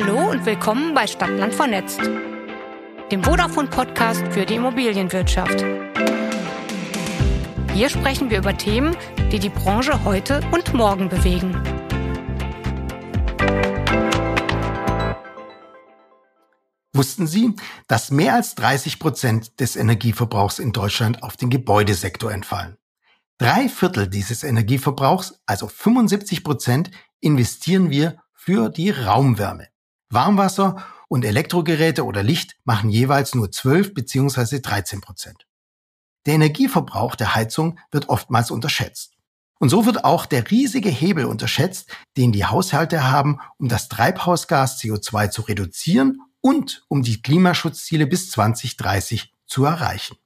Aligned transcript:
Hallo 0.00 0.30
und 0.30 0.46
willkommen 0.46 0.94
bei 0.94 1.08
Stadtland 1.08 1.52
vernetzt, 1.52 1.98
dem 3.10 3.24
Vodafone-Podcast 3.24 4.22
für 4.30 4.46
die 4.46 4.54
Immobilienwirtschaft. 4.54 5.64
Hier 7.74 7.88
sprechen 7.88 8.30
wir 8.30 8.38
über 8.38 8.56
Themen, 8.56 8.96
die 9.32 9.40
die 9.40 9.48
Branche 9.48 10.04
heute 10.04 10.40
und 10.52 10.72
morgen 10.72 11.08
bewegen. 11.08 11.52
Wussten 16.92 17.26
Sie, 17.26 17.56
dass 17.88 18.12
mehr 18.12 18.34
als 18.34 18.54
30 18.54 19.00
Prozent 19.00 19.58
des 19.58 19.74
Energieverbrauchs 19.74 20.60
in 20.60 20.72
Deutschland 20.72 21.24
auf 21.24 21.36
den 21.36 21.50
Gebäudesektor 21.50 22.30
entfallen? 22.30 22.76
Drei 23.38 23.68
Viertel 23.68 24.06
dieses 24.06 24.44
Energieverbrauchs, 24.44 25.40
also 25.44 25.66
75 25.66 26.44
Prozent, 26.44 26.92
investieren 27.20 27.90
wir 27.90 28.22
für 28.32 28.68
die 28.68 28.90
Raumwärme. 28.90 29.66
Warmwasser 30.10 30.84
und 31.08 31.24
Elektrogeräte 31.24 32.04
oder 32.04 32.22
Licht 32.22 32.56
machen 32.64 32.90
jeweils 32.90 33.34
nur 33.34 33.50
12 33.50 33.94
bzw. 33.94 34.60
13 34.60 35.00
Prozent. 35.00 35.46
Der 36.26 36.34
Energieverbrauch 36.34 37.14
der 37.14 37.34
Heizung 37.34 37.78
wird 37.90 38.08
oftmals 38.08 38.50
unterschätzt. 38.50 39.14
Und 39.58 39.70
so 39.70 39.86
wird 39.86 40.04
auch 40.04 40.26
der 40.26 40.50
riesige 40.50 40.88
Hebel 40.88 41.24
unterschätzt, 41.24 41.90
den 42.16 42.32
die 42.32 42.44
Haushalte 42.44 43.10
haben, 43.10 43.40
um 43.58 43.68
das 43.68 43.88
Treibhausgas 43.88 44.80
CO2 44.80 45.30
zu 45.30 45.42
reduzieren 45.42 46.20
und 46.40 46.84
um 46.88 47.02
die 47.02 47.22
Klimaschutzziele 47.22 48.06
bis 48.06 48.30
2030 48.30 49.32
zu 49.46 49.64
erreichen. 49.64 50.16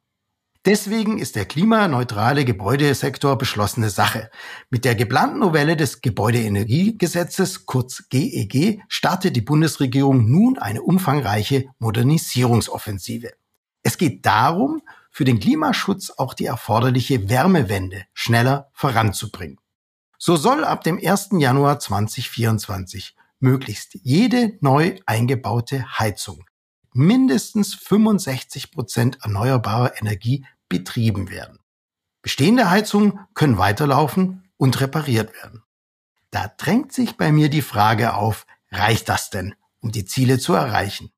Deswegen 0.64 1.18
ist 1.18 1.34
der 1.34 1.44
klimaneutrale 1.44 2.44
Gebäudesektor 2.44 3.36
beschlossene 3.36 3.90
Sache. 3.90 4.30
Mit 4.70 4.84
der 4.84 4.94
geplanten 4.94 5.40
Novelle 5.40 5.76
des 5.76 6.02
Gebäudeenergiegesetzes, 6.02 7.66
kurz 7.66 8.04
GEG, 8.10 8.54
e 8.54 8.80
startet 8.86 9.34
die 9.34 9.40
Bundesregierung 9.40 10.30
nun 10.30 10.58
eine 10.58 10.82
umfangreiche 10.82 11.64
Modernisierungsoffensive. 11.80 13.32
Es 13.82 13.98
geht 13.98 14.24
darum, 14.24 14.82
für 15.10 15.24
den 15.24 15.40
Klimaschutz 15.40 16.12
auch 16.16 16.32
die 16.32 16.46
erforderliche 16.46 17.28
Wärmewende 17.28 18.04
schneller 18.14 18.70
voranzubringen. 18.72 19.58
So 20.16 20.36
soll 20.36 20.64
ab 20.64 20.84
dem 20.84 21.00
1. 21.04 21.30
Januar 21.32 21.80
2024 21.80 23.16
möglichst 23.40 23.98
jede 24.04 24.56
neu 24.60 24.94
eingebaute 25.06 25.98
Heizung 25.98 26.44
mindestens 26.92 27.74
65 27.74 28.72
Prozent 28.72 29.18
erneuerbarer 29.22 30.00
Energie 30.00 30.44
betrieben 30.68 31.30
werden. 31.30 31.58
Bestehende 32.22 32.70
Heizungen 32.70 33.18
können 33.34 33.58
weiterlaufen 33.58 34.50
und 34.56 34.80
repariert 34.80 35.34
werden. 35.34 35.62
Da 36.30 36.52
drängt 36.56 36.92
sich 36.92 37.16
bei 37.16 37.32
mir 37.32 37.50
die 37.50 37.62
Frage 37.62 38.14
auf, 38.14 38.46
reicht 38.70 39.08
das 39.08 39.30
denn, 39.30 39.54
um 39.80 39.92
die 39.92 40.04
Ziele 40.04 40.38
zu 40.38 40.54
erreichen? 40.54 41.10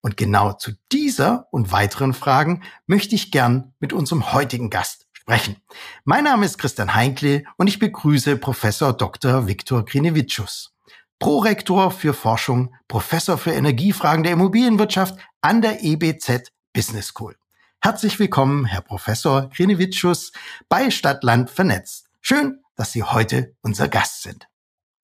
Und 0.00 0.16
genau 0.16 0.52
zu 0.52 0.72
dieser 0.92 1.48
und 1.50 1.72
weiteren 1.72 2.14
Fragen 2.14 2.62
möchte 2.86 3.14
ich 3.14 3.32
gern 3.32 3.74
mit 3.80 3.92
unserem 3.92 4.32
heutigen 4.32 4.70
Gast 4.70 5.08
sprechen. 5.12 5.56
Mein 6.04 6.24
Name 6.24 6.46
ist 6.46 6.56
Christian 6.56 6.94
Heinkle 6.94 7.44
und 7.56 7.66
ich 7.66 7.78
begrüße 7.78 8.36
Professor 8.36 8.92
Dr. 8.92 9.46
Viktor 9.46 9.84
Grinevicius. 9.84 10.72
Prorektor 11.18 11.90
für 11.90 12.14
Forschung, 12.14 12.74
Professor 12.86 13.38
für 13.38 13.50
Energiefragen 13.50 14.22
der 14.22 14.32
Immobilienwirtschaft 14.32 15.18
an 15.40 15.62
der 15.62 15.82
EBZ 15.82 16.52
Business 16.72 17.08
School. 17.08 17.34
Herzlich 17.80 18.20
willkommen, 18.20 18.66
Herr 18.66 18.82
Professor 18.82 19.50
Grinevicius 19.50 20.32
bei 20.68 20.90
Stadtland 20.90 21.50
vernetzt. 21.50 22.06
Schön, 22.20 22.60
dass 22.76 22.92
Sie 22.92 23.02
heute 23.02 23.56
unser 23.62 23.88
Gast 23.88 24.22
sind. 24.22 24.46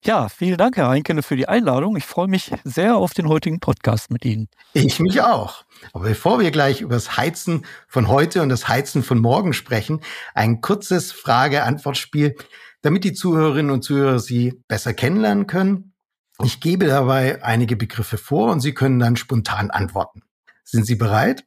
Ja, 0.04 0.28
vielen 0.28 0.56
Dank, 0.56 0.76
Herr 0.76 0.88
Heinkele, 0.88 1.22
für 1.22 1.34
die 1.34 1.48
Einladung. 1.48 1.96
Ich 1.96 2.04
freue 2.04 2.28
mich 2.28 2.52
sehr 2.62 2.96
auf 2.96 3.12
den 3.12 3.26
heutigen 3.26 3.58
Podcast 3.58 4.10
mit 4.10 4.24
Ihnen. 4.24 4.48
Ich 4.72 5.00
mich 5.00 5.20
auch. 5.22 5.64
Aber 5.92 6.04
bevor 6.04 6.38
wir 6.38 6.52
gleich 6.52 6.80
über 6.80 6.94
das 6.94 7.16
Heizen 7.16 7.66
von 7.88 8.06
heute 8.06 8.42
und 8.42 8.50
das 8.50 8.68
Heizen 8.68 9.02
von 9.02 9.18
morgen 9.18 9.52
sprechen, 9.52 10.00
ein 10.34 10.60
kurzes 10.60 11.10
Frage-Antwort-Spiel, 11.10 12.36
damit 12.82 13.02
die 13.02 13.14
Zuhörerinnen 13.14 13.72
und 13.72 13.82
Zuhörer 13.82 14.18
Sie 14.20 14.62
besser 14.68 14.92
kennenlernen 14.92 15.46
können. 15.46 15.93
Ich 16.42 16.60
gebe 16.60 16.86
dabei 16.86 17.42
einige 17.42 17.76
Begriffe 17.76 18.18
vor 18.18 18.50
und 18.50 18.60
Sie 18.60 18.74
können 18.74 18.98
dann 18.98 19.16
spontan 19.16 19.70
antworten. 19.70 20.22
Sind 20.64 20.84
Sie 20.84 20.96
bereit? 20.96 21.44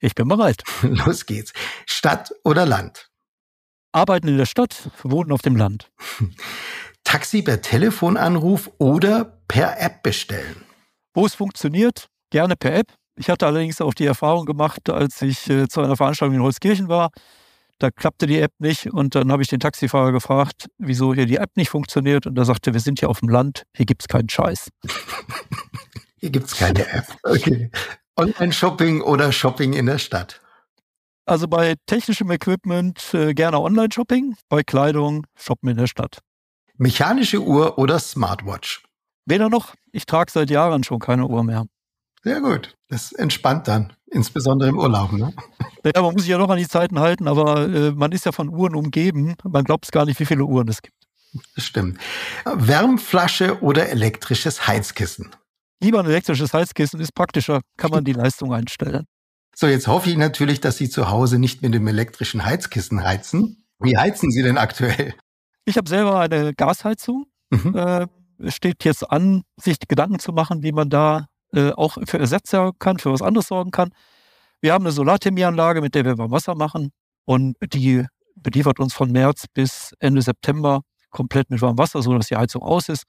Ich 0.00 0.14
bin 0.14 0.28
bereit. 0.28 0.62
Los 0.82 1.26
geht's. 1.26 1.52
Stadt 1.86 2.32
oder 2.44 2.66
Land? 2.66 3.10
Arbeiten 3.92 4.28
in 4.28 4.38
der 4.38 4.46
Stadt, 4.46 4.90
wohnen 5.02 5.32
auf 5.32 5.42
dem 5.42 5.56
Land. 5.56 5.90
Taxi 7.04 7.42
per 7.42 7.60
Telefonanruf 7.60 8.70
oder 8.78 9.42
per 9.48 9.78
App 9.80 10.02
bestellen? 10.02 10.64
Wo 11.12 11.26
es 11.26 11.34
funktioniert, 11.34 12.08
gerne 12.30 12.56
per 12.56 12.74
App. 12.74 12.94
Ich 13.16 13.28
hatte 13.28 13.46
allerdings 13.46 13.82
auch 13.82 13.92
die 13.92 14.06
Erfahrung 14.06 14.46
gemacht, 14.46 14.88
als 14.88 15.20
ich 15.20 15.50
äh, 15.50 15.68
zu 15.68 15.82
einer 15.82 15.96
Veranstaltung 15.96 16.36
in 16.36 16.42
Holzkirchen 16.42 16.88
war. 16.88 17.10
Da 17.82 17.90
klappte 17.90 18.28
die 18.28 18.38
App 18.38 18.52
nicht 18.60 18.92
und 18.92 19.16
dann 19.16 19.32
habe 19.32 19.42
ich 19.42 19.48
den 19.48 19.58
Taxifahrer 19.58 20.12
gefragt, 20.12 20.68
wieso 20.78 21.14
hier 21.14 21.26
die 21.26 21.38
App 21.38 21.56
nicht 21.56 21.68
funktioniert. 21.68 22.28
Und 22.28 22.38
er 22.38 22.44
sagte, 22.44 22.74
wir 22.74 22.78
sind 22.78 23.00
hier 23.00 23.10
auf 23.10 23.18
dem 23.18 23.28
Land, 23.28 23.64
hier 23.76 23.86
gibt 23.86 24.02
es 24.02 24.06
keinen 24.06 24.28
Scheiß. 24.28 24.68
hier 26.18 26.30
gibt 26.30 26.46
es 26.46 26.56
keine 26.56 26.86
App. 26.86 27.06
Okay. 27.24 27.72
Online-Shopping 28.16 29.00
oder 29.00 29.32
Shopping 29.32 29.72
in 29.72 29.86
der 29.86 29.98
Stadt? 29.98 30.40
Also 31.24 31.48
bei 31.48 31.74
technischem 31.86 32.30
Equipment 32.30 33.02
äh, 33.14 33.34
gerne 33.34 33.58
Online-Shopping, 33.58 34.36
bei 34.48 34.62
Kleidung 34.62 35.26
shoppen 35.36 35.70
in 35.70 35.76
der 35.76 35.88
Stadt. 35.88 36.20
Mechanische 36.76 37.42
Uhr 37.42 37.78
oder 37.78 37.98
Smartwatch? 37.98 38.84
Weder 39.26 39.48
noch. 39.48 39.74
Ich 39.90 40.06
trage 40.06 40.30
seit 40.30 40.50
Jahren 40.50 40.84
schon 40.84 41.00
keine 41.00 41.26
Uhr 41.26 41.42
mehr. 41.42 41.64
Sehr 42.24 42.40
gut. 42.40 42.76
Das 42.88 43.12
entspannt 43.12 43.66
dann, 43.68 43.92
insbesondere 44.06 44.68
im 44.68 44.78
Urlaub. 44.78 45.12
Ne? 45.12 45.32
Ja, 45.84 46.02
man 46.02 46.12
muss 46.12 46.22
sich 46.22 46.30
ja 46.30 46.38
noch 46.38 46.50
an 46.50 46.58
die 46.58 46.68
Zeiten 46.68 47.00
halten, 47.00 47.26
aber 47.26 47.68
äh, 47.68 47.90
man 47.90 48.12
ist 48.12 48.24
ja 48.24 48.32
von 48.32 48.48
Uhren 48.48 48.76
umgeben. 48.76 49.34
Man 49.42 49.64
glaubt 49.64 49.86
es 49.86 49.90
gar 49.90 50.04
nicht, 50.04 50.20
wie 50.20 50.26
viele 50.26 50.44
Uhren 50.44 50.68
es 50.68 50.82
gibt. 50.82 50.96
Das 51.56 51.64
stimmt. 51.64 51.98
Wärmflasche 52.44 53.60
oder 53.62 53.88
elektrisches 53.88 54.66
Heizkissen? 54.66 55.30
Lieber 55.80 56.00
ein 56.00 56.06
elektrisches 56.06 56.54
Heizkissen 56.54 57.00
ist 57.00 57.14
praktischer, 57.14 57.62
kann 57.76 57.90
man 57.90 58.04
die 58.04 58.12
Leistung 58.12 58.52
einstellen. 58.52 59.06
So, 59.54 59.66
jetzt 59.66 59.88
hoffe 59.88 60.10
ich 60.10 60.16
natürlich, 60.16 60.60
dass 60.60 60.76
Sie 60.76 60.88
zu 60.88 61.10
Hause 61.10 61.38
nicht 61.38 61.62
mit 61.62 61.74
dem 61.74 61.86
elektrischen 61.86 62.44
Heizkissen 62.44 63.02
heizen. 63.02 63.64
Wie 63.80 63.96
heizen 63.96 64.30
Sie 64.30 64.42
denn 64.42 64.58
aktuell? 64.58 65.14
Ich 65.64 65.76
habe 65.76 65.88
selber 65.88 66.20
eine 66.20 66.54
Gasheizung. 66.54 67.26
Mhm. 67.50 67.74
Äh, 67.74 68.06
steht 68.50 68.84
jetzt 68.84 69.10
an, 69.10 69.42
sich 69.60 69.76
Gedanken 69.88 70.18
zu 70.18 70.32
machen, 70.32 70.62
wie 70.62 70.72
man 70.72 70.88
da 70.88 71.26
äh, 71.54 71.72
auch 71.72 71.98
für 72.04 72.18
Ersetzer 72.18 72.72
kann, 72.78 72.98
für 72.98 73.12
was 73.12 73.22
anderes 73.22 73.48
sorgen 73.48 73.70
kann. 73.70 73.90
Wir 74.60 74.72
haben 74.72 74.84
eine 74.84 74.92
Solarthermieanlage, 74.92 75.80
mit 75.80 75.94
der 75.94 76.04
wir 76.04 76.18
warm 76.18 76.30
Wasser 76.30 76.54
machen 76.54 76.92
und 77.24 77.56
die 77.72 78.06
beliefert 78.36 78.80
uns 78.80 78.94
von 78.94 79.10
März 79.10 79.46
bis 79.52 79.94
Ende 79.98 80.22
September 80.22 80.82
komplett 81.10 81.50
mit 81.50 81.60
warmem 81.60 81.78
Wasser, 81.78 82.02
sodass 82.02 82.28
die 82.28 82.36
Heizung 82.36 82.62
aus 82.62 82.88
ist. 82.88 83.04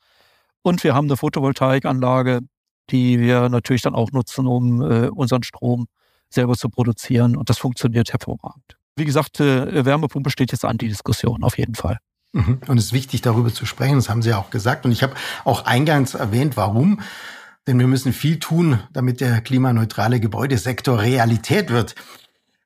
Und 0.62 0.84
wir 0.84 0.94
haben 0.94 1.08
eine 1.08 1.18
Photovoltaikanlage, 1.18 2.42
die 2.90 3.20
wir 3.20 3.50
natürlich 3.50 3.82
dann 3.82 3.96
auch 3.96 4.12
nutzen, 4.12 4.48
um 4.48 4.82
äh, 4.82 5.08
unseren 5.08 5.44
Strom 5.44 5.88
selber 6.30 6.56
zu 6.56 6.70
produzieren. 6.70 7.36
Und 7.36 7.50
das 7.50 7.58
funktioniert 7.58 8.12
hervorragend. 8.12 8.78
Wie 8.96 9.06
gesagt, 9.06 9.40
äh, 9.40 9.86
Wärmepumpe 9.86 10.30
steht 10.30 10.52
jetzt 10.52 10.66
an 10.66 10.78
die 10.78 10.90
Diskussion, 10.90 11.44
auf 11.44 11.58
jeden 11.58 11.76
Fall. 11.76 11.98
Mhm. 12.34 12.60
Und 12.68 12.78
es 12.78 12.86
ist 12.86 12.94
wichtig, 12.94 13.22
darüber 13.22 13.54
zu 13.54 13.66
sprechen. 13.66 13.96
Das 13.96 14.10
haben 14.10 14.22
Sie 14.22 14.30
ja 14.30 14.38
auch 14.38 14.50
gesagt. 14.50 14.86
Und 14.86 14.92
ich 14.92 15.04
habe 15.04 15.14
auch 15.46 15.66
eingangs 15.66 16.14
erwähnt, 16.14 16.58
warum. 16.58 17.00
Denn 17.68 17.80
wir 17.80 17.88
müssen 17.88 18.14
viel 18.14 18.40
tun, 18.40 18.80
damit 18.92 19.22
der 19.22 19.42
klimaneutrale 19.42 20.20
Gebäudesektor 20.20 21.02
Realität 21.02 21.70
wird. 21.70 21.96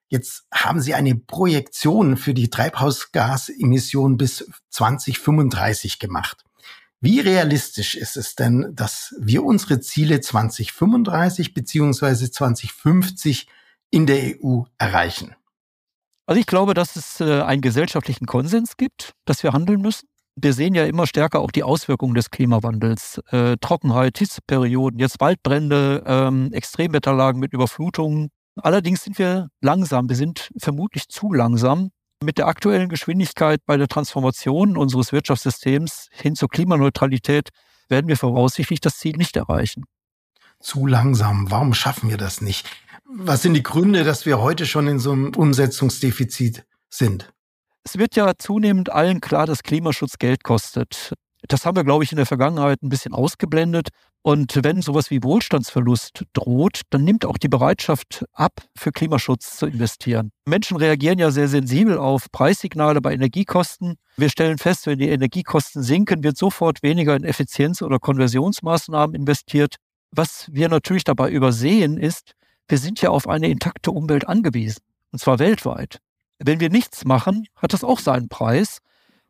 Jetzt 0.10 0.46
haben 0.54 0.80
Sie 0.82 0.94
eine 0.94 1.16
Projektion 1.16 2.18
für 2.18 2.34
die 2.34 2.50
Treibhausgasemissionen 2.50 4.18
bis 4.18 4.50
2035 4.70 6.00
gemacht. 6.00 6.44
Wie 7.00 7.20
realistisch 7.20 7.94
ist 7.94 8.18
es 8.18 8.36
denn, 8.36 8.72
dass 8.74 9.14
wir 9.20 9.44
unsere 9.44 9.80
Ziele 9.82 10.20
2035 10.20 11.54
beziehungsweise 11.54 12.32
2050 12.32 13.48
in 13.92 14.08
der 14.08 14.38
EU 14.42 14.64
erreichen? 14.80 15.36
Also 16.26 16.42
ich 16.42 16.48
glaube, 16.48 16.74
dass 16.74 16.96
es 16.96 17.20
äh, 17.22 17.42
einen 17.42 17.62
gesellschaftlichen 17.62 18.26
Konsens 18.26 18.78
gibt, 18.78 19.14
dass 19.26 19.44
wir 19.44 19.54
handeln 19.54 19.82
müssen. 19.82 20.10
Wir 20.40 20.54
sehen 20.54 20.76
ja 20.76 20.86
immer 20.86 21.08
stärker 21.08 21.40
auch 21.40 21.50
die 21.50 21.64
Auswirkungen 21.64 22.14
des 22.14 22.30
Klimawandels. 22.30 23.20
Äh, 23.32 23.58
Trockenheit, 23.60 24.20
Hitzeperioden, 24.20 25.00
jetzt 25.00 25.20
Waldbrände, 25.20 26.04
ähm, 26.06 26.54
Extremwetterlagen 26.54 27.40
mit 27.40 27.54
Überflutungen. 27.54 28.30
Allerdings 28.56 29.04
sind 29.04 29.18
wir 29.18 29.48
langsam. 29.62 30.10
Wir 30.10 30.16
sind 30.16 30.52
vermutlich 30.60 31.08
zu 31.08 31.34
langsam. 31.34 31.90
Mit 32.24 32.38
der 32.38 32.46
aktuellen 32.46 32.88
Geschwindigkeit 32.88 33.62
bei 33.66 33.78
der 33.78 33.88
Transformation 33.88 34.78
unseres 34.78 35.12
Wirtschaftssystems 35.12 36.10
hin 36.12 36.36
zur 36.36 36.50
Klimaneutralität 36.50 37.50
werden 37.90 38.08
wir 38.08 38.18
voraussichtlich 38.18 38.80
das 38.80 39.00
Ziel 39.00 39.18
nicht 39.18 39.38
erreichen. 39.38 39.86
Zu 40.60 40.86
langsam. 40.86 41.50
Warum 41.50 41.74
schaffen 41.74 42.12
wir 42.12 42.18
das 42.18 42.42
nicht? 42.42 42.68
Was 43.06 43.42
sind 43.42 43.56
die 43.56 43.64
Gründe, 43.64 44.04
dass 44.04 44.28
wir 44.28 44.40
heute 44.40 44.68
schon 44.68 44.88
in 44.88 45.00
so 45.00 45.14
einem 45.14 45.34
Umsetzungsdefizit 45.34 46.64
sind? 46.92 47.34
Es 47.88 47.98
wird 47.98 48.18
ja 48.18 48.34
zunehmend 48.38 48.92
allen 48.92 49.22
klar, 49.22 49.46
dass 49.46 49.64
Klimaschutz 49.64 50.18
Geld 50.18 50.44
kostet. 50.44 51.14
Das 51.48 51.66
haben 51.66 51.78
wir, 51.78 51.86
glaube 51.86 52.04
ich, 52.04 52.12
in 52.12 52.18
der 52.18 52.26
Vergangenheit 52.26 52.84
ein 52.84 52.90
bisschen 52.90 53.14
ausgeblendet. 53.14 53.92
Und 54.24 54.60
wenn 54.62 54.82
sowas 54.82 55.10
wie 55.10 55.24
Wohlstandsverlust 55.24 56.26
droht, 56.34 56.82
dann 56.90 57.06
nimmt 57.06 57.24
auch 57.24 57.38
die 57.38 57.48
Bereitschaft 57.48 58.26
ab, 58.34 58.52
für 58.78 58.92
Klimaschutz 58.92 59.56
zu 59.56 59.68
investieren. 59.68 60.32
Menschen 60.46 60.76
reagieren 60.76 61.18
ja 61.18 61.32
sehr 61.32 61.48
sensibel 61.48 61.98
auf 61.98 62.30
Preissignale 62.34 63.00
bei 63.00 63.14
Energiekosten. 63.14 63.96
Wir 64.18 64.30
stellen 64.30 64.58
fest, 64.58 64.86
wenn 64.86 65.00
die 65.00 65.08
Energiekosten 65.08 65.82
sinken, 65.82 66.26
wird 66.26 66.36
sofort 66.36 66.84
weniger 66.84 67.16
in 67.16 67.24
Effizienz- 67.24 67.82
oder 67.82 68.00
Konversionsmaßnahmen 68.00 69.16
investiert. 69.16 69.78
Was 70.12 70.50
wir 70.52 70.68
natürlich 70.68 71.06
dabei 71.06 71.32
übersehen, 71.32 71.98
ist, 71.98 72.34
wir 72.68 72.80
sind 72.80 73.02
ja 73.02 73.12
auf 73.12 73.30
eine 73.30 73.48
intakte 73.48 73.92
Umwelt 73.92 74.28
angewiesen, 74.28 74.82
und 75.14 75.20
zwar 75.20 75.40
weltweit. 75.40 76.02
Wenn 76.40 76.60
wir 76.60 76.70
nichts 76.70 77.06
machen, 77.06 77.48
hat 77.56 77.74
das 77.74 77.84
auch 77.84 78.00
seinen 78.00 78.30
Preis, 78.30 78.80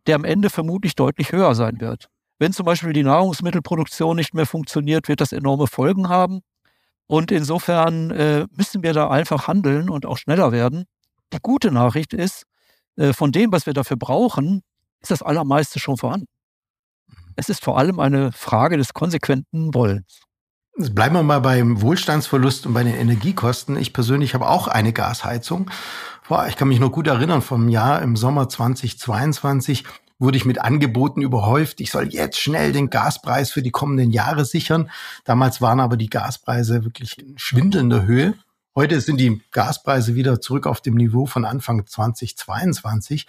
der 0.07 0.15
am 0.15 0.25
Ende 0.25 0.49
vermutlich 0.49 0.95
deutlich 0.95 1.31
höher 1.31 1.55
sein 1.55 1.79
wird. 1.79 2.09
Wenn 2.39 2.53
zum 2.53 2.65
Beispiel 2.65 2.93
die 2.93 3.03
Nahrungsmittelproduktion 3.03 4.15
nicht 4.15 4.33
mehr 4.33 4.45
funktioniert, 4.45 5.07
wird 5.07 5.21
das 5.21 5.31
enorme 5.31 5.67
Folgen 5.67 6.09
haben. 6.09 6.41
Und 7.07 7.31
insofern 7.31 8.11
äh, 8.11 8.45
müssen 8.51 8.83
wir 8.83 8.93
da 8.93 9.09
einfach 9.09 9.47
handeln 9.47 9.89
und 9.89 10.05
auch 10.05 10.17
schneller 10.17 10.51
werden. 10.51 10.85
Die 11.33 11.39
gute 11.41 11.71
Nachricht 11.71 12.13
ist, 12.13 12.43
äh, 12.97 13.13
von 13.13 13.31
dem, 13.31 13.51
was 13.51 13.65
wir 13.65 13.73
dafür 13.73 13.97
brauchen, 13.97 14.61
ist 15.01 15.11
das 15.11 15.21
Allermeiste 15.21 15.79
schon 15.79 15.97
vorhanden. 15.97 16.27
Es 17.35 17.49
ist 17.49 17.63
vor 17.63 17.77
allem 17.77 17.99
eine 17.99 18.31
Frage 18.31 18.77
des 18.77 18.93
konsequenten 18.93 19.73
Wollens. 19.73 20.21
Bleiben 20.77 21.15
wir 21.15 21.23
mal 21.23 21.39
beim 21.39 21.81
Wohlstandsverlust 21.81 22.67
und 22.67 22.73
bei 22.73 22.83
den 22.83 22.93
Energiekosten. 22.93 23.77
Ich 23.77 23.93
persönlich 23.93 24.35
habe 24.35 24.47
auch 24.47 24.67
eine 24.67 24.93
Gasheizung. 24.93 25.71
Ich 26.29 26.57
kann 26.57 26.67
mich 26.67 26.81
noch 26.81 26.91
gut 26.91 27.07
erinnern, 27.07 27.41
vom 27.41 27.69
Jahr 27.69 28.01
im 28.01 28.17
Sommer 28.17 28.49
2022 28.49 29.85
wurde 30.19 30.35
ich 30.35 30.43
mit 30.43 30.59
Angeboten 30.59 31.21
überhäuft. 31.21 31.79
Ich 31.79 31.89
soll 31.89 32.09
jetzt 32.09 32.37
schnell 32.37 32.73
den 32.73 32.89
Gaspreis 32.89 33.51
für 33.51 33.61
die 33.61 33.71
kommenden 33.71 34.11
Jahre 34.11 34.43
sichern. 34.43 34.91
Damals 35.23 35.61
waren 35.61 35.79
aber 35.79 35.95
die 35.95 36.09
Gaspreise 36.09 36.83
wirklich 36.83 37.17
in 37.17 37.37
schwindelnder 37.37 38.05
Höhe. 38.05 38.33
Heute 38.75 38.99
sind 38.99 39.21
die 39.21 39.41
Gaspreise 39.51 40.15
wieder 40.15 40.41
zurück 40.41 40.67
auf 40.67 40.81
dem 40.81 40.95
Niveau 40.95 41.27
von 41.27 41.45
Anfang 41.45 41.85
2022. 41.85 43.25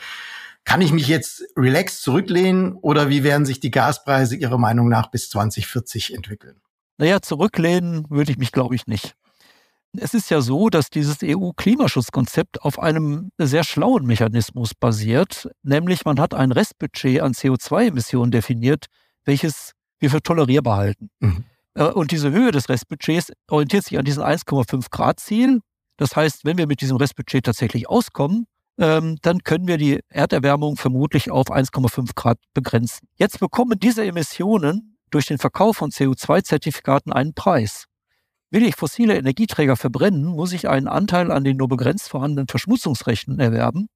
Kann 0.65 0.81
ich 0.81 0.91
mich 0.91 1.07
jetzt 1.07 1.45
relaxed 1.57 2.03
zurücklehnen 2.03 2.73
oder 2.73 3.09
wie 3.09 3.23
werden 3.23 3.47
sich 3.47 3.61
die 3.61 3.71
Gaspreise 3.71 4.35
Ihrer 4.35 4.59
Meinung 4.59 4.89
nach 4.89 5.09
bis 5.13 5.31
2040 5.31 6.15
entwickeln? 6.15 6.61
Naja, 6.97 7.23
zurücklehnen 7.23 8.07
würde 8.11 8.33
ich 8.33 8.39
mich, 8.39 8.51
glaube 8.51 8.75
ich, 8.75 8.89
nicht. 8.89 9.15
Es 9.97 10.15
ist 10.15 10.31
ja 10.31 10.41
so, 10.41 10.69
dass 10.69 10.91
dieses 10.91 11.19
EU-Klimaschutzkonzept 11.23 12.63
auf 12.63 12.79
einem 12.79 13.31
sehr 13.39 13.65
schlauen 13.65 14.05
Mechanismus 14.07 14.75
basiert, 14.75 15.49
nämlich 15.63 16.05
man 16.05 16.21
hat 16.21 16.35
ein 16.35 16.53
Restbudget 16.53 17.21
an 17.23 17.33
CO2-Emissionen 17.33 18.31
definiert, 18.31 18.87
welches 19.25 19.73
wir 19.99 20.11
für 20.11 20.23
tolerierbar 20.23 20.77
halten. 20.77 21.11
Mhm. 21.21 21.45
Äh, 21.75 21.85
und 21.85 22.11
diese 22.11 22.31
Höhe 22.31 22.51
des 22.51 22.69
Restbudgets 22.69 23.33
orientiert 23.49 23.85
sich 23.85 23.99
an 23.99 24.05
diesem 24.05 24.23
1,5 24.23 24.91
Grad 24.91 25.21
Ziel. 25.21 25.61
Das 25.97 26.15
heißt, 26.15 26.45
wenn 26.45 26.59
wir 26.59 26.67
mit 26.67 26.81
diesem 26.81 26.97
Restbudget 26.97 27.45
tatsächlich 27.45 27.89
auskommen, 27.89 28.47
ähm, 28.79 29.17
dann 29.23 29.43
können 29.43 29.67
wir 29.67 29.79
die 29.79 30.01
Erderwärmung 30.09 30.77
vermutlich 30.77 31.31
auf 31.31 31.51
1,5 31.51 32.15
Grad 32.15 32.39
begrenzen. 32.55 33.09
Jetzt 33.17 33.41
bekommen 33.41 33.79
diese 33.79 34.05
Emissionen 34.05 34.97
durch 35.11 35.27
den 35.27 35.39
Verkauf 35.39 35.79
von 35.79 35.91
CO2-Zertifikaten 35.91 37.13
einen 37.13 37.35
Preis. 37.35 37.87
Will 38.51 38.63
ich 38.63 38.77
fossile 38.77 39.17
Energieträger 39.17 39.77
verbrennen, 39.77 40.25
muss 40.25 40.53
ich 40.53 40.69
einen 40.69 40.89
Anteil 40.89 41.31
an 41.31 41.45
den 41.45 41.59
nur 41.59 41.69
begrenzt 41.69 42.09
vorhandenen 42.09 42.49
Verschmutzungsrechten 42.49 43.39
erwerben. 43.41 43.89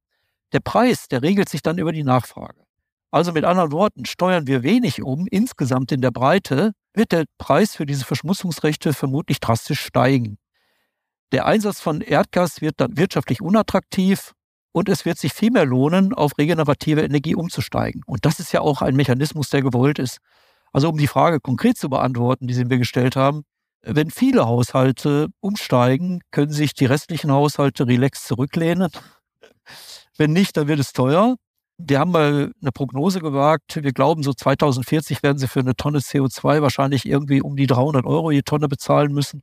Der 0.52 0.60
Preis, 0.60 1.08
der 1.08 1.22
regelt 1.22 1.48
sich 1.48 1.62
dann 1.62 1.78
über 1.78 1.92
die 1.92 2.04
Nachfrage. 2.04 2.62
Also 3.10 3.32
mit 3.32 3.44
anderen 3.44 3.72
Worten, 3.72 4.04
steuern 4.04 4.46
wir 4.46 4.62
wenig 4.62 5.02
um, 5.02 5.26
insgesamt 5.30 5.92
in 5.92 6.02
der 6.02 6.10
Breite, 6.10 6.72
wird 6.94 7.12
der 7.12 7.24
Preis 7.38 7.76
für 7.76 7.86
diese 7.86 8.04
Verschmutzungsrechte 8.04 8.92
vermutlich 8.92 9.40
drastisch 9.40 9.80
steigen. 9.80 10.38
Der 11.32 11.46
Einsatz 11.46 11.80
von 11.80 12.02
Erdgas 12.02 12.60
wird 12.60 12.74
dann 12.76 12.98
wirtschaftlich 12.98 13.40
unattraktiv 13.40 14.32
und 14.72 14.90
es 14.90 15.06
wird 15.06 15.18
sich 15.18 15.32
viel 15.32 15.50
mehr 15.50 15.64
lohnen, 15.64 16.12
auf 16.12 16.36
regenerative 16.36 17.02
Energie 17.02 17.34
umzusteigen. 17.34 18.02
Und 18.06 18.26
das 18.26 18.38
ist 18.38 18.52
ja 18.52 18.60
auch 18.60 18.82
ein 18.82 18.96
Mechanismus, 18.96 19.48
der 19.48 19.62
gewollt 19.62 19.98
ist. 19.98 20.18
Also 20.72 20.90
um 20.90 20.98
die 20.98 21.06
Frage 21.06 21.40
konkret 21.40 21.78
zu 21.78 21.88
beantworten, 21.88 22.46
die 22.46 22.54
Sie 22.54 22.64
mir 22.64 22.78
gestellt 22.78 23.16
haben, 23.16 23.44
wenn 23.82 24.10
viele 24.10 24.46
Haushalte 24.46 25.28
umsteigen, 25.40 26.20
können 26.30 26.52
sich 26.52 26.74
die 26.74 26.86
restlichen 26.86 27.32
Haushalte 27.32 27.86
relax 27.86 28.26
zurücklehnen. 28.26 28.90
Wenn 30.16 30.32
nicht, 30.32 30.56
dann 30.56 30.68
wird 30.68 30.80
es 30.80 30.92
teuer. 30.92 31.36
Wir 31.78 31.98
haben 31.98 32.12
mal 32.12 32.52
eine 32.60 32.72
Prognose 32.72 33.20
gewagt. 33.20 33.82
Wir 33.82 33.92
glauben, 33.92 34.22
so 34.22 34.32
2040 34.32 35.22
werden 35.22 35.38
sie 35.38 35.48
für 35.48 35.60
eine 35.60 35.74
Tonne 35.74 35.98
CO2 35.98 36.62
wahrscheinlich 36.62 37.06
irgendwie 37.06 37.42
um 37.42 37.56
die 37.56 37.66
300 37.66 38.04
Euro 38.06 38.30
je 38.30 38.42
Tonne 38.42 38.68
bezahlen 38.68 39.12
müssen. 39.12 39.42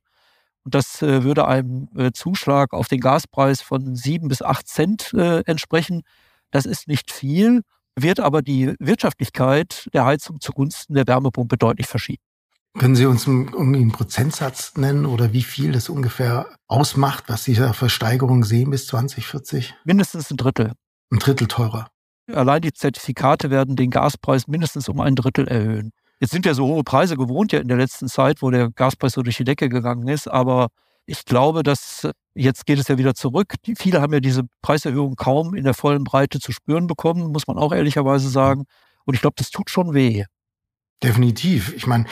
Und 0.63 0.75
das 0.75 1.01
äh, 1.01 1.23
würde 1.23 1.47
einem 1.47 1.89
äh, 1.97 2.11
Zuschlag 2.11 2.73
auf 2.73 2.87
den 2.87 2.99
Gaspreis 2.99 3.61
von 3.61 3.95
sieben 3.95 4.27
bis 4.27 4.41
acht 4.41 4.67
Cent 4.67 5.13
äh, 5.13 5.41
entsprechen. 5.45 6.03
Das 6.51 6.65
ist 6.65 6.87
nicht 6.87 7.11
viel, 7.11 7.61
wird 7.95 8.19
aber 8.19 8.41
die 8.41 8.75
Wirtschaftlichkeit 8.79 9.89
der 9.93 10.05
Heizung 10.05 10.39
zugunsten 10.39 10.93
der 10.93 11.07
Wärmepumpe 11.07 11.57
deutlich 11.57 11.87
verschieben. 11.87 12.28
Können 12.77 12.95
Sie 12.95 13.05
uns 13.05 13.27
einen, 13.27 13.55
einen 13.55 13.91
Prozentsatz 13.91 14.75
nennen 14.77 15.05
oder 15.05 15.33
wie 15.33 15.41
viel 15.41 15.71
das 15.71 15.89
ungefähr 15.89 16.47
ausmacht, 16.67 17.25
was 17.27 17.43
Sie 17.43 17.55
da 17.55 17.73
für 17.73 17.89
Steigerungen 17.89 18.43
sehen 18.43 18.69
bis 18.69 18.87
2040? 18.87 19.73
Mindestens 19.85 20.29
ein 20.29 20.37
Drittel. 20.37 20.73
Ein 21.11 21.19
Drittel 21.19 21.47
teurer. 21.47 21.89
Allein 22.31 22.61
die 22.61 22.73
Zertifikate 22.73 23.49
werden 23.49 23.75
den 23.75 23.89
Gaspreis 23.89 24.47
mindestens 24.47 24.87
um 24.87 24.99
ein 24.99 25.15
Drittel 25.15 25.47
erhöhen. 25.47 25.91
Jetzt 26.19 26.31
sind 26.31 26.45
wir 26.45 26.53
so 26.53 26.67
hohe 26.67 26.83
Preise 26.83 27.17
gewohnt 27.17 27.51
ja 27.51 27.59
in 27.59 27.67
der 27.67 27.77
letzten 27.77 28.07
Zeit, 28.07 28.41
wo 28.41 28.51
der 28.51 28.69
Gaspreis 28.69 29.13
so 29.13 29.23
durch 29.23 29.37
die 29.37 29.45
Decke 29.45 29.69
gegangen 29.69 30.07
ist, 30.07 30.27
aber 30.27 30.67
ich 31.05 31.25
glaube, 31.25 31.63
dass 31.63 32.07
jetzt 32.35 32.65
geht 32.65 32.77
es 32.77 32.87
ja 32.87 32.97
wieder 32.97 33.15
zurück. 33.15 33.55
Die, 33.65 33.75
viele 33.75 34.01
haben 34.01 34.13
ja 34.13 34.19
diese 34.19 34.43
Preiserhöhung 34.61 35.15
kaum 35.15 35.55
in 35.55 35.63
der 35.63 35.73
vollen 35.73 36.03
Breite 36.03 36.39
zu 36.39 36.51
spüren 36.51 36.87
bekommen, 36.87 37.31
muss 37.31 37.47
man 37.47 37.57
auch 37.57 37.73
ehrlicherweise 37.73 38.29
sagen. 38.29 38.65
Und 39.05 39.15
ich 39.15 39.21
glaube, 39.21 39.35
das 39.37 39.49
tut 39.49 39.69
schon 39.69 39.93
weh. 39.93 40.25
Definitiv. 41.01 41.73
Ich 41.75 41.87
meine, 41.87 42.05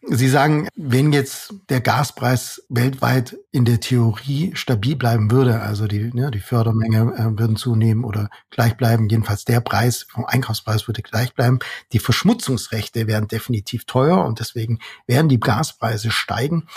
Sie 0.00 0.28
sagen, 0.28 0.68
wenn 0.76 1.12
jetzt 1.12 1.52
der 1.68 1.80
Gaspreis 1.80 2.64
weltweit 2.68 3.36
in 3.50 3.64
der 3.64 3.80
Theorie 3.80 4.52
stabil 4.54 4.94
bleiben 4.94 5.30
würde, 5.30 5.60
also 5.60 5.88
die, 5.88 6.12
ne, 6.14 6.30
die 6.30 6.40
Fördermenge 6.40 7.14
äh, 7.16 7.38
würden 7.38 7.56
zunehmen 7.56 8.04
oder 8.04 8.30
gleich 8.50 8.76
bleiben, 8.76 9.08
jedenfalls 9.08 9.44
der 9.44 9.60
Preis 9.60 10.06
vom 10.08 10.24
Einkaufspreis 10.24 10.86
würde 10.86 11.02
gleich 11.02 11.34
bleiben, 11.34 11.58
die 11.92 11.98
Verschmutzungsrechte 11.98 13.08
wären 13.08 13.26
definitiv 13.26 13.86
teuer 13.86 14.24
und 14.24 14.38
deswegen 14.38 14.78
werden 15.06 15.28
die 15.28 15.40
Gaspreise 15.40 16.12
steigen. 16.12 16.68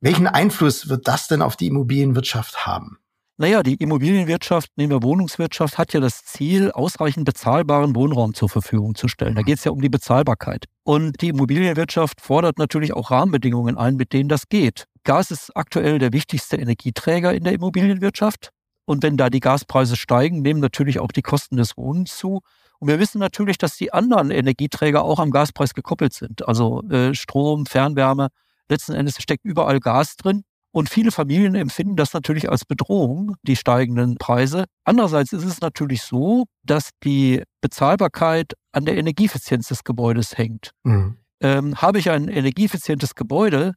Welchen 0.00 0.26
Einfluss 0.26 0.88
wird 0.88 1.06
das 1.06 1.28
denn 1.28 1.42
auf 1.42 1.56
die 1.56 1.68
Immobilienwirtschaft 1.68 2.66
haben? 2.66 2.98
Naja, 3.38 3.62
die 3.62 3.74
Immobilienwirtschaft, 3.74 4.70
nehmen 4.76 4.92
wir 4.92 5.02
Wohnungswirtschaft, 5.02 5.76
hat 5.76 5.92
ja 5.92 6.00
das 6.00 6.24
Ziel, 6.24 6.70
ausreichend 6.70 7.26
bezahlbaren 7.26 7.94
Wohnraum 7.94 8.32
zur 8.32 8.48
Verfügung 8.48 8.94
zu 8.94 9.08
stellen. 9.08 9.34
Da 9.34 9.42
geht 9.42 9.58
es 9.58 9.64
ja 9.64 9.72
um 9.72 9.82
die 9.82 9.90
Bezahlbarkeit. 9.90 10.64
Und 10.84 11.20
die 11.20 11.28
Immobilienwirtschaft 11.28 12.22
fordert 12.22 12.56
natürlich 12.56 12.94
auch 12.94 13.10
Rahmenbedingungen 13.10 13.76
ein, 13.76 13.96
mit 13.96 14.14
denen 14.14 14.30
das 14.30 14.48
geht. 14.48 14.86
Gas 15.04 15.30
ist 15.30 15.54
aktuell 15.54 15.98
der 15.98 16.14
wichtigste 16.14 16.56
Energieträger 16.56 17.34
in 17.34 17.44
der 17.44 17.52
Immobilienwirtschaft. 17.52 18.52
Und 18.86 19.02
wenn 19.02 19.18
da 19.18 19.28
die 19.28 19.40
Gaspreise 19.40 19.96
steigen, 19.96 20.40
nehmen 20.40 20.60
natürlich 20.60 20.98
auch 20.98 21.12
die 21.12 21.20
Kosten 21.22 21.58
des 21.58 21.76
Wohnens 21.76 22.16
zu. 22.16 22.40
Und 22.78 22.88
wir 22.88 22.98
wissen 22.98 23.18
natürlich, 23.18 23.58
dass 23.58 23.76
die 23.76 23.92
anderen 23.92 24.30
Energieträger 24.30 25.04
auch 25.04 25.18
am 25.18 25.30
Gaspreis 25.30 25.74
gekoppelt 25.74 26.14
sind. 26.14 26.48
Also 26.48 26.82
äh, 26.88 27.14
Strom, 27.14 27.66
Fernwärme. 27.66 28.28
Letzten 28.70 28.94
Endes 28.94 29.20
steckt 29.20 29.44
überall 29.44 29.78
Gas 29.78 30.16
drin. 30.16 30.44
Und 30.76 30.90
viele 30.90 31.10
Familien 31.10 31.54
empfinden 31.54 31.96
das 31.96 32.12
natürlich 32.12 32.50
als 32.50 32.66
Bedrohung, 32.66 33.36
die 33.44 33.56
steigenden 33.56 34.18
Preise. 34.18 34.66
Andererseits 34.84 35.32
ist 35.32 35.46
es 35.46 35.62
natürlich 35.62 36.02
so, 36.02 36.44
dass 36.64 36.90
die 37.02 37.42
Bezahlbarkeit 37.62 38.52
an 38.72 38.84
der 38.84 38.98
Energieeffizienz 38.98 39.68
des 39.68 39.84
Gebäudes 39.84 40.36
hängt. 40.36 40.72
Mhm. 40.84 41.16
Ähm, 41.40 41.80
habe 41.80 41.98
ich 41.98 42.10
ein 42.10 42.28
energieeffizientes 42.28 43.14
Gebäude, 43.14 43.72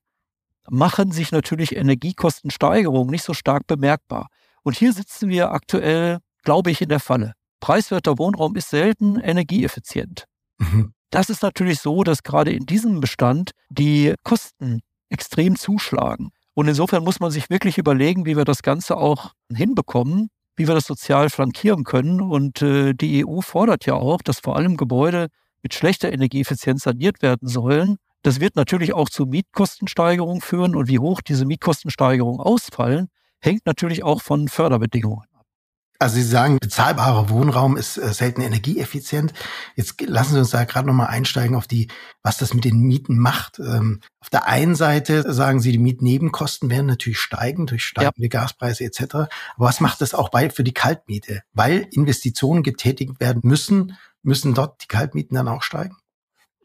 machen 0.70 1.14
sich 1.14 1.32
natürlich 1.32 1.74
Energiekostensteigerungen 1.74 3.10
nicht 3.10 3.24
so 3.24 3.34
stark 3.34 3.66
bemerkbar. 3.66 4.28
Und 4.64 4.76
hier 4.76 4.92
sitzen 4.92 5.30
wir 5.30 5.54
aktuell, 5.54 6.18
glaube 6.44 6.70
ich, 6.70 6.82
in 6.82 6.90
der 6.90 7.00
Falle. 7.00 7.32
Preiswerter 7.62 8.18
Wohnraum 8.18 8.58
ist 8.58 8.72
selten 8.72 9.22
energieeffizient. 9.22 10.26
Mhm. 10.58 10.92
Das 11.12 11.30
ist 11.30 11.44
natürlich 11.44 11.80
so, 11.80 12.04
dass 12.04 12.24
gerade 12.24 12.52
in 12.52 12.66
diesem 12.66 13.00
Bestand 13.00 13.52
die 13.70 14.16
Kosten 14.26 14.82
extrem 15.08 15.56
zuschlagen. 15.56 16.32
Und 16.60 16.68
insofern 16.68 17.06
muss 17.06 17.22
man 17.22 17.32
sich 17.32 17.50
wirklich 17.50 17.78
überlegen, 17.78 18.26
wie 18.26 18.36
wir 18.36 18.44
das 18.44 18.64
Ganze 18.64 18.98
auch 18.98 19.32
hinbekommen, 19.50 20.28
wie 20.58 20.68
wir 20.68 20.76
das 20.76 20.88
sozial 20.88 21.30
flankieren 21.30 21.86
können. 21.86 22.20
Und 22.20 22.62
äh, 22.62 22.92
die 22.94 23.26
EU 23.26 23.40
fordert 23.40 23.86
ja 23.86 23.94
auch, 23.94 24.22
dass 24.22 24.42
vor 24.42 24.58
allem 24.58 24.76
Gebäude 24.76 25.30
mit 25.64 25.74
schlechter 25.74 26.12
Energieeffizienz 26.12 26.84
saniert 26.84 27.22
werden 27.22 27.48
sollen. 27.48 27.96
Das 28.24 28.42
wird 28.42 28.58
natürlich 28.58 28.92
auch 28.92 29.08
zu 29.08 29.26
Mietkostensteigerungen 29.26 30.42
führen. 30.42 30.76
Und 30.76 30.90
wie 30.90 31.00
hoch 31.00 31.22
diese 31.22 31.46
Mietkostensteigerungen 31.46 32.42
ausfallen, 32.42 33.08
hängt 33.40 33.66
natürlich 33.66 34.04
auch 34.04 34.22
von 34.22 34.50
Förderbedingungen. 34.50 35.29
Also 36.02 36.16
Sie 36.16 36.24
sagen, 36.24 36.60
bezahlbarer 36.62 37.30
Wohnraum 37.30 37.76
ist 37.76 37.98
äh, 37.98 38.14
selten 38.14 38.40
energieeffizient. 38.40 39.34
Jetzt 39.76 40.00
lassen 40.00 40.34
Sie 40.34 40.40
uns 40.40 40.52
da 40.52 40.64
gerade 40.64 40.88
nochmal 40.88 41.08
einsteigen 41.08 41.58
auf 41.58 41.68
die, 41.68 41.90
was 42.24 42.38
das 42.38 42.54
mit 42.54 42.64
den 42.64 42.80
Mieten 42.80 43.18
macht. 43.18 43.60
Ähm, 43.60 44.00
auf 44.22 44.30
der 44.30 44.48
einen 44.48 44.76
Seite 44.76 45.34
sagen 45.34 45.60
Sie, 45.60 45.74
die 45.74 45.78
Mietnebenkosten 45.78 46.70
werden 46.70 46.86
natürlich 46.86 47.20
steigen 47.20 47.68
durch 47.68 47.84
steigende 47.84 48.24
ja. 48.24 48.30
Gaspreise 48.30 48.86
etc. 48.86 49.02
Aber 49.14 49.30
was 49.58 49.82
macht 49.82 50.00
das 50.00 50.14
auch 50.14 50.30
bei 50.30 50.50
für 50.50 50.64
die 50.64 50.74
Kaltmiete? 50.74 51.42
Weil 51.52 51.86
Investitionen 51.92 52.64
getätigt 52.64 53.20
werden 53.20 53.42
müssen, 53.44 53.98
müssen 54.24 54.54
dort 54.54 54.82
die 54.82 54.88
Kaltmieten 54.88 55.36
dann 55.36 55.50
auch 55.50 55.64
steigen? 55.64 55.98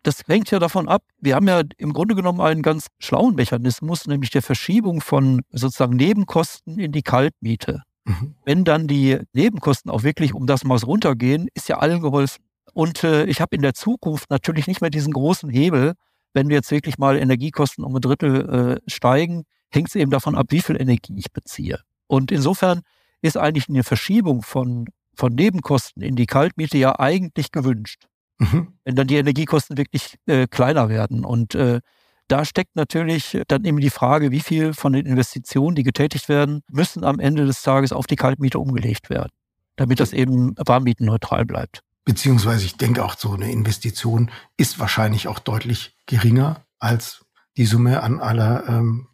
Das 0.05 0.21
hängt 0.29 0.53
ja 0.53 0.61
davon 0.61 0.89
ab. 0.89 1.03
Wir 1.19 1.35
haben 1.35 1.49
ja 1.49 1.63
im 1.79 1.93
Grunde 1.93 2.15
genommen 2.15 2.41
einen 2.41 2.63
ganz 2.63 2.87
schlauen 3.01 3.35
Mechanismus, 3.35 4.07
nämlich 4.07 4.31
der 4.31 4.43
Verschiebung 4.43 5.01
von 5.01 5.41
sozusagen 5.51 5.97
Nebenkosten 5.97 6.79
in 6.79 6.93
die 6.93 7.03
Kaltmiete. 7.03 7.83
Mhm. 8.05 8.35
Wenn 8.45 8.65
dann 8.65 8.87
die 8.87 9.19
Nebenkosten 9.33 9.91
auch 9.91 10.03
wirklich 10.03 10.35
um 10.35 10.47
das 10.47 10.65
Maß 10.65 10.87
runtergehen, 10.87 11.49
ist 11.55 11.69
ja 11.69 11.79
allen 11.79 12.01
geholfen. 12.01 12.45
Und 12.73 13.05
äh, 13.05 13.25
ich 13.25 13.41
habe 13.41 13.55
in 13.57 13.63
der 13.63 13.75
Zukunft 13.75 14.31
natürlich 14.31 14.67
nicht 14.67 14.81
mehr 14.81 14.91
diesen 14.91 15.13
großen 15.13 15.49
Hebel, 15.49 15.95
wenn 16.35 16.49
wir 16.49 16.57
jetzt 16.57 16.71
wirklich 16.71 16.99
mal 16.99 17.17
Energiekosten 17.17 17.85
um 17.85 17.95
ein 17.95 18.01
Drittel 18.01 18.81
äh, 18.87 18.91
steigen, 18.91 19.45
hängt 19.71 19.89
es 19.89 19.95
eben 19.95 20.11
davon 20.11 20.35
ab, 20.35 20.47
wie 20.51 20.61
viel 20.61 20.81
Energie 20.81 21.17
ich 21.17 21.33
beziehe. 21.33 21.81
Und 22.07 22.33
insofern 22.33 22.81
ist 23.23 23.37
eigentlich 23.37 23.69
eine 23.69 23.85
Verschiebung 23.85 24.43
von, 24.43 24.87
von 25.15 25.35
Nebenkosten 25.35 26.03
in 26.03 26.17
die 26.17 26.27
Kaltmiete 26.27 26.77
ja 26.77 26.99
eigentlich 26.99 27.53
gewünscht. 27.53 28.07
Mhm. 28.39 28.75
Wenn 28.85 28.97
dann 28.97 29.07
die 29.07 29.17
Energiekosten 29.17 29.77
wirklich 29.77 30.17
äh, 30.27 30.47
kleiner 30.49 30.89
werden. 30.89 31.25
Und 31.25 31.55
äh, 31.55 31.81
da 32.29 32.45
steckt 32.45 32.77
natürlich 32.77 33.39
dann 33.49 33.65
eben 33.65 33.81
die 33.81 33.91
Frage, 33.91 34.31
wie 34.31 34.41
viel 34.41 34.73
von 34.73 34.93
den 34.93 35.07
Investitionen, 35.07 35.75
die 35.75 35.83
getätigt 35.83 36.29
werden, 36.29 36.63
müssen 36.71 37.05
am 37.05 37.21
Ende 37.21 37.45
des 37.47 37.63
Tages 37.63 37.93
auf 37.93 38.07
die 38.07 38.17
Kaltmiete 38.17 38.59
umgelegt 38.59 39.11
werden, 39.11 39.31
damit 39.77 40.01
das 40.01 40.13
eben 40.13 40.55
warmmietenneutral 40.57 41.45
bleibt. 41.45 41.81
Beziehungsweise 42.05 42.67
ich 42.67 42.77
denke 42.77 43.05
auch 43.05 43.17
so 43.17 43.33
eine 43.33 43.51
Investition 43.51 44.31
ist 44.57 44.79
wahrscheinlich 44.79 45.29
auch 45.29 45.39
deutlich 45.39 45.97
geringer 46.07 46.65
als 46.79 47.25
die 47.57 47.67
Summe 47.67 48.03
an 48.03 48.21
aller 48.21 48.69
ähm, 48.69 49.09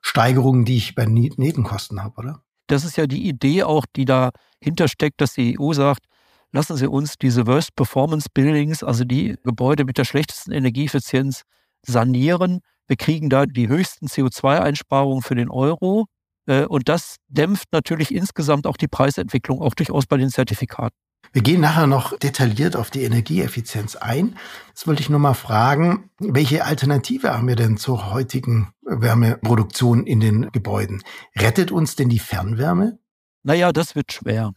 Steigerungen, 0.00 0.64
die 0.64 0.76
ich 0.76 0.94
bei 0.94 1.06
Nebenkosten 1.06 2.02
habe, 2.02 2.16
oder? 2.18 2.42
Das 2.68 2.84
ist 2.84 2.96
ja 2.96 3.06
die 3.06 3.28
Idee 3.28 3.62
auch, 3.64 3.84
die 3.94 4.04
dahinter 4.04 4.88
steckt, 4.88 5.20
dass 5.20 5.34
die 5.34 5.58
EU 5.58 5.72
sagt, 5.72 6.06
lassen 6.52 6.76
Sie 6.76 6.88
uns 6.88 7.16
diese 7.16 7.46
Worst 7.46 7.74
Performance 7.74 8.28
Buildings, 8.32 8.82
also 8.82 9.04
die 9.04 9.36
Gebäude 9.42 9.84
mit 9.84 9.98
der 9.98 10.04
schlechtesten 10.04 10.52
Energieeffizienz, 10.52 11.42
sanieren. 11.86 12.60
Wir 12.86 12.96
kriegen 12.96 13.28
da 13.28 13.46
die 13.46 13.68
höchsten 13.68 14.06
CO2-Einsparungen 14.06 15.22
für 15.22 15.34
den 15.34 15.50
Euro. 15.50 16.06
Äh, 16.46 16.64
und 16.64 16.88
das 16.88 17.16
dämpft 17.28 17.72
natürlich 17.72 18.14
insgesamt 18.14 18.66
auch 18.66 18.76
die 18.76 18.88
Preisentwicklung, 18.88 19.60
auch 19.60 19.74
durchaus 19.74 20.06
bei 20.06 20.16
den 20.16 20.30
Zertifikaten. 20.30 20.96
Wir 21.32 21.42
gehen 21.42 21.60
nachher 21.60 21.86
noch 21.86 22.16
detailliert 22.18 22.76
auf 22.76 22.90
die 22.90 23.02
Energieeffizienz 23.02 23.96
ein. 23.96 24.36
Jetzt 24.68 24.86
wollte 24.86 25.02
ich 25.02 25.10
nur 25.10 25.18
mal 25.18 25.34
fragen, 25.34 26.10
welche 26.18 26.64
Alternative 26.64 27.34
haben 27.34 27.48
wir 27.48 27.56
denn 27.56 27.76
zur 27.76 28.12
heutigen 28.12 28.72
Wärmeproduktion 28.82 30.06
in 30.06 30.20
den 30.20 30.50
Gebäuden? 30.52 31.02
Rettet 31.36 31.72
uns 31.72 31.96
denn 31.96 32.08
die 32.08 32.20
Fernwärme? 32.20 32.98
Naja, 33.42 33.72
das 33.72 33.94
wird 33.94 34.12
schwer. 34.12 34.52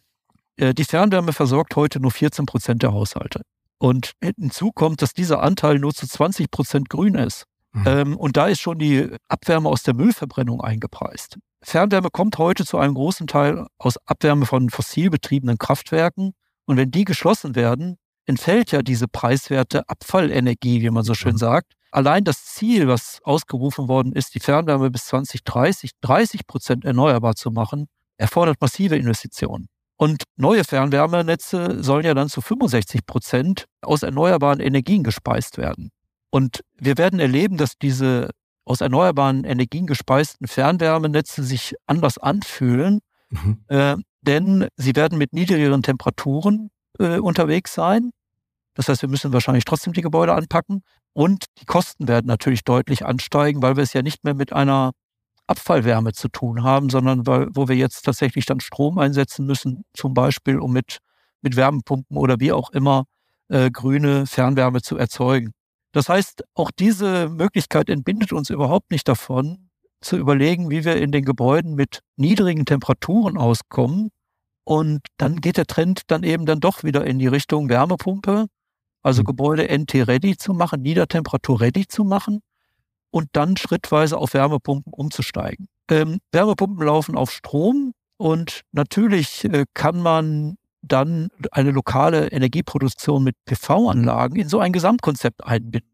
Äh, 0.58 0.74
die 0.74 0.86
Fernwärme 0.86 1.34
versorgt 1.34 1.76
heute 1.76 2.00
nur 2.00 2.12
14 2.12 2.46
Prozent 2.46 2.84
der 2.84 2.94
Haushalte. 2.94 3.42
Und 3.80 4.12
hinzu 4.22 4.72
kommt, 4.72 5.02
dass 5.02 5.14
dieser 5.14 5.42
Anteil 5.42 5.80
nur 5.80 5.94
zu 5.94 6.08
20 6.08 6.52
Prozent 6.52 6.90
grün 6.90 7.16
ist. 7.16 7.46
Mhm. 7.72 7.84
Ähm, 7.86 8.18
und 8.18 8.38
da 8.38 8.48
ist 8.48 8.60
schon 8.60 8.78
die 8.78 9.10
Abwärme 9.28 9.70
aus 9.70 9.84
der 9.84 9.94
Müllverbrennung 9.94 10.62
eingepreist. 10.62 11.38
Fernwärme 11.62 12.10
kommt 12.10 12.38
heute 12.38 12.66
zu 12.66 12.78
einem 12.78 12.94
großen 12.94 13.28
Teil 13.28 13.68
aus 13.78 13.98
Abwärme 14.06 14.46
von 14.46 14.70
fossil 14.70 15.10
betriebenen 15.10 15.58
Kraftwerken. 15.58 16.34
Und 16.66 16.78
wenn 16.78 16.92
die 16.92 17.06
geschlossen 17.06 17.56
werden, 17.56 17.98
entfällt 18.26 18.72
ja 18.72 18.82
diese 18.82 19.08
preiswerte 19.08 19.88
Abfallenergie, 19.90 20.82
wie 20.82 20.90
man 20.90 21.04
so 21.04 21.14
schön 21.14 21.34
mhm. 21.34 21.38
sagt. 21.38 21.74
Allein 21.92 22.24
das 22.24 22.46
Ziel, 22.46 22.88
was 22.88 23.20
ausgerufen 23.24 23.88
worden 23.88 24.14
ist, 24.14 24.36
die 24.36 24.40
Fernwärme 24.40 24.92
bis 24.92 25.06
2030 25.06 25.92
30 26.02 26.46
Prozent 26.46 26.86
erneuerbar 26.86 27.36
zu 27.36 27.50
machen, 27.50 27.88
erfordert 28.18 28.62
massive 28.62 28.96
Investitionen. 28.96 29.68
Und 30.02 30.24
neue 30.38 30.64
Fernwärmenetze 30.64 31.84
sollen 31.84 32.06
ja 32.06 32.14
dann 32.14 32.30
zu 32.30 32.40
65 32.40 33.06
Prozent 33.06 33.66
aus 33.82 34.02
erneuerbaren 34.02 34.62
Energien 34.62 35.04
gespeist 35.04 35.58
werden. 35.58 35.90
Und 36.32 36.62
wir 36.78 36.98
werden 36.98 37.20
erleben, 37.20 37.58
dass 37.58 37.78
diese 37.78 38.30
aus 38.64 38.80
erneuerbaren 38.80 39.44
Energien 39.44 39.88
gespeisten 39.88 40.48
Fernwärmenetze 40.48 41.44
sich 41.44 41.76
anders 41.86 42.18
anfühlen, 42.18 43.00
mhm. 43.30 43.66
äh, 43.68 43.98
denn 44.22 44.70
sie 44.78 44.96
werden 44.96 45.18
mit 45.18 45.34
niedrigeren 45.34 45.84
Temperaturen 45.84 46.70
äh, 46.98 47.18
unterwegs 47.18 47.74
sein. 47.74 48.12
Das 48.76 48.88
heißt, 48.88 49.02
wir 49.02 49.10
müssen 49.10 49.34
wahrscheinlich 49.34 49.66
trotzdem 49.66 49.92
die 49.92 50.02
Gebäude 50.02 50.34
anpacken 50.34 50.82
und 51.12 51.46
die 51.60 51.66
Kosten 51.66 52.08
werden 52.08 52.28
natürlich 52.28 52.64
deutlich 52.64 53.06
ansteigen, 53.06 53.62
weil 53.62 53.76
wir 53.76 53.84
es 53.84 53.92
ja 53.92 54.02
nicht 54.02 54.24
mehr 54.24 54.34
mit 54.34 54.54
einer 54.54 54.92
Abfallwärme 55.50 56.14
zu 56.14 56.30
tun 56.30 56.64
haben, 56.64 56.90
sondern 56.90 57.26
weil, 57.26 57.48
wo 57.54 57.68
wir 57.68 57.76
jetzt 57.76 58.04
tatsächlich 58.04 58.46
dann 58.46 58.60
Strom 58.60 59.00
einsetzen 59.00 59.46
müssen, 59.46 59.84
zum 59.94 60.14
Beispiel, 60.14 60.60
um 60.60 60.72
mit, 60.72 61.00
mit 61.42 61.56
Wärmepumpen 61.56 62.18
oder 62.18 62.40
wie 62.40 62.52
auch 62.52 62.70
immer 62.72 63.06
äh, 63.50 63.72
grüne 63.72 64.28
Fernwärme 64.28 64.82
zu 64.82 64.98
erzeugen. 64.98 65.52
Das 65.92 66.08
heißt, 66.08 66.44
auch 66.54 66.70
diese 66.72 67.30
Möglichkeit 67.30 67.90
entbindet 67.90 68.32
uns 68.32 68.50
überhaupt 68.50 68.92
nicht 68.92 69.08
davon, 69.08 69.70
zu 70.02 70.18
überlegen, 70.18 70.70
wie 70.70 70.86
wir 70.86 70.96
in 70.96 71.12
den 71.12 71.26
Gebäuden 71.26 71.76
mit 71.76 72.02
niedrigen 72.16 72.66
Temperaturen 72.66 73.38
auskommen. 73.38 74.10
Und 74.64 75.02
dann 75.18 75.42
geht 75.42 75.58
der 75.58 75.66
Trend 75.66 76.04
dann 76.08 76.24
eben 76.24 76.46
dann 76.46 76.60
doch 76.60 76.84
wieder 76.84 77.06
in 77.06 77.20
die 77.20 77.28
Richtung 77.28 77.70
Wärmepumpe, 77.70 78.46
also 79.02 79.24
mhm. 79.24 79.26
Gebäude 79.26 79.68
NT-ready 79.68 80.38
zu 80.38 80.54
machen, 80.54 80.84
Niedertemperatur-ready 80.84 81.88
zu 81.88 82.04
machen 82.04 82.40
und 83.12 83.28
dann 83.34 83.58
schrittweise 83.58 84.18
auf 84.18 84.34
Wärmepumpen 84.34 84.94
umzusteigen. 84.94 85.68
Ähm, 85.90 86.20
Wärmepumpen 86.32 86.86
laufen 86.86 87.16
auf 87.16 87.32
Strom 87.32 87.94
und 88.18 88.62
natürlich 88.72 89.46
äh, 89.46 89.66
kann 89.74 90.02
man 90.02 90.56
dann 90.82 91.30
eine 91.52 91.72
lokale 91.72 92.28
Energieproduktion 92.28 93.24
mit 93.24 93.36
PV-Anlagen 93.46 94.38
in 94.38 94.50
so 94.50 94.60
ein 94.60 94.72
Gesamtkonzept 94.72 95.44
einbinden. 95.44 95.90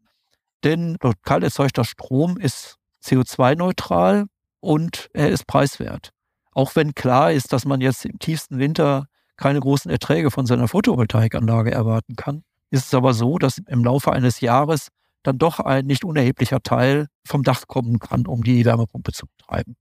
Denn 0.64 0.96
lokal 1.02 1.42
erzeugter 1.42 1.84
Strom 1.84 2.36
ist 2.38 2.76
CO2-neutral 3.04 4.26
und 4.60 5.08
er 5.12 5.30
ist 5.30 5.46
preiswert. 5.46 6.10
Auch 6.52 6.74
wenn 6.76 6.94
klar 6.94 7.32
ist, 7.32 7.52
dass 7.52 7.64
man 7.64 7.80
jetzt 7.80 8.04
im 8.04 8.18
tiefsten 8.18 8.58
Winter 8.58 9.06
keine 9.36 9.60
großen 9.60 9.90
Erträge 9.90 10.30
von 10.30 10.46
seiner 10.46 10.68
Photovoltaikanlage 10.68 11.70
erwarten 11.70 12.16
kann, 12.16 12.42
ist 12.70 12.86
es 12.86 12.94
aber 12.94 13.12
so, 13.14 13.38
dass 13.38 13.58
im 13.58 13.84
Laufe 13.84 14.12
eines 14.12 14.40
Jahres 14.40 14.88
dann 15.26 15.38
doch 15.38 15.60
ein 15.60 15.86
nicht 15.86 16.04
unerheblicher 16.04 16.60
Teil 16.62 17.08
vom 17.26 17.42
Dach 17.42 17.66
kommen 17.66 17.98
kann, 17.98 18.26
um 18.26 18.42
die 18.42 18.64
Wärmepumpe 18.64 19.12
zu 19.12 19.26
betreiben. 19.26 19.76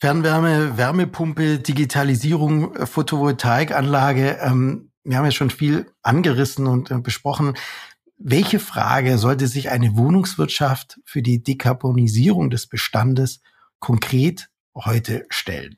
Fernwärme, 0.00 0.76
Wärmepumpe, 0.76 1.58
Digitalisierung, 1.58 2.74
äh, 2.76 2.86
Photovoltaikanlage. 2.86 4.38
Ähm, 4.40 4.92
wir 5.02 5.16
haben 5.16 5.24
ja 5.24 5.32
schon 5.32 5.50
viel 5.50 5.90
angerissen 6.02 6.66
und 6.66 6.90
äh, 6.90 6.98
besprochen. 6.98 7.54
Welche 8.16 8.60
Frage 8.60 9.18
sollte 9.18 9.46
sich 9.46 9.70
eine 9.70 9.96
Wohnungswirtschaft 9.96 11.00
für 11.04 11.22
die 11.22 11.42
Dekarbonisierung 11.42 12.50
des 12.50 12.66
Bestandes 12.66 13.40
konkret 13.80 14.48
heute 14.74 15.24
stellen? 15.30 15.76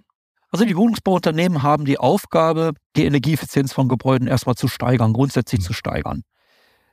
Also 0.50 0.64
die 0.64 0.76
Wohnungsbauunternehmen 0.76 1.62
haben 1.62 1.84
die 1.84 1.98
Aufgabe, 1.98 2.72
die 2.96 3.04
Energieeffizienz 3.04 3.72
von 3.72 3.88
Gebäuden 3.88 4.26
erstmal 4.26 4.56
zu 4.56 4.68
steigern, 4.68 5.12
grundsätzlich 5.12 5.60
mhm. 5.60 5.64
zu 5.64 5.72
steigern. 5.72 6.22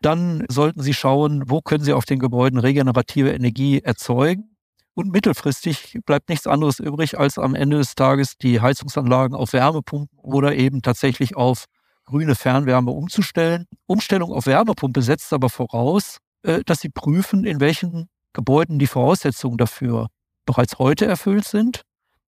Dann 0.01 0.45
sollten 0.49 0.81
Sie 0.81 0.93
schauen, 0.93 1.43
wo 1.47 1.61
können 1.61 1.83
Sie 1.83 1.93
auf 1.93 2.05
den 2.05 2.19
Gebäuden 2.19 2.59
regenerative 2.59 3.31
Energie 3.31 3.81
erzeugen. 3.81 4.55
Und 4.93 5.11
mittelfristig 5.11 5.99
bleibt 6.05 6.29
nichts 6.29 6.47
anderes 6.47 6.79
übrig, 6.79 7.19
als 7.19 7.37
am 7.37 7.53
Ende 7.53 7.77
des 7.77 7.93
Tages 7.93 8.37
die 8.37 8.61
Heizungsanlagen 8.61 9.35
auf 9.35 9.53
Wärmepumpen 9.53 10.17
oder 10.19 10.55
eben 10.55 10.81
tatsächlich 10.81 11.35
auf 11.35 11.65
grüne 12.05 12.35
Fernwärme 12.35 12.91
umzustellen. 12.91 13.65
Umstellung 13.85 14.33
auf 14.33 14.47
Wärmepumpe 14.47 15.01
setzt 15.01 15.31
aber 15.33 15.49
voraus, 15.49 16.17
äh, 16.43 16.63
dass 16.65 16.79
Sie 16.79 16.89
prüfen, 16.89 17.45
in 17.45 17.59
welchen 17.59 18.09
Gebäuden 18.33 18.79
die 18.79 18.87
Voraussetzungen 18.87 19.57
dafür 19.57 20.07
bereits 20.45 20.79
heute 20.79 21.05
erfüllt 21.05 21.45
sind 21.45 21.81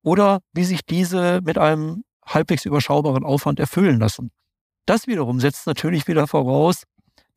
oder 0.04 0.40
wie 0.54 0.64
sich 0.64 0.86
diese 0.86 1.42
mit 1.44 1.58
einem 1.58 2.04
halbwegs 2.26 2.66
überschaubaren 2.66 3.24
Aufwand 3.24 3.60
erfüllen 3.60 4.00
lassen. 4.00 4.32
Das 4.86 5.08
wiederum 5.08 5.40
setzt 5.40 5.68
natürlich 5.68 6.08
wieder 6.08 6.28
voraus, 6.28 6.84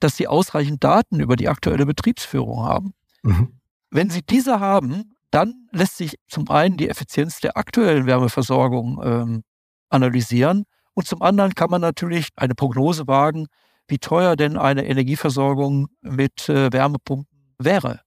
dass 0.02 0.16
sie 0.16 0.28
ausreichend 0.28 0.82
Daten 0.82 1.20
über 1.20 1.36
die 1.36 1.48
aktuelle 1.48 1.86
Betriebsführung 1.86 2.64
haben. 2.64 2.94
Mhm. 3.22 3.60
Wenn 3.90 4.10
sie 4.10 4.22
diese 4.22 4.60
haben, 4.60 5.14
dann 5.30 5.68
lässt 5.70 5.96
sich 5.96 6.16
zum 6.28 6.48
einen 6.50 6.76
die 6.76 6.88
Effizienz 6.88 7.40
der 7.40 7.56
aktuellen 7.56 8.06
Wärmeversorgung 8.06 9.00
ähm, 9.04 9.42
analysieren 9.88 10.64
und 10.94 11.06
zum 11.06 11.22
anderen 11.22 11.54
kann 11.54 11.70
man 11.70 11.80
natürlich 11.80 12.28
eine 12.36 12.54
Prognose 12.54 13.06
wagen, 13.06 13.46
wie 13.88 13.98
teuer 13.98 14.36
denn 14.36 14.56
eine 14.56 14.86
Energieversorgung 14.86 15.88
mit 16.00 16.48
äh, 16.48 16.72
Wärmepumpen 16.72 17.54
wäre. 17.58 18.00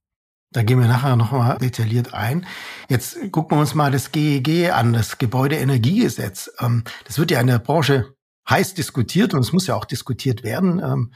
Da 0.51 0.63
gehen 0.63 0.79
wir 0.79 0.87
nachher 0.87 1.15
nochmal 1.15 1.57
detailliert 1.57 2.13
ein. 2.13 2.45
Jetzt 2.87 3.17
gucken 3.31 3.57
wir 3.57 3.61
uns 3.61 3.75
mal 3.75 3.91
das 3.91 4.11
GEG 4.11 4.71
an, 4.71 4.93
das 4.93 5.17
Gebäudeenergiegesetz. 5.17 6.51
Ähm, 6.59 6.83
das 7.05 7.17
wird 7.19 7.31
ja 7.31 7.41
in 7.41 7.47
der 7.47 7.59
Branche 7.59 8.13
heiß 8.49 8.75
diskutiert 8.75 9.33
und 9.33 9.41
es 9.41 9.51
muss 9.51 9.67
ja 9.67 9.75
auch 9.75 9.85
diskutiert 9.85 10.43
werden. 10.43 11.11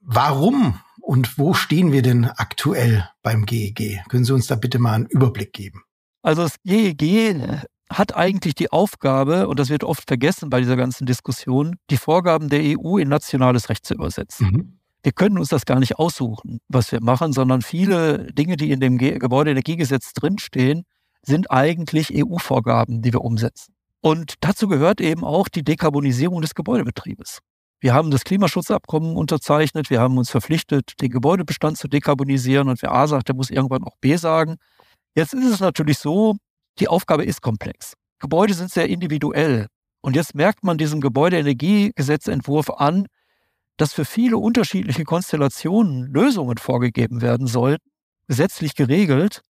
Warum 0.00 0.80
und 1.00 1.38
wo 1.38 1.54
stehen 1.54 1.92
wir 1.92 2.02
denn 2.02 2.26
aktuell 2.26 3.08
beim 3.22 3.46
GEG? 3.46 3.80
E 3.80 4.00
Können 4.08 4.24
Sie 4.24 4.34
uns 4.34 4.46
da 4.46 4.56
bitte 4.56 4.78
mal 4.78 4.94
einen 4.94 5.06
Überblick 5.06 5.52
geben? 5.52 5.82
Also 6.22 6.42
das 6.42 6.56
GEG 6.64 7.02
e 7.02 7.60
hat 7.90 8.14
eigentlich 8.14 8.54
die 8.54 8.70
Aufgabe, 8.70 9.48
und 9.48 9.58
das 9.58 9.70
wird 9.70 9.84
oft 9.84 10.06
vergessen 10.06 10.50
bei 10.50 10.60
dieser 10.60 10.76
ganzen 10.76 11.06
Diskussion, 11.06 11.76
die 11.90 11.96
Vorgaben 11.96 12.48
der 12.48 12.60
EU 12.78 12.98
in 12.98 13.08
nationales 13.08 13.70
Recht 13.70 13.86
zu 13.86 13.94
übersetzen. 13.94 14.46
Mhm. 14.46 14.78
Wir 15.02 15.12
können 15.12 15.38
uns 15.38 15.48
das 15.48 15.64
gar 15.64 15.78
nicht 15.78 15.98
aussuchen, 15.98 16.58
was 16.68 16.92
wir 16.92 17.00
machen, 17.00 17.32
sondern 17.32 17.62
viele 17.62 18.32
Dinge, 18.32 18.56
die 18.56 18.70
in 18.70 18.80
dem 18.80 18.98
Gebäudeenergiegesetz 18.98 20.12
drinstehen, 20.12 20.84
sind 21.22 21.50
eigentlich 21.50 22.12
EU-Vorgaben, 22.12 23.00
die 23.00 23.12
wir 23.12 23.22
umsetzen. 23.22 23.74
Und 24.00 24.34
dazu 24.40 24.68
gehört 24.68 25.00
eben 25.00 25.24
auch 25.24 25.48
die 25.48 25.62
Dekarbonisierung 25.62 26.42
des 26.42 26.54
Gebäudebetriebes. 26.54 27.38
Wir 27.80 27.94
haben 27.94 28.10
das 28.10 28.24
Klimaschutzabkommen 28.24 29.16
unterzeichnet, 29.16 29.88
wir 29.88 30.00
haben 30.00 30.18
uns 30.18 30.30
verpflichtet, 30.30 31.00
den 31.00 31.10
Gebäudebestand 31.10 31.78
zu 31.78 31.86
dekarbonisieren 31.86 32.68
und 32.68 32.82
wer 32.82 32.92
A 32.92 33.06
sagt, 33.06 33.28
der 33.28 33.36
muss 33.36 33.50
irgendwann 33.50 33.84
auch 33.84 33.96
B 34.00 34.16
sagen. 34.16 34.56
Jetzt 35.14 35.32
ist 35.32 35.44
es 35.44 35.60
natürlich 35.60 35.98
so, 35.98 36.36
die 36.80 36.88
Aufgabe 36.88 37.24
ist 37.24 37.40
komplex. 37.40 37.94
Gebäude 38.18 38.54
sind 38.54 38.70
sehr 38.70 38.88
individuell. 38.88 39.66
Und 40.00 40.16
jetzt 40.16 40.34
merkt 40.34 40.64
man 40.64 40.78
diesem 40.78 41.00
Gebäudeenergiegesetzentwurf 41.00 42.70
an, 42.70 43.06
dass 43.76 43.92
für 43.92 44.04
viele 44.04 44.38
unterschiedliche 44.38 45.04
Konstellationen 45.04 46.06
Lösungen 46.12 46.58
vorgegeben 46.58 47.20
werden 47.22 47.46
sollten, 47.46 47.88
gesetzlich 48.26 48.74
geregelt. 48.74 49.42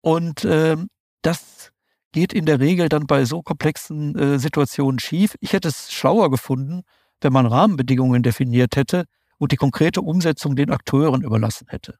Und 0.00 0.44
äh, 0.44 0.76
das 1.22 1.70
geht 2.12 2.32
in 2.32 2.46
der 2.46 2.60
Regel 2.60 2.88
dann 2.88 3.06
bei 3.06 3.24
so 3.24 3.42
komplexen 3.42 4.16
äh, 4.18 4.38
Situationen 4.38 4.98
schief. 4.98 5.36
Ich 5.40 5.52
hätte 5.52 5.68
es 5.68 5.92
schlauer 5.92 6.30
gefunden, 6.30 6.82
wenn 7.20 7.32
man 7.32 7.46
Rahmenbedingungen 7.46 8.22
definiert 8.22 8.76
hätte 8.76 9.04
und 9.38 9.52
die 9.52 9.56
konkrete 9.56 10.02
Umsetzung 10.02 10.56
den 10.56 10.70
Akteuren 10.70 11.22
überlassen 11.22 11.66
hätte. 11.68 11.96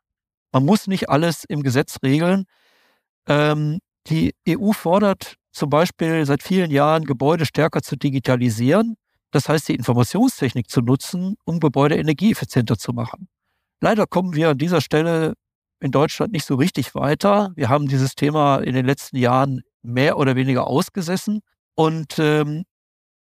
Man 0.52 0.64
muss 0.64 0.86
nicht 0.86 1.08
alles 1.10 1.44
im 1.44 1.62
Gesetz 1.62 1.98
regeln. 2.02 2.44
Ähm, 3.26 3.78
die 4.06 4.34
EU 4.48 4.72
fordert 4.72 5.34
zum 5.52 5.70
Beispiel 5.70 6.24
seit 6.24 6.42
vielen 6.42 6.70
Jahren, 6.70 7.04
Gebäude 7.04 7.44
stärker 7.44 7.82
zu 7.82 7.96
digitalisieren. 7.96 8.96
Das 9.30 9.48
heißt, 9.48 9.68
die 9.68 9.74
Informationstechnik 9.74 10.70
zu 10.70 10.80
nutzen, 10.80 11.36
um 11.44 11.60
Gebäude 11.60 11.96
energieeffizienter 11.96 12.78
zu 12.78 12.92
machen. 12.92 13.28
Leider 13.80 14.06
kommen 14.06 14.34
wir 14.34 14.50
an 14.50 14.58
dieser 14.58 14.80
Stelle 14.80 15.34
in 15.80 15.90
Deutschland 15.90 16.32
nicht 16.32 16.44
so 16.44 16.54
richtig 16.54 16.94
weiter. 16.94 17.52
Wir 17.54 17.68
haben 17.68 17.88
dieses 17.88 18.14
Thema 18.14 18.58
in 18.58 18.74
den 18.74 18.86
letzten 18.86 19.16
Jahren 19.16 19.60
mehr 19.82 20.18
oder 20.18 20.34
weniger 20.34 20.66
ausgesessen. 20.66 21.40
Und 21.74 22.18
ähm, 22.18 22.64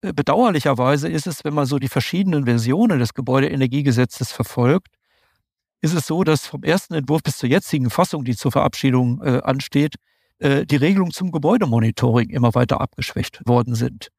bedauerlicherweise 0.01 1.09
ist 1.09 1.27
es, 1.27 1.43
wenn 1.43 1.53
man 1.53 1.65
so 1.65 1.79
die 1.79 1.87
verschiedenen 1.87 2.45
Versionen 2.45 2.99
des 2.99 3.13
Gebäudeenergiegesetzes 3.13 4.31
verfolgt, 4.31 4.89
ist 5.81 5.93
es 5.93 6.07
so, 6.07 6.23
dass 6.23 6.47
vom 6.47 6.63
ersten 6.63 6.93
Entwurf 6.93 7.23
bis 7.23 7.37
zur 7.37 7.49
jetzigen 7.49 7.89
Fassung, 7.89 8.23
die 8.23 8.35
zur 8.35 8.51
Verabschiedung 8.51 9.21
äh, 9.23 9.41
ansteht, 9.43 9.95
äh, 10.39 10.65
die 10.65 10.75
Regelungen 10.75 11.11
zum 11.11 11.31
Gebäudemonitoring 11.31 12.29
immer 12.29 12.53
weiter 12.55 12.81
abgeschwächt 12.81 13.41
worden 13.45 13.75
sind. 13.75 14.09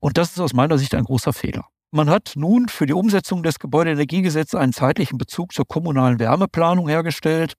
Und 0.00 0.16
das 0.16 0.30
ist 0.30 0.40
aus 0.40 0.52
meiner 0.52 0.78
Sicht 0.78 0.94
ein 0.94 1.04
großer 1.04 1.32
Fehler. 1.32 1.66
Man 1.90 2.10
hat 2.10 2.32
nun 2.36 2.68
für 2.68 2.86
die 2.86 2.92
Umsetzung 2.92 3.42
des 3.42 3.58
Gebäudeenergiegesetzes 3.58 4.54
einen 4.54 4.72
zeitlichen 4.72 5.18
Bezug 5.18 5.52
zur 5.52 5.66
kommunalen 5.66 6.18
Wärmeplanung 6.18 6.88
hergestellt. 6.88 7.54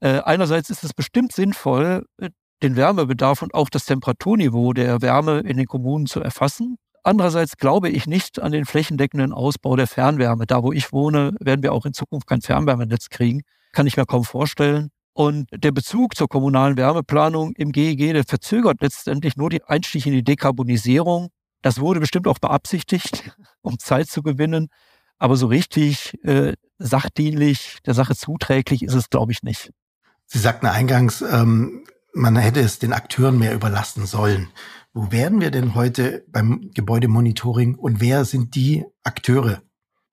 Äh, 0.00 0.20
einerseits 0.20 0.70
ist 0.70 0.84
es 0.84 0.94
bestimmt 0.94 1.32
sinnvoll, 1.32 2.06
äh, 2.18 2.30
den 2.62 2.76
Wärmebedarf 2.76 3.42
und 3.42 3.52
auch 3.52 3.68
das 3.68 3.84
Temperaturniveau 3.84 4.72
der 4.72 5.02
Wärme 5.02 5.40
in 5.40 5.56
den 5.56 5.66
Kommunen 5.66 6.06
zu 6.06 6.20
erfassen. 6.20 6.78
Andererseits 7.04 7.58
glaube 7.58 7.90
ich 7.90 8.06
nicht 8.06 8.40
an 8.40 8.50
den 8.50 8.64
flächendeckenden 8.64 9.32
Ausbau 9.32 9.76
der 9.76 9.86
Fernwärme. 9.86 10.46
Da, 10.46 10.62
wo 10.62 10.72
ich 10.72 10.90
wohne, 10.90 11.34
werden 11.38 11.62
wir 11.62 11.72
auch 11.74 11.84
in 11.84 11.92
Zukunft 11.92 12.26
kein 12.26 12.40
Fernwärmenetz 12.40 13.10
kriegen. 13.10 13.42
Kann 13.72 13.86
ich 13.86 13.98
mir 13.98 14.06
kaum 14.06 14.24
vorstellen. 14.24 14.88
Und 15.12 15.46
der 15.52 15.70
Bezug 15.70 16.16
zur 16.16 16.28
kommunalen 16.28 16.78
Wärmeplanung 16.78 17.52
im 17.56 17.72
GEG, 17.72 18.14
der 18.14 18.24
verzögert 18.24 18.78
letztendlich 18.80 19.36
nur 19.36 19.50
den 19.50 19.62
Einstieg 19.64 20.06
in 20.06 20.12
die 20.12 20.24
Dekarbonisierung. 20.24 21.28
Das 21.62 21.78
wurde 21.78 22.00
bestimmt 22.00 22.26
auch 22.26 22.38
beabsichtigt, 22.38 23.30
um 23.60 23.78
Zeit 23.78 24.08
zu 24.08 24.22
gewinnen. 24.22 24.68
Aber 25.18 25.36
so 25.36 25.46
richtig 25.46 26.14
äh, 26.24 26.54
sachdienlich, 26.78 27.78
der 27.84 27.94
Sache 27.94 28.16
zuträglich 28.16 28.82
ist 28.82 28.94
es, 28.94 29.10
glaube 29.10 29.30
ich, 29.30 29.42
nicht. 29.42 29.70
Sie 30.26 30.38
sagten 30.38 30.66
eingangs, 30.66 31.22
ähm, 31.22 31.84
man 32.14 32.36
hätte 32.36 32.60
es 32.60 32.78
den 32.78 32.92
Akteuren 32.92 33.38
mehr 33.38 33.54
überlassen 33.54 34.06
sollen. 34.06 34.48
Wo 34.96 35.10
wären 35.10 35.40
wir 35.40 35.50
denn 35.50 35.74
heute 35.74 36.24
beim 36.28 36.70
Gebäudemonitoring 36.72 37.74
und 37.74 38.00
wer 38.00 38.24
sind 38.24 38.54
die 38.54 38.84
Akteure? 39.02 39.60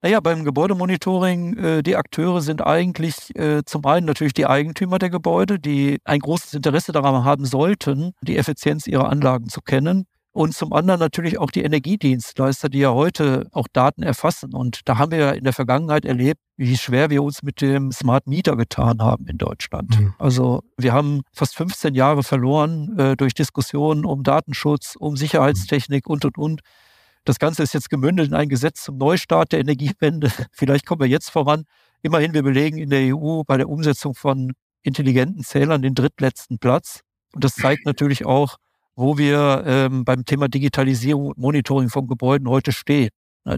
Naja, 0.02 0.18
beim 0.18 0.42
Gebäudemonitoring, 0.42 1.56
äh, 1.56 1.82
die 1.84 1.94
Akteure 1.94 2.40
sind 2.40 2.66
eigentlich 2.66 3.32
äh, 3.36 3.62
zum 3.64 3.86
einen 3.86 4.06
natürlich 4.06 4.34
die 4.34 4.46
Eigentümer 4.46 4.98
der 4.98 5.10
Gebäude, 5.10 5.60
die 5.60 6.00
ein 6.04 6.18
großes 6.18 6.54
Interesse 6.54 6.90
daran 6.90 7.24
haben 7.24 7.44
sollten, 7.44 8.10
die 8.22 8.36
Effizienz 8.36 8.88
ihrer 8.88 9.08
Anlagen 9.08 9.48
zu 9.48 9.60
kennen. 9.60 10.06
Und 10.34 10.54
zum 10.54 10.72
anderen 10.72 10.98
natürlich 10.98 11.38
auch 11.38 11.50
die 11.50 11.62
Energiedienstleister, 11.62 12.70
die 12.70 12.78
ja 12.78 12.92
heute 12.92 13.48
auch 13.52 13.68
Daten 13.70 14.02
erfassen. 14.02 14.54
Und 14.54 14.80
da 14.86 14.96
haben 14.96 15.12
wir 15.12 15.18
ja 15.18 15.30
in 15.32 15.44
der 15.44 15.52
Vergangenheit 15.52 16.06
erlebt, 16.06 16.40
wie 16.56 16.76
schwer 16.78 17.10
wir 17.10 17.22
uns 17.22 17.42
mit 17.42 17.60
dem 17.60 17.92
Smart 17.92 18.26
Meter 18.26 18.56
getan 18.56 19.02
haben 19.02 19.26
in 19.26 19.36
Deutschland. 19.36 20.00
Mhm. 20.00 20.14
Also 20.18 20.62
wir 20.78 20.94
haben 20.94 21.20
fast 21.34 21.54
15 21.54 21.94
Jahre 21.94 22.22
verloren 22.22 22.98
äh, 22.98 23.14
durch 23.14 23.34
Diskussionen 23.34 24.06
um 24.06 24.22
Datenschutz, 24.22 24.96
um 24.98 25.18
Sicherheitstechnik 25.18 26.08
und, 26.08 26.24
und, 26.24 26.38
und. 26.38 26.60
Das 27.24 27.38
Ganze 27.38 27.62
ist 27.62 27.74
jetzt 27.74 27.90
gemündet 27.90 28.28
in 28.28 28.34
ein 28.34 28.48
Gesetz 28.48 28.82
zum 28.84 28.96
Neustart 28.96 29.52
der 29.52 29.60
Energiewende. 29.60 30.32
Vielleicht 30.52 30.86
kommen 30.86 31.02
wir 31.02 31.08
jetzt 31.08 31.28
voran. 31.28 31.64
Immerhin, 32.00 32.32
wir 32.32 32.42
belegen 32.42 32.78
in 32.78 32.88
der 32.88 33.14
EU 33.14 33.42
bei 33.46 33.58
der 33.58 33.68
Umsetzung 33.68 34.14
von 34.14 34.54
intelligenten 34.82 35.44
Zählern 35.44 35.82
den 35.82 35.94
drittletzten 35.94 36.58
Platz. 36.58 37.00
Und 37.34 37.44
das 37.44 37.54
zeigt 37.54 37.84
natürlich 37.84 38.24
auch, 38.24 38.56
wo 38.96 39.18
wir 39.18 39.64
ähm, 39.66 40.04
beim 40.04 40.24
Thema 40.24 40.48
Digitalisierung 40.48 41.26
und 41.26 41.38
Monitoring 41.38 41.88
von 41.88 42.06
Gebäuden 42.06 42.48
heute 42.48 42.72
stehen. 42.72 43.10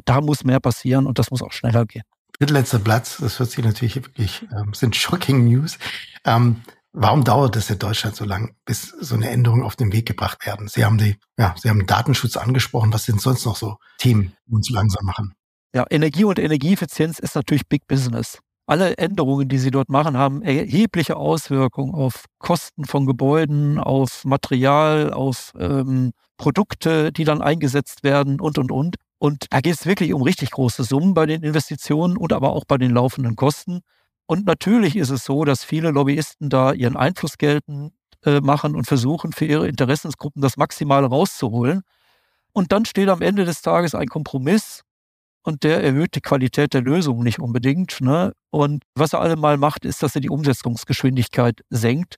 Da 0.07 0.21
muss 0.23 0.45
mehr 0.45 0.61
passieren 0.61 1.07
und 1.07 1.19
das 1.19 1.31
muss 1.31 1.43
auch 1.43 1.53
schneller 1.53 1.85
gehen. 1.85 2.05
Drittletzter 2.39 2.79
Platz, 2.79 3.19
das 3.19 3.39
hört 3.39 3.51
sich 3.51 3.65
natürlich 3.65 3.97
wirklich, 3.97 4.47
ähm, 4.57 4.73
sind 4.73 4.97
shocking 4.97 5.45
News. 5.45 5.79
Ähm, 6.25 6.63
warum 6.93 7.23
dauert 7.23 7.55
es 7.57 7.71
in 7.71 7.79
Deutschland 7.79 8.17
so 8.17 8.25
lang, 8.25 8.57
bis 8.65 8.89
so 8.89 9.15
eine 9.15 9.29
Änderung 9.29 9.63
auf 9.63 9.77
den 9.77 9.93
Weg 9.93 10.07
gebracht 10.07 10.47
werden? 10.47 10.67
Sie 10.69 10.85
haben 10.85 10.99
die, 10.99 11.17
ja, 11.37 11.55
Sie 11.59 11.69
haben 11.69 11.87
Datenschutz 11.87 12.37
angesprochen. 12.37 12.93
Was 12.93 13.05
sind 13.05 13.21
sonst 13.21 13.45
noch 13.45 13.57
so 13.57 13.77
Themen, 13.99 14.33
die 14.47 14.55
uns 14.55 14.71
langsam 14.71 15.05
machen? 15.05 15.35
Ja, 15.75 15.85
Energie 15.91 16.25
und 16.25 16.39
Energieeffizienz 16.39 17.19
ist 17.19 17.35
natürlich 17.35 17.69
Big 17.69 17.87
Business 17.87 18.39
alle 18.67 18.97
Änderungen, 18.97 19.49
die 19.49 19.59
sie 19.59 19.71
dort 19.71 19.89
machen, 19.89 20.17
haben 20.17 20.43
erhebliche 20.43 21.17
Auswirkungen 21.17 21.95
auf 21.95 22.25
Kosten 22.39 22.85
von 22.85 23.07
Gebäuden, 23.07 23.79
auf 23.79 24.25
Material, 24.25 25.13
auf 25.13 25.53
ähm, 25.59 26.13
Produkte, 26.37 27.13
die 27.13 27.25
dann 27.25 27.43
eingesetzt 27.43 28.03
werden 28.03 28.41
und, 28.41 28.59
und, 28.59 28.73
und. 28.73 28.97
Und 29.19 29.47
da 29.51 29.61
geht 29.61 29.75
es 29.75 29.87
wirklich 29.87 30.13
um 30.13 30.23
richtig 30.23 30.51
große 30.51 30.85
Summen 30.85 31.15
bei 31.15 31.27
den 31.27 31.43
Investitionen 31.43 32.17
und 32.17 32.33
aber 32.33 32.53
auch 32.53 32.65
bei 32.67 32.79
den 32.79 32.91
laufenden 32.91 33.37
Kosten. 33.37 33.81
Und 34.27 34.47
natürlich 34.47 34.97
ist 34.97 35.11
es 35.11 35.25
so, 35.25 35.45
dass 35.45 35.65
viele 35.65 35.91
Lobbyisten 35.91 36.49
da 36.49 36.73
ihren 36.73 36.97
Einfluss 36.97 37.39
geltend 37.39 37.93
äh, 38.25 38.41
machen 38.41 38.75
und 38.75 38.87
versuchen, 38.87 39.33
für 39.33 39.45
ihre 39.45 39.69
Interessensgruppen 39.69 40.41
das 40.41 40.57
Maximale 40.57 41.07
rauszuholen. 41.07 41.83
Und 42.53 42.73
dann 42.73 42.85
steht 42.85 43.09
am 43.09 43.21
Ende 43.21 43.45
des 43.45 43.63
Tages 43.63 43.95
ein 43.95 44.09
Kompromiss, 44.09 44.83
und 45.45 45.63
der 45.63 45.85
erhöht 45.85 46.15
die 46.15 46.21
Qualität 46.21 46.73
der 46.73 46.81
Lösung 46.83 47.23
nicht 47.23 47.39
unbedingt. 47.39 48.01
Ne? 48.01 48.33
Und 48.51 48.83
was 48.95 49.13
er 49.13 49.21
allemal 49.21 49.59
macht, 49.59 49.85
ist, 49.85 50.03
dass 50.03 50.15
er 50.15 50.23
die 50.23 50.31
Umsetzungsgeschwindigkeit 50.31 51.61
senkt. 51.69 52.17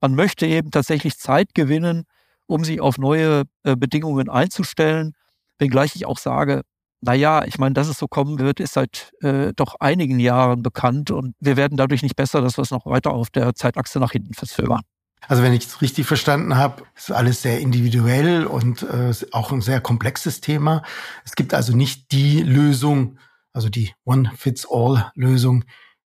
Man 0.00 0.14
möchte 0.14 0.46
eben 0.46 0.70
tatsächlich 0.70 1.18
Zeit 1.18 1.54
gewinnen, 1.54 2.04
um 2.46 2.64
sich 2.64 2.80
auf 2.80 2.96
neue 2.96 3.42
äh, 3.64 3.76
Bedingungen 3.76 4.28
einzustellen. 4.28 5.14
Wenngleich 5.58 5.96
ich 5.96 6.06
auch 6.06 6.18
sage, 6.18 6.62
na 7.00 7.14
ja, 7.14 7.44
ich 7.44 7.58
meine, 7.58 7.74
dass 7.74 7.88
es 7.88 7.98
so 7.98 8.06
kommen 8.06 8.38
wird, 8.38 8.60
ist 8.60 8.74
seit 8.74 9.12
äh, 9.22 9.52
doch 9.54 9.74
einigen 9.80 10.20
Jahren 10.20 10.62
bekannt 10.62 11.10
und 11.10 11.34
wir 11.40 11.56
werden 11.56 11.76
dadurch 11.76 12.02
nicht 12.02 12.16
besser, 12.16 12.40
dass 12.40 12.58
wir 12.58 12.62
es 12.62 12.70
noch 12.70 12.86
weiter 12.86 13.12
auf 13.12 13.30
der 13.30 13.54
Zeitachse 13.54 13.98
nach 13.98 14.12
hinten 14.12 14.34
verzögern. 14.34 14.82
Also 15.26 15.42
wenn 15.42 15.52
ich 15.52 15.66
es 15.66 15.82
richtig 15.82 16.06
verstanden 16.06 16.56
habe, 16.56 16.84
ist 16.96 17.10
alles 17.10 17.42
sehr 17.42 17.60
individuell 17.60 18.46
und 18.46 18.82
äh, 18.82 19.12
auch 19.32 19.52
ein 19.52 19.60
sehr 19.60 19.80
komplexes 19.80 20.40
Thema. 20.40 20.82
Es 21.24 21.34
gibt 21.34 21.54
also 21.54 21.76
nicht 21.76 22.12
die 22.12 22.42
Lösung, 22.42 23.18
also 23.52 23.68
die 23.68 23.92
One-Fits-All-Lösung 24.04 25.64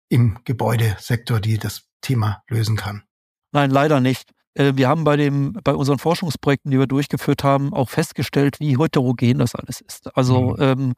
im 0.10 0.40
Gebäudesektor, 0.46 1.40
die 1.40 1.58
das 1.58 1.84
Thema 2.02 2.44
lösen 2.50 2.76
kann. 2.76 3.04
Nein, 3.52 3.72
leider 3.72 4.00
nicht. 4.00 4.32
Äh, 4.54 4.74
wir 4.76 4.88
haben 4.88 5.04
bei, 5.04 5.18
dem, 5.18 5.54
bei 5.64 5.74
unseren 5.74 6.00
Forschungsprojekten, 6.00 6.72
die 6.72 6.80
wir 6.80 6.88
durchgeführt 6.88 7.44
haben, 7.44 7.74
auch 7.74 7.90
festgestellt, 7.90 8.60
wie 8.60 8.78
heterogen 8.78 9.40
das 9.40 9.56
alles 9.56 9.82
ist. 9.82 10.16
Also 10.16 10.52
mhm. 10.52 10.56
ähm, 10.60 10.94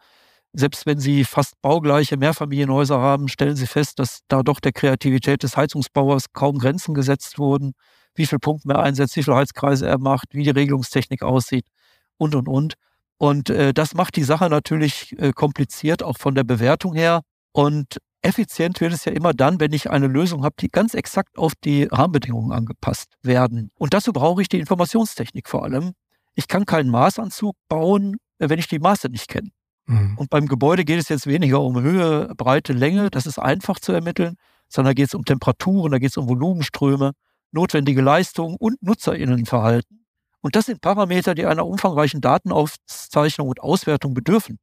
selbst 0.53 0.85
wenn 0.85 0.99
Sie 0.99 1.23
fast 1.23 1.61
baugleiche 1.61 2.17
Mehrfamilienhäuser 2.17 2.99
haben, 2.99 3.27
stellen 3.27 3.55
Sie 3.55 3.67
fest, 3.67 3.99
dass 3.99 4.19
da 4.27 4.43
doch 4.43 4.59
der 4.59 4.71
Kreativität 4.71 5.43
des 5.43 5.57
Heizungsbauers 5.57 6.31
kaum 6.33 6.59
Grenzen 6.59 6.93
gesetzt 6.93 7.37
wurden 7.39 7.73
wie 8.15 8.25
viel 8.25 8.39
Pumpen 8.39 8.71
er 8.71 8.79
einsetzt, 8.79 9.15
wie 9.15 9.23
viele 9.23 9.37
Heizkreise 9.37 9.87
er 9.87 9.97
macht, 9.97 10.33
wie 10.33 10.43
die 10.43 10.49
Regelungstechnik 10.49 11.23
aussieht 11.23 11.65
und, 12.17 12.35
und, 12.35 12.47
und. 12.47 12.73
Und 13.17 13.49
äh, 13.49 13.73
das 13.73 13.93
macht 13.93 14.15
die 14.15 14.23
Sache 14.23 14.49
natürlich 14.49 15.17
äh, 15.17 15.31
kompliziert, 15.31 16.03
auch 16.03 16.17
von 16.17 16.35
der 16.35 16.43
Bewertung 16.43 16.93
her. 16.93 17.21
Und 17.51 17.99
effizient 18.21 18.81
wird 18.81 18.93
es 18.93 19.05
ja 19.05 19.13
immer 19.13 19.33
dann, 19.33 19.59
wenn 19.59 19.73
ich 19.73 19.89
eine 19.89 20.07
Lösung 20.07 20.43
habe, 20.43 20.55
die 20.59 20.67
ganz 20.67 20.93
exakt 20.93 21.37
auf 21.37 21.53
die 21.63 21.83
Rahmenbedingungen 21.83 22.51
angepasst 22.51 23.13
werden. 23.21 23.71
Und 23.75 23.93
dazu 23.93 24.13
brauche 24.13 24.41
ich 24.41 24.49
die 24.49 24.59
Informationstechnik 24.59 25.47
vor 25.47 25.63
allem. 25.63 25.93
Ich 26.35 26.47
kann 26.47 26.65
keinen 26.65 26.89
Maßanzug 26.89 27.55
bauen, 27.69 28.17
äh, 28.39 28.49
wenn 28.49 28.59
ich 28.59 28.67
die 28.67 28.79
Maße 28.79 29.09
nicht 29.09 29.27
kenne. 29.27 29.49
Mhm. 29.85 30.17
Und 30.17 30.29
beim 30.29 30.47
Gebäude 30.47 30.85
geht 30.85 30.99
es 30.99 31.09
jetzt 31.09 31.27
weniger 31.27 31.61
um 31.61 31.81
Höhe, 31.81 32.33
Breite, 32.35 32.73
Länge, 32.73 33.09
das 33.09 33.25
ist 33.25 33.39
einfach 33.39 33.79
zu 33.79 33.91
ermitteln, 33.91 34.35
sondern 34.69 34.95
geht 34.95 35.07
es 35.07 35.13
um 35.13 35.25
Temperaturen, 35.25 35.91
da 35.91 35.99
geht 35.99 36.11
es 36.11 36.17
um 36.17 36.27
Volumenströme, 36.27 37.11
notwendige 37.51 38.01
Leistung 38.01 38.55
und 38.55 38.81
Nutzerinnenverhalten. 38.81 40.05
Und 40.41 40.55
das 40.55 40.65
sind 40.65 40.81
Parameter, 40.81 41.35
die 41.35 41.45
einer 41.45 41.65
umfangreichen 41.65 42.21
Datenaufzeichnung 42.21 43.47
und 43.47 43.61
Auswertung 43.61 44.13
bedürfen. 44.13 44.59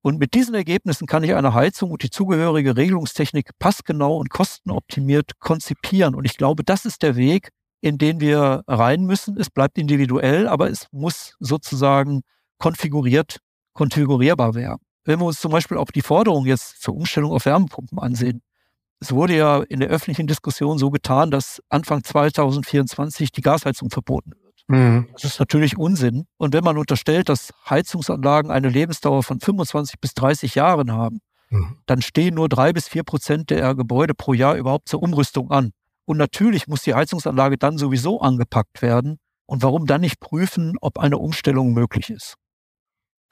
Und 0.00 0.18
mit 0.18 0.34
diesen 0.34 0.54
Ergebnissen 0.54 1.06
kann 1.06 1.24
ich 1.24 1.34
eine 1.34 1.54
Heizung 1.54 1.90
und 1.90 2.02
die 2.02 2.10
zugehörige 2.10 2.76
Regelungstechnik 2.76 3.50
passgenau 3.58 4.16
und 4.16 4.30
kostenoptimiert 4.30 5.38
konzipieren. 5.40 6.14
Und 6.14 6.24
ich 6.24 6.36
glaube, 6.36 6.64
das 6.64 6.84
ist 6.84 7.02
der 7.02 7.16
Weg, 7.16 7.50
in 7.80 7.98
den 7.98 8.20
wir 8.20 8.62
rein 8.66 9.04
müssen. 9.04 9.36
Es 9.38 9.50
bleibt 9.50 9.76
individuell, 9.76 10.46
aber 10.46 10.70
es 10.70 10.86
muss 10.92 11.34
sozusagen 11.40 12.22
konfiguriert 12.58 13.40
konfigurierbar 13.78 14.54
wäre. 14.54 14.78
Wenn 15.04 15.20
wir 15.20 15.26
uns 15.26 15.40
zum 15.40 15.52
Beispiel 15.52 15.76
auch 15.76 15.92
die 15.92 16.02
Forderung 16.02 16.46
jetzt 16.46 16.82
zur 16.82 16.96
Umstellung 16.96 17.30
auf 17.30 17.46
Wärmepumpen 17.46 17.98
ansehen, 18.00 18.42
es 19.00 19.12
wurde 19.12 19.36
ja 19.36 19.62
in 19.62 19.78
der 19.78 19.88
öffentlichen 19.88 20.26
Diskussion 20.26 20.78
so 20.78 20.90
getan, 20.90 21.30
dass 21.30 21.62
Anfang 21.68 22.02
2024 22.02 23.30
die 23.30 23.40
Gasheizung 23.40 23.90
verboten 23.90 24.32
wird. 24.32 24.64
Mhm. 24.66 25.08
Das 25.12 25.22
ist 25.22 25.38
natürlich 25.38 25.78
Unsinn. 25.78 26.26
Und 26.38 26.52
wenn 26.52 26.64
man 26.64 26.76
unterstellt, 26.76 27.28
dass 27.28 27.52
Heizungsanlagen 27.70 28.50
eine 28.50 28.68
Lebensdauer 28.68 29.22
von 29.22 29.38
25 29.38 30.00
bis 30.00 30.14
30 30.14 30.56
Jahren 30.56 30.90
haben, 30.90 31.20
mhm. 31.50 31.78
dann 31.86 32.02
stehen 32.02 32.34
nur 32.34 32.48
drei 32.48 32.72
bis 32.72 32.88
vier 32.88 33.04
Prozent 33.04 33.50
der 33.50 33.76
Gebäude 33.76 34.14
pro 34.14 34.32
Jahr 34.32 34.56
überhaupt 34.56 34.88
zur 34.88 35.00
Umrüstung 35.04 35.52
an. 35.52 35.70
Und 36.04 36.16
natürlich 36.16 36.66
muss 36.66 36.82
die 36.82 36.94
Heizungsanlage 36.94 37.58
dann 37.58 37.78
sowieso 37.78 38.20
angepackt 38.20 38.82
werden. 38.82 39.18
Und 39.46 39.62
warum 39.62 39.86
dann 39.86 40.00
nicht 40.00 40.18
prüfen, 40.18 40.74
ob 40.80 40.98
eine 40.98 41.18
Umstellung 41.18 41.72
möglich 41.72 42.10
ist? 42.10 42.34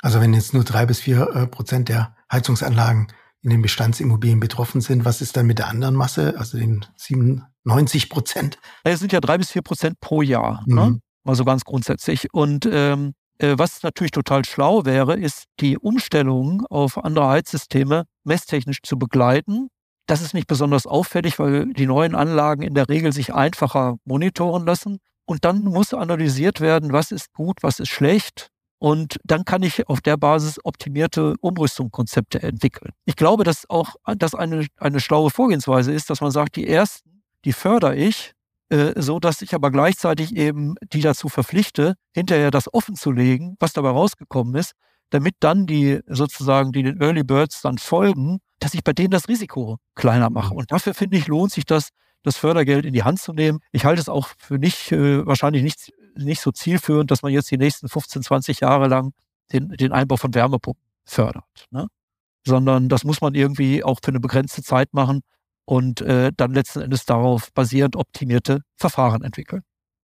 Also 0.03 0.21
wenn 0.21 0.35
jetzt 0.35 0.55
nur 0.55 0.65
drei 0.65 0.87
bis 0.87 1.01
vier 1.01 1.29
äh, 1.35 1.47
Prozent 1.47 1.89
der 1.89 2.17
Heizungsanlagen 2.31 3.09
in 3.43 3.51
den 3.51 3.63
Bestandsimmobilien 3.63 4.41
betroffen 4.41 4.81
sind, 4.81 5.05
was 5.05 5.21
ist 5.21 5.37
dann 5.37 5.47
mit 5.47 5.59
der 5.59 5.69
anderen 5.69 5.95
Masse, 5.95 6.35
also 6.39 6.59
den 6.59 6.85
97 6.97 8.11
Prozent? 8.11 8.59
Es 8.85 9.01
sind 9.01 9.13
ja 9.13 9.21
drei 9.21 9.39
bis 9.39 9.51
vier 9.51 9.63
Prozent 9.63 10.01
pro 10.01 10.23
Jahr, 10.23 10.63
ne? 10.67 10.75
mhm. 10.75 10.93
ne? 10.93 11.01
also 11.25 11.45
ganz 11.45 11.65
grundsätzlich. 11.65 12.33
Und 12.33 12.69
ähm, 12.71 13.13
äh, 13.39 13.55
was 13.57 13.83
natürlich 13.83 14.11
total 14.11 14.45
schlau 14.45 14.85
wäre, 14.85 15.17
ist 15.17 15.45
die 15.61 15.79
Umstellung 15.79 16.65
auf 16.67 17.03
andere 17.03 17.29
Heizsysteme 17.29 18.05
messtechnisch 18.25 18.83
zu 18.83 18.99
begleiten. 18.99 19.69
Das 20.07 20.23
ist 20.23 20.35
nicht 20.35 20.47
besonders 20.47 20.87
auffällig, 20.87 21.39
weil 21.39 21.73
die 21.73 21.87
neuen 21.87 22.15
Anlagen 22.15 22.63
in 22.63 22.75
der 22.75 22.89
Regel 22.89 23.13
sich 23.13 23.35
einfacher 23.35 23.97
monitoren 24.05 24.65
lassen. 24.65 24.99
Und 25.25 25.45
dann 25.45 25.65
muss 25.65 25.93
analysiert 25.93 26.61
werden, 26.61 26.93
was 26.93 27.11
ist 27.11 27.33
gut, 27.33 27.59
was 27.63 27.81
ist 27.81 27.89
schlecht, 27.89 28.51
und 28.79 29.17
dann 29.25 29.45
kann 29.45 29.63
ich 29.63 29.89
auf 29.89 30.01
der 30.01 30.17
Basis 30.17 30.59
optimierte 30.65 31.35
Umrüstungskonzepte 31.41 32.43
entwickeln. 32.43 32.93
Ich 33.05 33.17
glaube, 33.17 33.45
dass 33.45 33.69
auch 33.71 33.97
das 34.17 34.35
eine, 34.35 34.67
eine 34.77 35.01
schlaue 35.01 35.31
Vorgehensweise 35.31 35.93
ist, 35.93 36.11
dass 36.11 36.21
man 36.21 36.31
sagt, 36.31 36.57
die 36.57 36.69
ersten, 36.69 37.23
die 37.45 37.53
fördere 37.53 37.97
ich, 37.97 38.33
äh, 38.69 38.93
so 39.01 39.19
dass 39.19 39.43
ich 39.43 39.55
aber 39.55 39.71
gleichzeitig 39.71 40.37
eben 40.37 40.75
die 40.93 41.01
dazu 41.01 41.29
verpflichte, 41.29 41.95
hinterher 42.13 42.51
das 42.51 42.73
offen 42.73 42.97
zu 42.97 43.13
legen, 43.13 43.57
was 43.61 43.73
dabei 43.73 43.91
rausgekommen 43.91 44.55
ist, 44.57 44.73
damit 45.11 45.37
dann 45.41 45.67
die 45.67 46.01
sozusagen, 46.07 46.73
die 46.73 46.83
den 46.83 47.01
Early 47.01 47.23
Birds 47.23 47.63
dann 47.63 47.79
folgen, 47.79 48.39
dass 48.59 48.75
ich 48.75 48.83
bei 48.83 48.93
denen 48.93 49.11
das 49.11 49.29
Risiko 49.29 49.79
kleiner 49.95 50.31
mache. 50.31 50.55
Und 50.55 50.73
dafür 50.73 50.95
finde 50.95 51.17
ich, 51.17 51.29
lohnt 51.29 51.53
sich 51.53 51.65
das, 51.65 51.91
das 52.23 52.37
Fördergeld 52.37 52.85
in 52.85 52.93
die 52.93 53.05
Hand 53.05 53.21
zu 53.21 53.33
nehmen. 53.33 53.61
Ich 53.73 53.85
halte 53.85 54.01
es 54.01 54.09
auch 54.09 54.29
für 54.39 54.59
nicht, 54.59 54.91
äh, 54.93 55.25
wahrscheinlich 55.27 55.63
nicht 55.63 55.93
nicht 56.17 56.41
so 56.41 56.53
zielführend, 56.53 57.11
dass 57.11 57.23
man 57.23 57.33
jetzt 57.33 57.51
die 57.51 57.59
nächsten 57.59 57.89
15, 57.89 58.23
20 58.23 58.61
Jahre 58.61 58.89
lang 58.89 59.13
den, 59.53 59.69
den 59.69 59.93
Einbau 59.93 60.17
von 60.17 60.35
Wärmepumpen 60.35 60.83
fördert. 61.05 61.67
Ne? 61.71 61.87
Sondern 62.45 62.89
das 62.89 63.05
muss 63.05 63.21
man 63.21 63.35
irgendwie 63.35 63.85
auch 63.85 63.99
für 64.03 64.11
eine 64.11 64.21
begrenzte 64.21 64.63
Zeit 64.63 64.93
machen 64.93 65.23
und 65.65 66.01
äh, 66.01 66.33
dann 66.37 66.53
letzten 66.53 66.81
Endes 66.81 67.05
darauf 67.05 67.53
basierend 67.53 67.97
optimierte 67.97 68.63
Verfahren 68.77 69.23
entwickeln. 69.23 69.63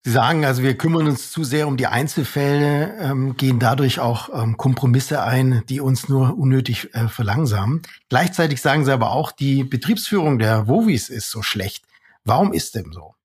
Sie 0.05 0.11
sagen 0.11 0.43
also, 0.43 0.63
wir 0.63 0.77
kümmern 0.77 1.07
uns 1.07 1.31
zu 1.31 1.45
sehr 1.45 1.65
um 1.65 1.77
die 1.77 1.87
Einzelfälle, 1.87 2.97
ähm, 2.99 3.37
gehen 3.37 3.59
dadurch 3.59 4.01
auch 4.01 4.29
ähm, 4.33 4.57
Kompromisse 4.57 5.23
ein, 5.23 5.63
die 5.69 5.79
uns 5.79 6.09
nur 6.09 6.37
unnötig 6.37 6.93
äh, 6.93 7.07
verlangsamen. 7.07 7.83
Gleichzeitig 8.09 8.61
sagen 8.61 8.83
Sie 8.83 8.91
aber 8.91 9.11
auch, 9.11 9.31
die 9.31 9.63
Betriebsführung 9.63 10.39
der 10.39 10.67
Wovis 10.67 11.07
ist 11.07 11.31
so 11.31 11.41
schlecht. 11.41 11.85
Warum 12.25 12.51
ist 12.51 12.75
dem 12.75 12.91
so? 12.91 13.15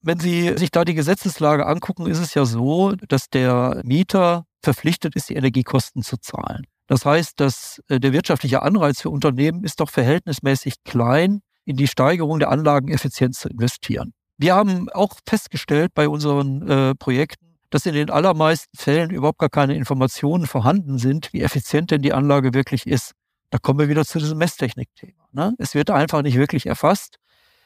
Wenn 0.00 0.20
Sie 0.20 0.56
sich 0.56 0.70
da 0.70 0.84
die 0.84 0.94
Gesetzeslage 0.94 1.66
angucken, 1.66 2.06
ist 2.06 2.18
es 2.18 2.34
ja 2.34 2.44
so, 2.44 2.92
dass 3.08 3.28
der 3.30 3.80
Mieter 3.84 4.44
verpflichtet 4.62 5.16
ist, 5.16 5.28
die 5.28 5.34
Energiekosten 5.34 6.02
zu 6.02 6.18
zahlen. 6.18 6.64
Das 6.86 7.04
heißt, 7.04 7.38
dass 7.40 7.80
äh, 7.88 8.00
der 8.00 8.12
wirtschaftliche 8.12 8.62
Anreiz 8.62 9.02
für 9.02 9.10
Unternehmen 9.10 9.64
ist 9.64 9.80
doch 9.80 9.90
verhältnismäßig 9.90 10.82
klein, 10.84 11.40
in 11.64 11.76
die 11.76 11.86
Steigerung 11.86 12.38
der 12.38 12.50
Anlageneffizienz 12.50 13.40
zu 13.40 13.48
investieren. 13.48 14.14
Wir 14.38 14.54
haben 14.54 14.88
auch 14.90 15.18
festgestellt 15.26 15.92
bei 15.94 16.08
unseren 16.08 16.66
äh, 16.66 16.94
Projekten, 16.94 17.58
dass 17.70 17.84
in 17.84 17.92
den 17.92 18.08
allermeisten 18.08 18.74
Fällen 18.76 19.10
überhaupt 19.10 19.38
gar 19.38 19.50
keine 19.50 19.74
Informationen 19.74 20.46
vorhanden 20.46 20.96
sind, 20.98 21.32
wie 21.32 21.42
effizient 21.42 21.90
denn 21.90 22.00
die 22.00 22.14
Anlage 22.14 22.54
wirklich 22.54 22.86
ist. 22.86 23.12
Da 23.50 23.58
kommen 23.58 23.78
wir 23.80 23.88
wieder 23.88 24.06
zu 24.06 24.18
diesem 24.18 24.38
Messtechnik-Thema. 24.38 25.28
Ne? 25.32 25.54
Es 25.58 25.74
wird 25.74 25.90
einfach 25.90 26.22
nicht 26.22 26.36
wirklich 26.36 26.66
erfasst. 26.66 27.16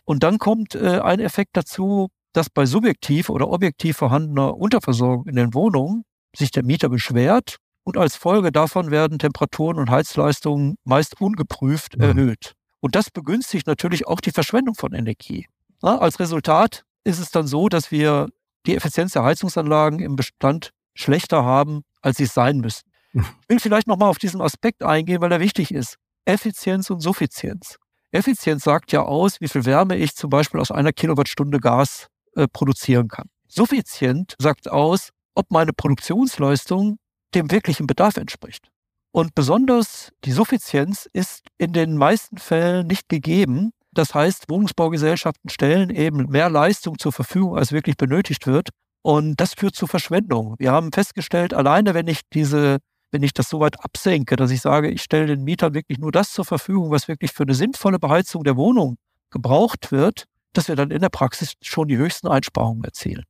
Und 0.04 0.24
dann 0.24 0.38
kommt 0.38 0.74
äh, 0.74 0.98
ein 0.98 1.20
Effekt 1.20 1.56
dazu, 1.56 2.08
dass 2.32 2.50
bei 2.50 2.66
subjektiv 2.66 3.28
oder 3.28 3.48
objektiv 3.48 3.96
vorhandener 3.96 4.56
Unterversorgung 4.56 5.26
in 5.26 5.36
den 5.36 5.54
Wohnungen 5.54 6.04
sich 6.36 6.50
der 6.50 6.64
Mieter 6.64 6.88
beschwert 6.88 7.56
und 7.84 7.96
als 7.96 8.16
Folge 8.16 8.52
davon 8.52 8.90
werden 8.90 9.18
Temperaturen 9.18 9.78
und 9.78 9.90
Heizleistungen 9.90 10.76
meist 10.84 11.20
ungeprüft 11.20 11.96
mhm. 11.96 12.02
erhöht. 12.02 12.52
Und 12.80 12.94
das 12.94 13.10
begünstigt 13.10 13.66
natürlich 13.66 14.06
auch 14.06 14.20
die 14.20 14.30
Verschwendung 14.30 14.74
von 14.74 14.92
Energie. 14.92 15.46
Na, 15.82 15.98
als 15.98 16.20
Resultat 16.20 16.84
ist 17.04 17.18
es 17.18 17.30
dann 17.30 17.46
so, 17.46 17.68
dass 17.68 17.90
wir 17.90 18.28
die 18.66 18.76
Effizienz 18.76 19.12
der 19.12 19.24
Heizungsanlagen 19.24 20.00
im 20.00 20.16
Bestand 20.16 20.70
schlechter 20.94 21.44
haben, 21.44 21.82
als 22.00 22.18
sie 22.18 22.24
es 22.24 22.34
sein 22.34 22.58
müssen. 22.58 22.82
Mhm. 23.12 23.26
Ich 23.42 23.48
will 23.48 23.60
vielleicht 23.60 23.86
nochmal 23.86 24.08
auf 24.08 24.18
diesen 24.18 24.40
Aspekt 24.40 24.82
eingehen, 24.82 25.20
weil 25.20 25.32
er 25.32 25.40
wichtig 25.40 25.72
ist. 25.72 25.96
Effizienz 26.24 26.88
und 26.90 27.00
Suffizienz. 27.00 27.76
Effizienz 28.12 28.62
sagt 28.62 28.92
ja 28.92 29.02
aus, 29.02 29.40
wie 29.40 29.48
viel 29.48 29.64
Wärme 29.64 29.96
ich 29.96 30.14
zum 30.14 30.30
Beispiel 30.30 30.60
aus 30.60 30.70
einer 30.70 30.92
Kilowattstunde 30.92 31.58
Gas 31.58 32.08
äh, 32.36 32.48
produzieren 32.48 33.08
kann. 33.08 33.28
Suffizient 33.48 34.34
sagt 34.38 34.70
aus, 34.70 35.10
ob 35.34 35.50
meine 35.50 35.72
Produktionsleistung 35.72 36.98
dem 37.34 37.50
wirklichen 37.50 37.86
Bedarf 37.86 38.16
entspricht. 38.16 38.68
Und 39.12 39.34
besonders 39.34 40.10
die 40.24 40.32
Suffizienz 40.32 41.08
ist 41.12 41.42
in 41.58 41.72
den 41.72 41.96
meisten 41.96 42.38
Fällen 42.38 42.86
nicht 42.86 43.08
gegeben. 43.08 43.72
Das 43.92 44.14
heißt, 44.14 44.48
Wohnungsbaugesellschaften 44.48 45.50
stellen 45.50 45.90
eben 45.90 46.30
mehr 46.30 46.48
Leistung 46.48 46.98
zur 46.98 47.12
Verfügung, 47.12 47.56
als 47.58 47.72
wirklich 47.72 47.98
benötigt 47.98 48.46
wird. 48.46 48.70
Und 49.02 49.38
das 49.38 49.52
führt 49.54 49.74
zu 49.74 49.86
Verschwendung. 49.86 50.54
Wir 50.58 50.72
haben 50.72 50.92
festgestellt, 50.92 51.52
alleine 51.52 51.92
wenn 51.92 52.06
ich 52.06 52.20
diese, 52.32 52.78
wenn 53.10 53.22
ich 53.22 53.34
das 53.34 53.50
so 53.50 53.60
weit 53.60 53.84
absenke, 53.84 54.36
dass 54.36 54.50
ich 54.50 54.62
sage, 54.62 54.88
ich 54.88 55.02
stelle 55.02 55.26
den 55.26 55.44
Mietern 55.44 55.74
wirklich 55.74 55.98
nur 55.98 56.12
das 56.12 56.32
zur 56.32 56.46
Verfügung, 56.46 56.90
was 56.90 57.08
wirklich 57.08 57.32
für 57.32 57.42
eine 57.42 57.54
sinnvolle 57.54 57.98
Beheizung 57.98 58.44
der 58.44 58.56
Wohnung 58.56 58.96
gebraucht 59.30 59.92
wird, 59.92 60.24
dass 60.52 60.68
wir 60.68 60.76
dann 60.76 60.90
in 60.90 61.00
der 61.00 61.08
Praxis 61.08 61.54
schon 61.60 61.88
die 61.88 61.96
höchsten 61.96 62.28
Einsparungen 62.28 62.84
erzielen. 62.84 63.24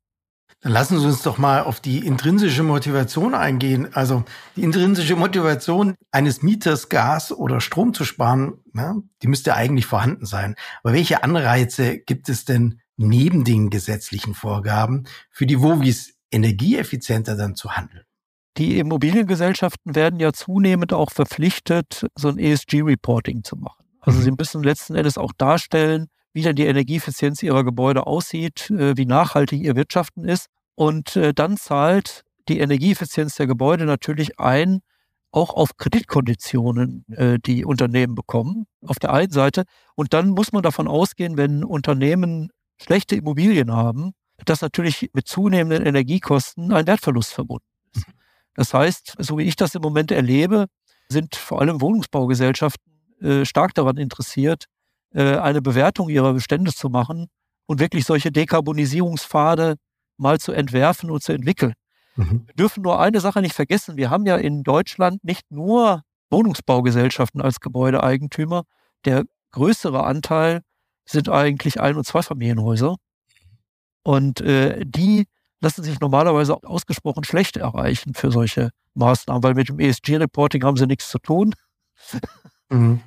Dann 0.63 0.73
lassen 0.73 1.01
Sie 1.01 1.07
uns 1.07 1.23
doch 1.23 1.39
mal 1.39 1.63
auf 1.63 1.81
die 1.81 2.07
intrinsische 2.07 2.63
Motivation 2.63 3.35
eingehen. 3.35 3.89
Also 3.95 4.25
die 4.55 4.63
intrinsische 4.63 5.17
Motivation 5.17 5.97
eines 6.13 6.43
Mieters, 6.43 6.89
Gas 6.89 7.33
oder 7.33 7.61
Strom 7.61 7.95
zu 7.95 8.05
sparen, 8.05 8.61
ne, 8.73 9.03
die 9.23 9.27
müsste 9.27 9.55
eigentlich 9.55 9.87
vorhanden 9.87 10.25
sein. 10.25 10.55
Aber 10.85 10.95
welche 10.95 11.25
Anreize 11.25 11.99
gibt 11.99 12.29
es 12.29 12.45
denn 12.45 12.81
neben 12.97 13.43
den 13.43 13.71
gesetzlichen 13.71 14.35
Vorgaben 14.35 15.05
für 15.31 15.47
die 15.47 15.61
Wovis 15.61 16.15
energieeffizienter 16.31 17.37
dann 17.37 17.57
zu 17.57 17.73
handeln? 17.73 18.05
Die 18.57 18.79
Immobiliengesellschaften 18.79 19.97
werden 19.97 20.21
ja 20.21 20.33
zunehmend 20.33 20.93
auch 20.93 21.11
verpflichtet, 21.11 22.07
so 22.15 22.29
ein 22.29 22.39
ESG-Reporting 22.39 23.43
zu 23.43 23.57
machen. 23.57 23.85
Also 24.01 24.21
mhm. 24.21 24.23
sie 24.23 24.31
müssen 24.33 24.63
letzten 24.63 24.95
Endes 24.95 25.19
auch 25.19 25.33
darstellen, 25.37 26.09
wie 26.33 26.43
denn 26.43 26.57
die 26.57 26.67
Energieeffizienz 26.67 27.43
ihrer 27.43 27.65
Gebäude 27.65 28.07
aussieht, 28.07 28.71
äh, 28.71 28.97
wie 28.97 29.07
nachhaltig 29.07 29.63
ihr 29.63 29.77
Wirtschaften 29.77 30.25
ist. 30.25 30.47
Und 30.75 31.17
äh, 31.17 31.35
dann 31.35 31.57
zahlt 31.57 32.23
die 32.49 32.59
Energieeffizienz 32.59 33.37
der 33.37 33.47
Gebäude 33.47 33.85
natürlich 33.85 34.39
ein, 34.41 34.81
auch 35.31 35.51
auf 35.51 35.77
Kreditkonditionen, 35.77 37.05
äh, 37.11 37.39
die 37.39 37.65
Unternehmen 37.65 38.15
bekommen, 38.15 38.67
auf 38.87 38.99
der 38.99 39.13
einen 39.13 39.33
Seite. 39.33 39.65
Und 39.95 40.13
dann 40.15 40.31
muss 40.31 40.53
man 40.53 40.63
davon 40.63 40.89
ausgehen, 40.89 41.37
wenn 41.37 41.65
Unternehmen 41.65 42.51
schlechte 42.81 43.17
Immobilien 43.17 43.73
haben, 43.73 44.13
dass 44.45 44.61
natürlich 44.61 45.11
mit 45.13 45.29
zunehmenden 45.29 45.87
Energiekosten 45.87 46.73
ein 46.73 46.87
Wertverlust 46.87 47.33
verbunden 47.33 47.65
ist. 47.95 48.07
Das 48.55 48.75
heißt, 48.75 49.15
so 49.19 49.39
wie 49.39 49.45
ich 49.45 49.57
das 49.57 49.75
im 49.75 49.83
Moment 49.83 50.11
erlebe, 50.11 50.67
sind 51.09 51.37
vor 51.37 51.61
allem 51.61 51.81
Wohnungsbaugesellschaften 51.81 53.45
stark 53.45 53.73
daran 53.75 53.99
interessiert, 53.99 54.67
äh, 55.15 55.37
eine 55.37 55.63
Bewertung 55.63 56.09
ihrer 56.09 56.33
Bestände 56.33 56.73
zu 56.73 56.89
machen 56.89 57.29
und 57.67 57.81
wirklich 57.81 58.05
solche 58.05 58.33
Dekarbonisierungspfade 58.33 59.77
mal 60.17 60.39
zu 60.39 60.53
entwerfen 60.53 61.11
und 61.11 61.23
zu 61.23 61.33
entwickeln. 61.33 61.75
Mhm. 62.17 62.45
Wir 62.47 62.55
dürfen 62.55 62.83
nur 62.83 63.01
eine 63.01 63.21
Sache 63.21 63.41
nicht 63.41 63.55
vergessen. 63.55 63.97
Wir 63.97 64.11
haben 64.11 64.27
ja 64.27 64.37
in 64.37 64.63
Deutschland 64.63 65.25
nicht 65.25 65.51
nur 65.51 66.03
Wohnungsbaugesellschaften 66.31 67.41
als 67.41 67.61
Gebäudeeigentümer. 67.61 68.65
Der 69.05 69.25
größere 69.53 70.05
Anteil 70.05 70.63
sind 71.05 71.29
eigentlich 71.29 71.81
Ein- 71.81 71.97
und 71.97 72.07
Zweifamilienhäuser. 72.07 72.97
Und 74.03 74.41
äh, 74.41 74.85
die 74.85 75.27
lassen 75.61 75.85
sich 75.85 76.01
normalerweise 76.01 76.63
ausgesprochen 76.65 77.25
schlecht 77.25 77.57
erreichen 77.57 78.15
für 78.15 78.33
solche 78.33 78.71
Maßnahmen, 78.95 79.43
weil 79.43 79.55
mit 79.55 79.69
dem 79.69 79.79
ESG-Reporting 79.79 80.65
haben 80.65 80.77
sie 80.77 80.87
nichts 80.87 81.09
zu 81.09 81.19
tun. 81.19 81.55
Mhm. 82.69 83.01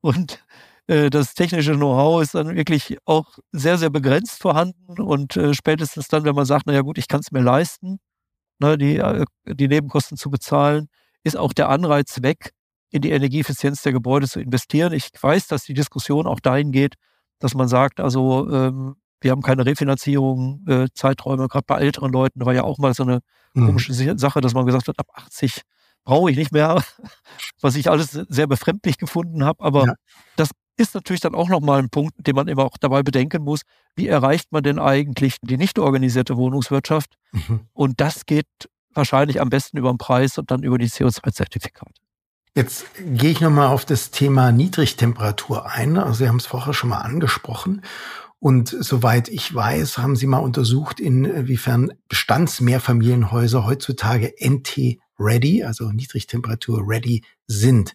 Und 0.00 0.44
das 0.88 1.34
technische 1.34 1.74
Know-how 1.74 2.22
ist 2.22 2.34
dann 2.34 2.56
wirklich 2.56 2.96
auch 3.04 3.38
sehr, 3.52 3.76
sehr 3.76 3.90
begrenzt 3.90 4.40
vorhanden. 4.40 5.00
Und 5.00 5.36
äh, 5.36 5.52
spätestens 5.52 6.08
dann, 6.08 6.24
wenn 6.24 6.34
man 6.34 6.46
sagt, 6.46 6.66
naja 6.66 6.80
gut, 6.80 6.96
ich 6.96 7.08
kann 7.08 7.20
es 7.20 7.30
mir 7.30 7.42
leisten, 7.42 7.98
ne, 8.58 8.78
die, 8.78 8.96
äh, 8.96 9.24
die 9.46 9.68
Nebenkosten 9.68 10.16
zu 10.16 10.30
bezahlen, 10.30 10.88
ist 11.24 11.36
auch 11.36 11.52
der 11.52 11.68
Anreiz 11.68 12.22
weg, 12.22 12.52
in 12.90 13.02
die 13.02 13.10
Energieeffizienz 13.10 13.82
der 13.82 13.92
Gebäude 13.92 14.26
zu 14.26 14.40
investieren. 14.40 14.92
Ich 14.92 15.10
weiß, 15.20 15.46
dass 15.48 15.64
die 15.64 15.74
Diskussion 15.74 16.26
auch 16.26 16.40
dahin 16.40 16.72
geht, 16.72 16.94
dass 17.38 17.54
man 17.54 17.68
sagt, 17.68 18.00
also 18.00 18.50
ähm, 18.50 18.96
wir 19.20 19.30
haben 19.32 19.42
keine 19.42 19.66
Refinanzierung, 19.66 20.64
äh, 20.66 20.86
Zeiträume, 20.94 21.48
gerade 21.48 21.64
bei 21.66 21.80
älteren 21.80 22.12
Leuten, 22.12 22.44
war 22.46 22.54
ja 22.54 22.64
auch 22.64 22.78
mal 22.78 22.94
so 22.94 23.02
eine 23.02 23.20
mhm. 23.54 23.66
komische 23.66 23.92
Sache, 24.18 24.40
dass 24.40 24.54
man 24.54 24.64
gesagt 24.64 24.88
hat, 24.88 24.98
ab 24.98 25.08
80 25.12 25.62
brauche 26.04 26.30
ich 26.30 26.36
nicht 26.36 26.52
mehr, 26.52 26.82
was 27.60 27.76
ich 27.76 27.90
alles 27.90 28.12
sehr 28.12 28.46
befremdlich 28.46 28.96
gefunden 28.96 29.44
habe. 29.44 29.62
Aber 29.62 29.86
ja. 29.86 29.94
das 30.36 30.50
ist 30.78 30.94
natürlich 30.94 31.20
dann 31.20 31.34
auch 31.34 31.48
nochmal 31.48 31.80
ein 31.80 31.90
Punkt, 31.90 32.14
den 32.26 32.34
man 32.34 32.48
immer 32.48 32.64
auch 32.64 32.78
dabei 32.78 33.02
bedenken 33.02 33.42
muss. 33.42 33.62
Wie 33.96 34.06
erreicht 34.06 34.52
man 34.52 34.62
denn 34.62 34.78
eigentlich 34.78 35.36
die 35.42 35.56
nicht 35.56 35.78
organisierte 35.78 36.36
Wohnungswirtschaft? 36.36 37.16
Mhm. 37.32 37.60
Und 37.72 38.00
das 38.00 38.24
geht 38.24 38.46
wahrscheinlich 38.94 39.40
am 39.40 39.50
besten 39.50 39.76
über 39.76 39.92
den 39.92 39.98
Preis 39.98 40.38
und 40.38 40.50
dann 40.50 40.62
über 40.62 40.78
die 40.78 40.88
CO2-Zertifikate. 40.88 41.92
Jetzt 42.54 42.86
gehe 43.04 43.30
ich 43.30 43.40
nochmal 43.40 43.68
auf 43.68 43.84
das 43.84 44.10
Thema 44.10 44.52
Niedrigtemperatur 44.52 45.70
ein. 45.70 45.96
Also 45.96 46.24
Sie 46.24 46.28
haben 46.28 46.38
es 46.38 46.46
vorher 46.46 46.74
schon 46.74 46.90
mal 46.90 46.98
angesprochen. 46.98 47.82
Und 48.40 48.68
soweit 48.68 49.28
ich 49.28 49.52
weiß, 49.52 49.98
haben 49.98 50.14
Sie 50.14 50.26
mal 50.26 50.38
untersucht, 50.38 51.00
inwiefern 51.00 51.92
Bestandsmehrfamilienhäuser 52.08 53.66
heutzutage 53.66 54.32
NT-ready, 54.40 55.64
also 55.64 55.90
Niedrigtemperatur-ready 55.90 57.24
sind. 57.48 57.94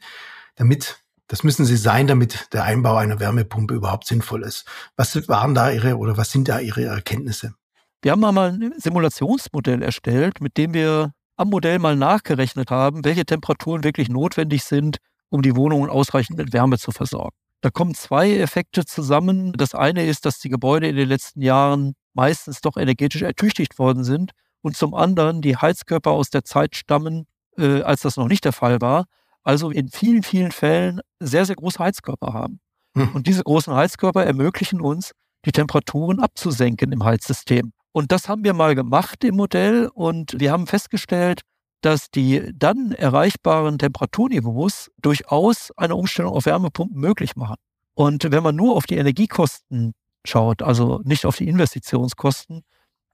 Damit 0.55 1.02
das 1.33 1.43
müssen 1.43 1.65
sie 1.65 1.77
sein, 1.77 2.05
damit 2.05 2.53
der 2.53 2.63
Einbau 2.63 2.95
einer 2.95 3.19
Wärmepumpe 3.19 3.73
überhaupt 3.73 4.05
sinnvoll 4.05 4.43
ist. 4.43 4.67
Was 4.97 5.15
waren 5.27 5.55
da 5.55 5.71
Ihre 5.71 5.97
oder 5.97 6.15
was 6.15 6.31
sind 6.31 6.47
da 6.47 6.59
Ihre 6.59 6.83
Erkenntnisse? 6.83 7.55
Wir 8.03 8.11
haben 8.11 8.19
mal 8.19 8.51
ein 8.51 8.71
Simulationsmodell 8.77 9.81
erstellt, 9.81 10.41
mit 10.41 10.57
dem 10.57 10.75
wir 10.75 11.11
am 11.35 11.49
Modell 11.49 11.79
mal 11.79 11.95
nachgerechnet 11.95 12.69
haben, 12.69 13.03
welche 13.03 13.25
Temperaturen 13.25 13.83
wirklich 13.83 14.09
notwendig 14.09 14.63
sind, 14.63 14.97
um 15.29 15.41
die 15.41 15.55
Wohnungen 15.55 15.89
ausreichend 15.89 16.37
mit 16.37 16.53
Wärme 16.53 16.77
zu 16.77 16.91
versorgen. 16.91 17.35
Da 17.61 17.71
kommen 17.71 17.95
zwei 17.95 18.37
Effekte 18.37 18.85
zusammen. 18.85 19.53
Das 19.53 19.73
eine 19.73 20.05
ist, 20.05 20.27
dass 20.27 20.37
die 20.37 20.49
Gebäude 20.49 20.87
in 20.87 20.95
den 20.95 21.09
letzten 21.09 21.41
Jahren 21.41 21.93
meistens 22.13 22.61
doch 22.61 22.77
energetisch 22.77 23.23
ertüchtigt 23.23 23.79
worden 23.79 24.03
sind 24.03 24.33
und 24.61 24.77
zum 24.77 24.93
anderen 24.93 25.41
die 25.41 25.57
Heizkörper 25.57 26.11
aus 26.11 26.29
der 26.29 26.43
Zeit 26.43 26.75
stammen, 26.75 27.25
äh, 27.57 27.81
als 27.81 28.01
das 28.01 28.17
noch 28.17 28.27
nicht 28.27 28.45
der 28.45 28.53
Fall 28.53 28.81
war, 28.81 29.05
also 29.43 29.69
in 29.69 29.89
vielen, 29.89 30.23
vielen 30.23 30.51
Fällen 30.51 31.01
sehr, 31.19 31.45
sehr 31.45 31.55
große 31.55 31.79
Heizkörper 31.79 32.33
haben. 32.33 32.59
Hm. 32.95 33.09
Und 33.13 33.27
diese 33.27 33.43
großen 33.43 33.73
Heizkörper 33.73 34.25
ermöglichen 34.25 34.81
uns, 34.81 35.11
die 35.45 35.51
Temperaturen 35.51 36.19
abzusenken 36.19 36.91
im 36.91 37.03
Heizsystem. 37.03 37.73
Und 37.91 38.11
das 38.11 38.27
haben 38.27 38.43
wir 38.43 38.53
mal 38.53 38.75
gemacht 38.75 39.23
im 39.23 39.35
Modell 39.35 39.89
und 39.93 40.39
wir 40.39 40.51
haben 40.51 40.67
festgestellt, 40.67 41.41
dass 41.81 42.09
die 42.09 42.51
dann 42.55 42.93
erreichbaren 42.93 43.77
Temperaturniveaus 43.77 44.89
durchaus 45.01 45.71
eine 45.75 45.95
Umstellung 45.95 46.33
auf 46.33 46.45
Wärmepumpen 46.45 46.99
möglich 46.99 47.35
machen. 47.35 47.55
Und 47.93 48.31
wenn 48.31 48.41
man 48.41 48.55
nur 48.55 48.75
auf 48.75 48.85
die 48.85 48.95
Energiekosten 48.95 49.93
schaut, 50.25 50.61
also 50.61 51.01
nicht 51.03 51.25
auf 51.25 51.35
die 51.35 51.47
Investitionskosten, 51.47 52.63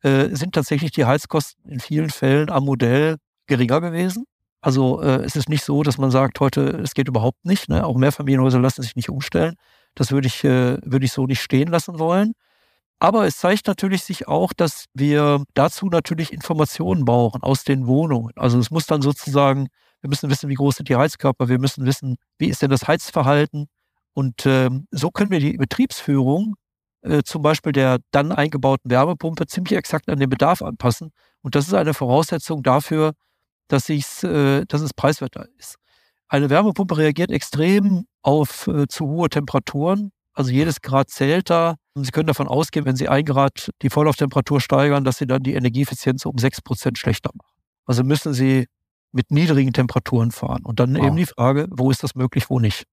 äh, 0.01 0.33
sind 0.35 0.53
tatsächlich 0.53 0.91
die 0.91 1.05
Heizkosten 1.05 1.69
in 1.69 1.79
vielen 1.79 2.09
Fällen 2.09 2.49
am 2.49 2.63
Modell 2.63 3.17
geringer 3.47 3.81
gewesen. 3.81 4.25
Also 4.61 5.01
äh, 5.01 5.23
es 5.23 5.35
ist 5.35 5.49
nicht 5.49 5.63
so, 5.63 5.83
dass 5.83 5.97
man 5.97 6.11
sagt, 6.11 6.39
heute, 6.39 6.61
es 6.83 6.93
geht 6.93 7.07
überhaupt 7.07 7.45
nicht. 7.45 7.69
Ne? 7.69 7.85
Auch 7.85 7.95
Mehrfamilienhäuser 7.95 8.59
lassen 8.59 8.81
sich 8.81 8.95
nicht 8.95 9.09
umstellen. 9.09 9.55
Das 9.95 10.11
würde 10.11 10.27
ich, 10.27 10.43
äh, 10.43 10.77
würde 10.83 11.05
ich 11.05 11.13
so 11.13 11.25
nicht 11.25 11.41
stehen 11.41 11.69
lassen 11.69 11.99
wollen. 11.99 12.33
Aber 12.99 13.25
es 13.25 13.37
zeigt 13.37 13.67
natürlich 13.67 14.03
sich 14.03 14.27
auch, 14.27 14.51
dass 14.53 14.85
wir 14.93 15.43
dazu 15.53 15.87
natürlich 15.87 16.33
Informationen 16.33 17.05
brauchen 17.05 17.41
aus 17.43 17.63
den 17.63 17.87
Wohnungen. 17.87 18.33
Also 18.35 18.59
es 18.59 18.71
muss 18.71 18.87
dann 18.87 19.01
sozusagen, 19.01 19.69
wir 20.01 20.09
müssen 20.09 20.29
wissen, 20.29 20.49
wie 20.49 20.55
groß 20.55 20.77
sind 20.77 20.89
die 20.89 20.97
Heizkörper, 20.97 21.47
wir 21.47 21.59
müssen 21.59 21.85
wissen, 21.85 22.17
wie 22.37 22.49
ist 22.49 22.61
denn 22.61 22.69
das 22.69 22.87
Heizverhalten. 22.87 23.67
Und 24.13 24.45
äh, 24.45 24.69
so 24.91 25.11
können 25.11 25.31
wir 25.31 25.39
die 25.39 25.57
Betriebsführung 25.57 26.55
äh, 27.01 27.23
zum 27.23 27.41
Beispiel 27.41 27.71
der 27.71 27.99
dann 28.11 28.31
eingebauten 28.31 28.91
Wärmepumpe 28.91 29.47
ziemlich 29.47 29.73
exakt 29.73 30.09
an 30.09 30.19
den 30.19 30.29
Bedarf 30.29 30.61
anpassen. 30.61 31.11
Und 31.41 31.55
das 31.55 31.67
ist 31.67 31.73
eine 31.73 31.93
Voraussetzung 31.93 32.63
dafür, 32.63 33.13
dass, 33.69 33.89
äh, 33.89 34.65
dass 34.67 34.81
es 34.81 34.93
preiswerter 34.93 35.47
ist. 35.57 35.75
Eine 36.27 36.49
Wärmepumpe 36.49 36.97
reagiert 36.97 37.31
extrem 37.31 38.05
auf 38.21 38.67
äh, 38.67 38.87
zu 38.87 39.07
hohe 39.07 39.29
Temperaturen. 39.29 40.11
Also 40.33 40.51
jedes 40.51 40.81
Grad 40.81 41.09
zählt 41.09 41.49
da. 41.49 41.75
Und 41.93 42.03
Sie 42.03 42.11
können 42.11 42.27
davon 42.27 42.47
ausgehen, 42.47 42.85
wenn 42.85 42.95
Sie 42.95 43.07
ein 43.07 43.25
Grad 43.25 43.69
die 43.81 43.89
Vorlauftemperatur 43.89 44.61
steigern, 44.61 45.03
dass 45.03 45.17
Sie 45.17 45.27
dann 45.27 45.43
die 45.43 45.53
Energieeffizienz 45.53 46.25
um 46.25 46.37
sechs 46.37 46.61
Prozent 46.61 46.97
schlechter 46.97 47.31
machen. 47.33 47.55
Also 47.85 48.03
müssen 48.03 48.33
Sie 48.33 48.67
mit 49.11 49.31
niedrigen 49.31 49.73
Temperaturen 49.73 50.31
fahren. 50.31 50.63
Und 50.63 50.79
dann 50.79 50.95
wow. 50.95 51.07
eben 51.07 51.15
die 51.15 51.25
Frage, 51.25 51.67
wo 51.71 51.89
ist 51.89 52.03
das 52.03 52.15
möglich, 52.15 52.49
wo 52.49 52.59
nicht. 52.59 52.85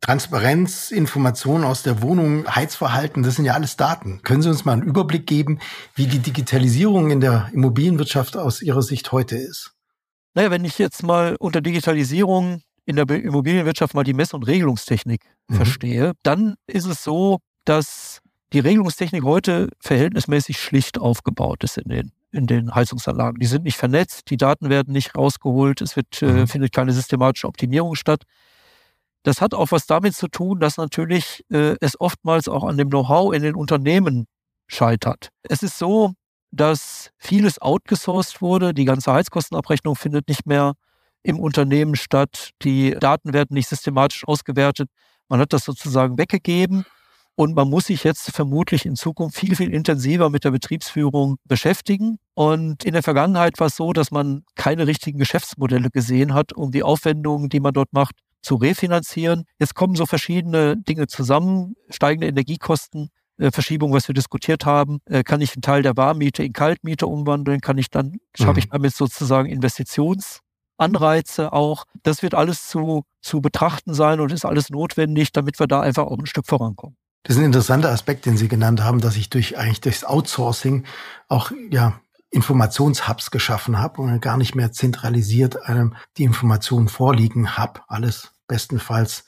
Transparenz, 0.00 0.90
Informationen 0.90 1.62
aus 1.62 1.84
der 1.84 2.02
Wohnung, 2.02 2.44
Heizverhalten, 2.52 3.22
das 3.22 3.36
sind 3.36 3.44
ja 3.44 3.54
alles 3.54 3.76
Daten. 3.76 4.20
Können 4.24 4.42
Sie 4.42 4.48
uns 4.48 4.64
mal 4.64 4.72
einen 4.72 4.82
Überblick 4.82 5.28
geben, 5.28 5.60
wie 5.94 6.08
die 6.08 6.18
Digitalisierung 6.18 7.12
in 7.12 7.20
der 7.20 7.48
Immobilienwirtschaft 7.52 8.36
aus 8.36 8.62
Ihrer 8.62 8.82
Sicht 8.82 9.12
heute 9.12 9.36
ist? 9.36 9.76
Naja, 10.34 10.50
wenn 10.50 10.64
ich 10.64 10.78
jetzt 10.78 11.02
mal 11.02 11.36
unter 11.38 11.60
Digitalisierung 11.60 12.62
in 12.84 12.96
der 12.96 13.08
Immobilienwirtschaft 13.08 13.94
mal 13.94 14.04
die 14.04 14.14
Mess- 14.14 14.34
und 14.34 14.44
Regelungstechnik 14.44 15.22
mhm. 15.48 15.54
verstehe, 15.54 16.12
dann 16.22 16.54
ist 16.66 16.86
es 16.86 17.04
so, 17.04 17.38
dass 17.64 18.20
die 18.52 18.60
Regelungstechnik 18.60 19.24
heute 19.24 19.68
verhältnismäßig 19.80 20.58
schlicht 20.58 20.98
aufgebaut 20.98 21.64
ist 21.64 21.78
in 21.78 21.88
den, 21.88 22.12
in 22.32 22.46
den 22.46 22.74
Heizungsanlagen. 22.74 23.40
Die 23.40 23.46
sind 23.46 23.64
nicht 23.64 23.76
vernetzt, 23.76 24.30
die 24.30 24.36
Daten 24.36 24.68
werden 24.68 24.92
nicht 24.92 25.16
rausgeholt, 25.16 25.80
es 25.80 25.96
wird, 25.96 26.22
äh, 26.22 26.26
mhm. 26.26 26.38
äh, 26.38 26.46
findet 26.46 26.72
keine 26.72 26.92
systematische 26.92 27.46
Optimierung 27.46 27.94
statt. 27.94 28.24
Das 29.22 29.40
hat 29.40 29.54
auch 29.54 29.70
was 29.70 29.86
damit 29.86 30.16
zu 30.16 30.28
tun, 30.28 30.58
dass 30.58 30.76
natürlich 30.76 31.44
äh, 31.50 31.76
es 31.80 31.98
oftmals 32.00 32.48
auch 32.48 32.64
an 32.64 32.76
dem 32.76 32.90
Know-how 32.90 33.32
in 33.32 33.42
den 33.42 33.54
Unternehmen 33.54 34.26
scheitert. 34.66 35.28
Es 35.42 35.62
ist 35.62 35.78
so, 35.78 36.14
dass 36.52 37.10
vieles 37.18 37.60
outgesourced 37.60 38.40
wurde. 38.40 38.74
Die 38.74 38.84
ganze 38.84 39.12
Heizkostenabrechnung 39.12 39.96
findet 39.96 40.28
nicht 40.28 40.46
mehr 40.46 40.74
im 41.22 41.40
Unternehmen 41.40 41.96
statt. 41.96 42.50
Die 42.62 42.92
Daten 43.00 43.32
werden 43.32 43.54
nicht 43.54 43.68
systematisch 43.68 44.26
ausgewertet. 44.26 44.88
Man 45.28 45.40
hat 45.40 45.52
das 45.52 45.64
sozusagen 45.64 46.18
weggegeben. 46.18 46.84
Und 47.34 47.56
man 47.56 47.70
muss 47.70 47.86
sich 47.86 48.04
jetzt 48.04 48.30
vermutlich 48.30 48.84
in 48.84 48.94
Zukunft 48.94 49.38
viel, 49.38 49.56
viel 49.56 49.72
intensiver 49.72 50.28
mit 50.28 50.44
der 50.44 50.50
Betriebsführung 50.50 51.36
beschäftigen. 51.44 52.18
Und 52.34 52.84
in 52.84 52.92
der 52.92 53.02
Vergangenheit 53.02 53.58
war 53.58 53.68
es 53.68 53.76
so, 53.76 53.94
dass 53.94 54.10
man 54.10 54.44
keine 54.54 54.86
richtigen 54.86 55.18
Geschäftsmodelle 55.18 55.88
gesehen 55.90 56.34
hat, 56.34 56.52
um 56.52 56.70
die 56.70 56.82
Aufwendungen, 56.82 57.48
die 57.48 57.60
man 57.60 57.72
dort 57.72 57.92
macht, 57.92 58.16
zu 58.42 58.56
refinanzieren. 58.56 59.44
Jetzt 59.58 59.74
kommen 59.74 59.96
so 59.96 60.04
verschiedene 60.04 60.76
Dinge 60.76 61.06
zusammen, 61.06 61.74
steigende 61.88 62.26
Energiekosten, 62.26 63.08
Verschiebung, 63.38 63.92
was 63.92 64.08
wir 64.08 64.14
diskutiert 64.14 64.66
haben, 64.66 65.00
äh, 65.06 65.22
kann 65.22 65.40
ich 65.40 65.54
einen 65.54 65.62
Teil 65.62 65.82
der 65.82 65.96
Warmmiete 65.96 66.44
in 66.44 66.52
Kaltmiete 66.52 67.06
umwandeln, 67.06 67.60
kann 67.60 67.78
ich 67.78 67.90
dann, 67.90 68.18
schaffe 68.36 68.60
ich 68.60 68.66
mhm. 68.66 68.72
damit 68.72 68.94
sozusagen 68.94 69.48
Investitionsanreize 69.48 71.52
auch. 71.52 71.84
Das 72.02 72.22
wird 72.22 72.34
alles 72.34 72.68
zu, 72.68 73.04
zu 73.20 73.40
betrachten 73.40 73.94
sein 73.94 74.20
und 74.20 74.32
ist 74.32 74.44
alles 74.44 74.70
notwendig, 74.70 75.32
damit 75.32 75.58
wir 75.58 75.66
da 75.66 75.80
einfach 75.80 76.04
auch 76.04 76.18
ein 76.18 76.26
Stück 76.26 76.46
vorankommen. 76.46 76.96
Das 77.24 77.36
ist 77.36 77.42
ein 77.42 77.46
interessanter 77.46 77.90
Aspekt, 77.90 78.26
den 78.26 78.36
Sie 78.36 78.48
genannt 78.48 78.82
haben, 78.82 79.00
dass 79.00 79.16
ich 79.16 79.30
durch 79.30 79.56
eigentlich 79.56 79.80
durchs 79.80 80.04
Outsourcing 80.04 80.84
auch 81.28 81.52
ja 81.70 82.00
Informationshubs 82.30 83.30
geschaffen 83.30 83.78
habe 83.78 84.02
und 84.02 84.20
gar 84.20 84.38
nicht 84.38 84.54
mehr 84.54 84.72
zentralisiert 84.72 85.66
einem 85.66 85.94
die 86.16 86.24
Informationen 86.24 86.88
vorliegen 86.88 87.56
habe. 87.56 87.80
Alles 87.86 88.32
bestenfalls 88.48 89.24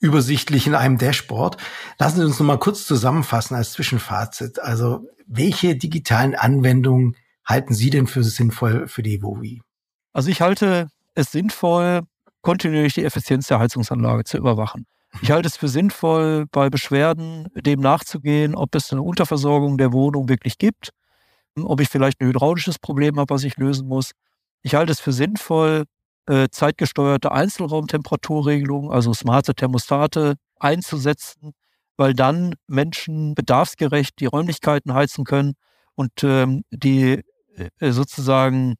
übersichtlich 0.00 0.66
in 0.66 0.74
einem 0.74 0.98
Dashboard. 0.98 1.56
Lassen 1.98 2.18
Sie 2.18 2.24
uns 2.24 2.38
noch 2.38 2.46
mal 2.46 2.58
kurz 2.58 2.86
zusammenfassen 2.86 3.54
als 3.54 3.72
Zwischenfazit. 3.72 4.60
Also 4.60 5.06
welche 5.26 5.76
digitalen 5.76 6.34
Anwendungen 6.34 7.16
halten 7.44 7.74
Sie 7.74 7.90
denn 7.90 8.06
für 8.06 8.22
sinnvoll 8.22 8.88
für 8.88 9.02
die 9.02 9.22
WOWI? 9.22 9.62
Also 10.12 10.30
ich 10.30 10.40
halte 10.40 10.88
es 11.14 11.32
sinnvoll, 11.32 12.02
kontinuierlich 12.42 12.94
die 12.94 13.04
Effizienz 13.04 13.48
der 13.48 13.58
Heizungsanlage 13.58 14.24
zu 14.24 14.36
überwachen. 14.36 14.86
Ich 15.22 15.30
halte 15.30 15.48
es 15.48 15.56
für 15.56 15.68
sinnvoll, 15.68 16.46
bei 16.52 16.70
Beschwerden 16.70 17.48
dem 17.54 17.80
nachzugehen, 17.80 18.54
ob 18.54 18.74
es 18.74 18.92
eine 18.92 19.02
Unterversorgung 19.02 19.78
der 19.78 19.92
Wohnung 19.92 20.28
wirklich 20.28 20.58
gibt, 20.58 20.90
ob 21.56 21.80
ich 21.80 21.88
vielleicht 21.88 22.20
ein 22.20 22.28
hydraulisches 22.28 22.78
Problem 22.78 23.18
habe, 23.18 23.34
was 23.34 23.42
ich 23.42 23.56
lösen 23.56 23.88
muss. 23.88 24.12
Ich 24.62 24.74
halte 24.74 24.92
es 24.92 25.00
für 25.00 25.12
sinnvoll, 25.12 25.84
äh, 26.28 26.48
zeitgesteuerte 26.50 27.32
Einzelraumtemperaturregelungen, 27.32 28.90
also 28.90 29.12
smarte 29.14 29.54
Thermostate 29.54 30.34
einzusetzen, 30.58 31.52
weil 31.96 32.14
dann 32.14 32.54
Menschen 32.66 33.34
bedarfsgerecht 33.34 34.20
die 34.20 34.26
Räumlichkeiten 34.26 34.94
heizen 34.94 35.24
können 35.24 35.54
und 35.94 36.12
ähm, 36.22 36.62
die 36.70 37.22
äh, 37.78 37.90
sozusagen 37.92 38.74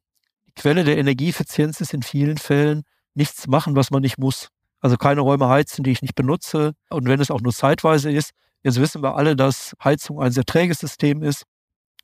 Quelle 0.55 0.83
der 0.83 0.97
Energieeffizienz 0.97 1.81
ist 1.81 1.93
in 1.93 2.03
vielen 2.03 2.37
Fällen 2.37 2.83
nichts 3.13 3.47
machen, 3.47 3.75
was 3.75 3.91
man 3.91 4.01
nicht 4.01 4.17
muss. 4.17 4.49
Also 4.81 4.97
keine 4.97 5.21
Räume 5.21 5.47
heizen, 5.47 5.83
die 5.83 5.91
ich 5.91 6.01
nicht 6.01 6.15
benutze. 6.15 6.73
Und 6.89 7.07
wenn 7.07 7.19
es 7.19 7.31
auch 7.31 7.41
nur 7.41 7.53
zeitweise 7.53 8.11
ist, 8.11 8.31
jetzt 8.63 8.79
wissen 8.79 9.01
wir 9.01 9.15
alle, 9.15 9.35
dass 9.35 9.73
Heizung 9.83 10.21
ein 10.21 10.31
sehr 10.31 10.45
träges 10.45 10.79
System 10.79 11.23
ist. 11.23 11.43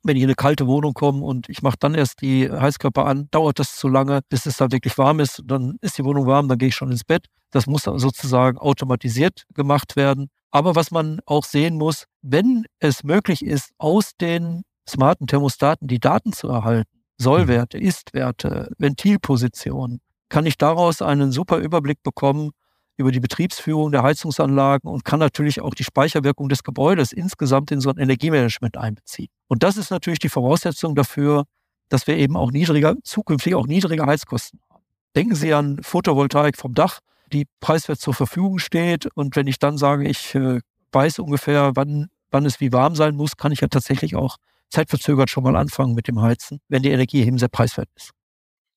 Wenn 0.06 0.16
ich 0.16 0.22
in 0.22 0.28
eine 0.28 0.36
kalte 0.36 0.66
Wohnung 0.66 0.94
komme 0.94 1.24
und 1.24 1.48
ich 1.48 1.62
mache 1.62 1.76
dann 1.80 1.94
erst 1.94 2.22
die 2.22 2.50
Heizkörper 2.50 3.06
an, 3.06 3.28
dauert 3.32 3.58
das 3.58 3.74
zu 3.76 3.88
lange, 3.88 4.20
bis 4.28 4.46
es 4.46 4.56
dann 4.56 4.70
wirklich 4.70 4.96
warm 4.98 5.18
ist. 5.18 5.42
Dann 5.44 5.78
ist 5.80 5.98
die 5.98 6.04
Wohnung 6.04 6.26
warm, 6.26 6.48
dann 6.48 6.58
gehe 6.58 6.68
ich 6.68 6.76
schon 6.76 6.92
ins 6.92 7.02
Bett. 7.04 7.26
Das 7.50 7.66
muss 7.66 7.82
dann 7.82 7.98
sozusagen 7.98 8.58
automatisiert 8.58 9.44
gemacht 9.54 9.96
werden. 9.96 10.28
Aber 10.52 10.76
was 10.76 10.90
man 10.90 11.20
auch 11.26 11.44
sehen 11.44 11.76
muss, 11.76 12.04
wenn 12.22 12.66
es 12.78 13.02
möglich 13.02 13.44
ist, 13.44 13.72
aus 13.78 14.12
den 14.20 14.62
smarten 14.88 15.26
Thermostaten 15.26 15.88
die 15.88 15.98
Daten 15.98 16.32
zu 16.32 16.48
erhalten, 16.48 16.90
Sollwerte, 17.18 17.78
Istwerte, 17.78 18.70
Ventilpositionen, 18.78 20.00
kann 20.28 20.46
ich 20.46 20.56
daraus 20.56 21.02
einen 21.02 21.32
super 21.32 21.58
Überblick 21.58 22.02
bekommen 22.02 22.52
über 22.96 23.12
die 23.12 23.20
Betriebsführung 23.20 23.92
der 23.92 24.02
Heizungsanlagen 24.02 24.90
und 24.90 25.04
kann 25.04 25.20
natürlich 25.20 25.60
auch 25.60 25.74
die 25.74 25.84
Speicherwirkung 25.84 26.48
des 26.48 26.62
Gebäudes 26.62 27.12
insgesamt 27.12 27.70
in 27.70 27.80
so 27.80 27.90
ein 27.90 27.98
Energiemanagement 27.98 28.76
einbeziehen. 28.76 29.28
Und 29.48 29.62
das 29.62 29.76
ist 29.76 29.90
natürlich 29.90 30.18
die 30.18 30.28
Voraussetzung 30.28 30.94
dafür, 30.94 31.44
dass 31.88 32.06
wir 32.06 32.16
eben 32.16 32.36
auch 32.36 32.50
niedriger, 32.50 32.94
zukünftig 33.04 33.54
auch 33.54 33.66
niedrige 33.66 34.06
Heizkosten 34.06 34.60
haben. 34.70 34.82
Denken 35.14 35.34
Sie 35.34 35.52
an 35.52 35.78
Photovoltaik 35.82 36.56
vom 36.56 36.74
Dach, 36.74 37.00
die 37.32 37.46
preiswert 37.60 38.00
zur 38.00 38.14
Verfügung 38.14 38.58
steht. 38.58 39.06
Und 39.14 39.36
wenn 39.36 39.46
ich 39.46 39.58
dann 39.58 39.78
sage, 39.78 40.08
ich 40.08 40.34
äh, 40.34 40.60
weiß 40.92 41.18
ungefähr, 41.18 41.72
wann, 41.74 42.08
wann 42.30 42.46
es 42.46 42.60
wie 42.60 42.72
warm 42.72 42.94
sein 42.94 43.14
muss, 43.14 43.36
kann 43.36 43.52
ich 43.52 43.60
ja 43.60 43.68
tatsächlich 43.68 44.16
auch 44.16 44.36
zeitverzögert 44.70 45.30
schon 45.30 45.44
mal 45.44 45.56
anfangen 45.56 45.94
mit 45.94 46.08
dem 46.08 46.20
Heizen, 46.20 46.60
wenn 46.68 46.82
die 46.82 46.90
Energie 46.90 47.24
eben 47.24 47.38
sehr 47.38 47.48
preiswert 47.48 47.88
ist. 47.94 48.10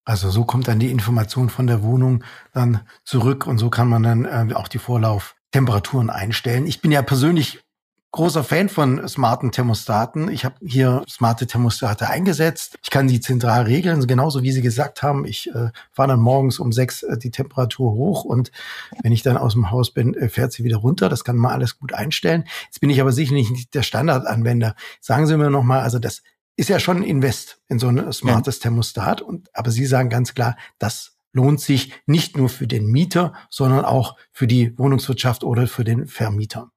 Also 0.05 0.29
so 0.29 0.43
kommt 0.43 0.67
dann 0.67 0.79
die 0.79 0.91
Information 0.91 1.49
von 1.49 1.67
der 1.67 1.83
Wohnung 1.83 2.23
dann 2.53 2.81
zurück 3.03 3.45
und 3.45 3.57
so 3.57 3.69
kann 3.69 3.88
man 3.88 4.03
dann 4.03 4.25
äh, 4.25 4.53
auch 4.53 4.67
die 4.67 4.79
Vorlauftemperaturen 4.79 6.09
einstellen. 6.09 6.65
Ich 6.65 6.81
bin 6.81 6.91
ja 6.91 7.01
persönlich 7.01 7.59
großer 8.12 8.43
Fan 8.43 8.69
von 8.69 9.07
smarten 9.07 9.51
Thermostaten. 9.51 10.31
Ich 10.31 10.43
habe 10.43 10.55
hier 10.65 11.03
smarte 11.07 11.45
Thermostate 11.45 12.09
eingesetzt. 12.09 12.77
Ich 12.81 12.89
kann 12.89 13.07
die 13.07 13.19
zentral 13.19 13.63
regeln, 13.63 14.05
genauso 14.07 14.41
wie 14.41 14.51
Sie 14.51 14.62
gesagt 14.62 15.03
haben. 15.03 15.25
Ich 15.25 15.49
äh, 15.53 15.69
fahre 15.91 16.09
dann 16.09 16.19
morgens 16.19 16.59
um 16.59 16.71
sechs 16.71 17.03
äh, 17.03 17.17
die 17.17 17.31
Temperatur 17.31 17.91
hoch 17.91 18.23
und 18.23 18.51
wenn 19.03 19.12
ich 19.12 19.21
dann 19.21 19.38
aus 19.38 19.53
dem 19.53 19.69
Haus 19.69 19.93
bin, 19.93 20.15
äh, 20.15 20.29
fährt 20.29 20.51
sie 20.51 20.63
wieder 20.63 20.77
runter. 20.77 21.09
Das 21.09 21.23
kann 21.23 21.38
man 21.38 21.51
alles 21.51 21.77
gut 21.77 21.93
einstellen. 21.93 22.45
Jetzt 22.65 22.81
bin 22.81 22.89
ich 22.89 22.99
aber 22.99 23.12
sicherlich 23.12 23.51
nicht 23.51 23.73
der 23.75 23.83
Standardanwender. 23.83 24.75
Sagen 25.01 25.27
Sie 25.27 25.38
mir 25.38 25.51
nochmal, 25.51 25.81
also 25.81 25.99
das 25.99 26.23
ist 26.60 26.69
ja 26.69 26.80
schon 26.80 26.98
ein 26.98 27.04
Invest 27.04 27.62
in 27.69 27.80
so 27.80 27.88
ein 27.88 28.12
smartes 28.12 28.58
ja. 28.58 28.63
Thermostat. 28.63 29.22
Und, 29.22 29.50
aber 29.56 29.72
Sie 29.72 29.86
sagen 29.86 30.10
ganz 30.10 30.34
klar, 30.34 30.58
das 30.78 31.17
lohnt 31.32 31.62
sich 31.62 31.93
nicht 32.06 32.38
nur 32.38 32.50
für 32.50 32.67
den 32.67 32.88
Mieter, 32.88 33.34
sondern 33.50 33.86
auch 33.86 34.17
für 34.34 34.45
die 34.45 34.78
Wohnungswirtschaft 34.78 35.43
oder 35.43 35.67
für 35.67 35.86
den 35.86 36.06
Vermieter. 36.06 36.69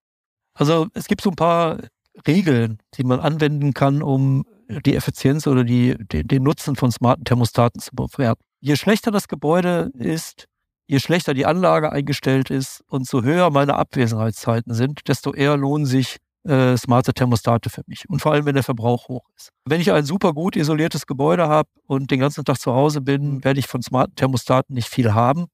Also 0.55 0.87
es 0.95 1.07
gibt 1.07 1.23
so 1.23 1.31
ein 1.31 1.37
paar 1.37 1.79
Regeln, 2.27 2.79
die 2.95 3.03
man 3.03 3.19
anwenden 3.19 3.75
kann, 3.75 4.03
um 4.03 4.45
die 4.69 4.95
Effizienz 4.95 5.47
oder 5.49 5.65
die, 5.65 5.97
die, 6.13 6.23
den 6.23 6.45
Nutzen 6.45 6.77
von 6.77 6.93
smarten 6.93 7.25
Thermostaten 7.25 7.81
zu 7.81 7.91
bewerten. 7.95 8.45
Je 8.61 8.77
schlechter 8.77 9.11
das 9.11 9.27
Gebäude 9.27 9.91
ist, 9.99 10.47
je 10.87 11.01
schlechter 11.01 11.35
die 11.35 11.47
Anlage 11.47 11.91
eingestellt 11.91 12.51
ist 12.51 12.85
und 12.87 13.09
so 13.09 13.23
höher 13.23 13.51
meine 13.51 13.75
Abwesenheitszeiten 13.75 14.75
sind, 14.75 15.09
desto 15.09 15.35
eher 15.35 15.57
lohnen 15.57 15.87
sich 15.87 16.19
äh, 16.45 16.77
smarte 16.77 17.13
Thermostate 17.15 17.71
für 17.71 17.83
mich. 17.87 18.09
Und 18.09 18.21
vor 18.21 18.33
allem, 18.33 18.47
wenn 18.47 18.55
der 18.55 18.65
Verbrauch 18.65 19.09
hoch 19.09 19.29
ist. 19.37 19.51
Wenn 19.65 19.81
ich 19.81 19.93
ein 19.93 20.05
super 20.05 20.33
gut 20.33 20.57
isoliertes 20.57 21.07
Gebäude 21.07 21.49
habe 21.49 21.69
und 21.87 22.11
den 22.11 22.21
ganzen 22.21 22.45
Tag 22.45 22.59
zu 22.59 22.73
Hause 22.73 23.01
bin, 23.01 23.35
mhm. 23.35 23.45
werde 23.45 23.61
ich 23.61 23.67
von 23.67 23.83
smarten 23.83 24.15
Thermostaten 24.17 24.75
nicht 24.75 24.89
viel 24.89 25.15
haben. 25.15 25.47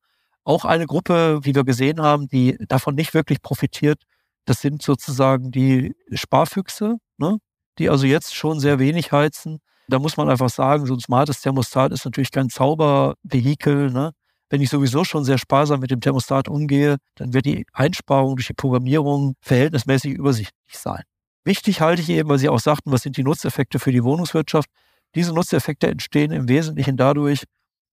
Auch 0.45 0.65
eine 0.65 0.87
Gruppe, 0.87 1.41
wie 1.43 1.55
wir 1.55 1.65
gesehen 1.65 2.01
haben, 2.01 2.29
die 2.29 2.57
davon 2.69 2.95
nicht 2.95 3.13
wirklich 3.13 3.43
profitiert, 3.43 4.03
das 4.47 4.63
sind 4.63 4.83
sozusagen 4.83 5.51
die 5.51 5.95
Sparfüchse, 6.13 6.97
ne? 7.19 7.37
die 7.79 7.91
also 7.91 8.07
jetzt 8.07 8.35
schon 8.35 8.61
sehr 8.61 8.79
wenig 8.79 9.13
heizen. 9.13 9.59
Da 9.89 9.99
muss 9.99 10.17
man 10.17 10.31
einfach 10.31 10.49
sagen, 10.49 10.87
so 10.87 10.95
ein 10.95 11.01
smartes 11.01 11.43
Thermostat 11.43 11.93
ist 11.93 12.07
natürlich 12.07 12.31
kein 12.31 12.49
Zaubervehikel. 12.49 13.91
Ne? 13.91 14.13
Wenn 14.51 14.63
ich 14.63 14.71
sowieso 14.71 15.05
schon 15.05 15.25
sehr 15.25 15.39
sparsam 15.39 15.81
mit 15.81 15.91
dem 15.91 16.01
Thermostat 16.01 16.49
umgehe, 16.49 16.97
dann 17.17 17.35
wird 17.35 17.45
die 17.45 17.67
Einsparung 17.73 18.37
durch 18.37 18.47
die 18.47 18.55
Programmierung 18.55 19.35
verhältnismäßig 19.41 20.13
übersichtlich 20.15 20.79
sein. 20.79 21.03
Wichtig 21.45 21.81
halte 21.81 22.03
ich 22.03 22.09
eben, 22.09 22.29
weil 22.29 22.39
Sie 22.39 22.49
auch 22.49 22.61
sagten, 22.61 22.93
was 22.93 23.03
sind 23.03 23.17
die 23.17 23.25
Nutzeffekte 23.25 23.79
für 23.79 23.93
die 23.93 24.05
Wohnungswirtschaft? 24.05 24.69
Diese 25.15 25.33
Nutzeffekte 25.33 25.89
entstehen 25.89 26.31
im 26.31 26.49
Wesentlichen 26.49 26.97
dadurch, 26.97 27.45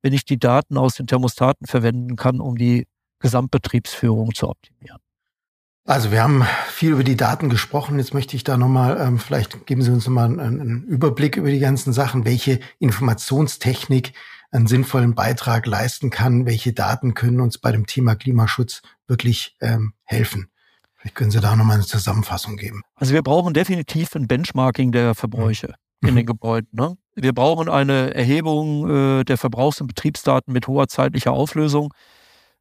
wenn 0.01 0.13
ich 0.13 0.25
die 0.25 0.37
Daten 0.37 0.77
aus 0.77 0.95
den 0.95 1.07
Thermostaten 1.07 1.65
verwenden 1.65 2.15
kann, 2.15 2.39
um 2.39 2.57
die 2.57 2.85
Gesamtbetriebsführung 3.19 4.33
zu 4.33 4.49
optimieren. 4.49 4.99
Also 5.87 6.11
wir 6.11 6.23
haben 6.23 6.43
viel 6.67 6.93
über 6.93 7.03
die 7.03 7.15
Daten 7.15 7.49
gesprochen. 7.49 7.99
Jetzt 7.99 8.13
möchte 8.13 8.35
ich 8.35 8.43
da 8.43 8.57
nochmal, 8.57 8.99
ähm, 8.99 9.19
vielleicht 9.19 9.67
geben 9.67 9.83
Sie 9.83 9.91
uns 9.91 10.05
nochmal 10.05 10.25
einen, 10.25 10.59
einen 10.59 10.83
Überblick 10.83 11.37
über 11.37 11.51
die 11.51 11.59
ganzen 11.59 11.93
Sachen, 11.93 12.25
welche 12.25 12.59
Informationstechnik 12.79 14.13
einen 14.51 14.67
sinnvollen 14.67 15.15
Beitrag 15.15 15.65
leisten 15.65 16.09
kann, 16.09 16.45
welche 16.45 16.73
Daten 16.73 17.13
können 17.13 17.41
uns 17.41 17.57
bei 17.57 17.71
dem 17.71 17.85
Thema 17.85 18.15
Klimaschutz 18.15 18.81
wirklich 19.07 19.55
ähm, 19.61 19.93
helfen. 20.03 20.49
Vielleicht 20.95 21.15
können 21.15 21.31
Sie 21.31 21.39
da 21.39 21.55
nochmal 21.55 21.75
eine 21.75 21.85
Zusammenfassung 21.85 22.57
geben. 22.57 22.81
Also 22.95 23.13
wir 23.13 23.21
brauchen 23.21 23.53
definitiv 23.53 24.15
ein 24.15 24.27
Benchmarking 24.27 24.91
der 24.91 25.13
Verbräuche 25.13 25.75
mhm. 26.01 26.09
in 26.09 26.15
den 26.15 26.25
Gebäuden. 26.25 26.69
Ne? 26.71 26.97
Wir 27.15 27.33
brauchen 27.33 27.69
eine 27.69 28.13
Erhebung 28.13 28.89
äh, 29.19 29.23
der 29.23 29.37
Verbrauchs- 29.37 29.81
und 29.81 29.87
Betriebsdaten 29.87 30.51
mit 30.51 30.67
hoher 30.67 30.87
zeitlicher 30.87 31.31
Auflösung. 31.31 31.93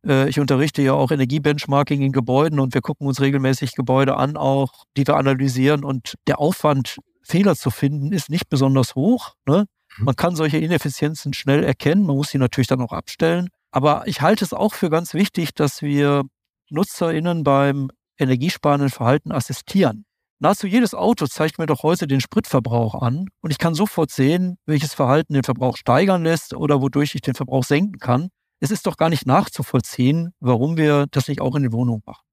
Äh, 0.07 0.29
ich 0.29 0.39
unterrichte 0.41 0.83
ja 0.83 0.93
auch 0.93 1.11
Energiebenchmarking 1.11 2.03
in 2.03 2.13
Gebäuden 2.13 2.61
und 2.61 2.75
wir 2.75 2.83
gucken 2.83 3.07
uns 3.07 3.21
regelmäßig 3.21 3.75
Gebäude 3.75 4.17
an, 4.17 4.37
auch 4.37 4.85
die 4.97 5.07
wir 5.07 5.17
analysieren. 5.17 5.85
Und 5.85 6.15
der 6.27 6.39
Aufwand, 6.39 6.99
Fehler 7.23 7.57
zu 7.57 7.71
finden, 7.71 8.13
ist 8.13 8.31
nicht 8.31 8.49
besonders 8.49 8.95
hoch. 8.95 9.35
Ne? 9.47 9.67
Mhm. 9.99 10.05
Man 10.05 10.17
kann 10.17 10.37
solche 10.37 10.59
Ineffizienzen 10.59 11.33
schnell 11.33 11.65
erkennen, 11.65 12.05
man 12.05 12.17
muss 12.17 12.31
sie 12.31 12.39
natürlich 12.39 12.69
dann 12.69 12.81
auch 12.81 12.93
abstellen. 12.93 13.49
Aber 13.71 14.05
ich 14.07 14.21
halte 14.21 14.45
es 14.45 14.53
auch 14.53 14.75
für 14.75 14.91
ganz 14.91 15.15
wichtig, 15.15 15.55
dass 15.55 15.83
wir 15.83 16.25
NutzerInnen 16.71 17.43
beim 17.45 17.91
energiesparenden 18.19 18.91
Verhalten 18.91 19.33
assistieren. 19.33 20.05
Nahezu 20.39 20.67
jedes 20.67 20.95
Auto 20.95 21.27
zeigt 21.27 21.59
mir 21.59 21.67
doch 21.67 21.83
heute 21.83 22.07
den 22.07 22.21
Spritverbrauch 22.21 23.01
an 23.01 23.27
und 23.41 23.51
ich 23.51 23.59
kann 23.59 23.75
sofort 23.75 24.11
sehen, 24.11 24.59
welches 24.67 24.93
Verhalten 24.93 25.33
den 25.33 25.43
Verbrauch 25.43 25.77
steigern 25.77 26.23
lässt 26.23 26.55
oder 26.55 26.83
wodurch 26.83 27.15
ich 27.15 27.23
den 27.23 27.35
Verbrauch 27.35 27.65
senken 27.65 27.99
kann. 27.99 28.29
Es 28.61 28.71
ist 28.71 28.87
doch 28.87 28.97
gar 28.97 29.11
nicht 29.11 29.27
nachzuvollziehen, 29.27 30.33
warum 30.41 30.77
wir 30.77 31.07
das 31.11 31.29
nicht 31.29 31.41
auch 31.41 31.55
in 31.55 31.63
den 31.63 31.73
Wohnungen 31.73 32.03
machen. 32.05 32.25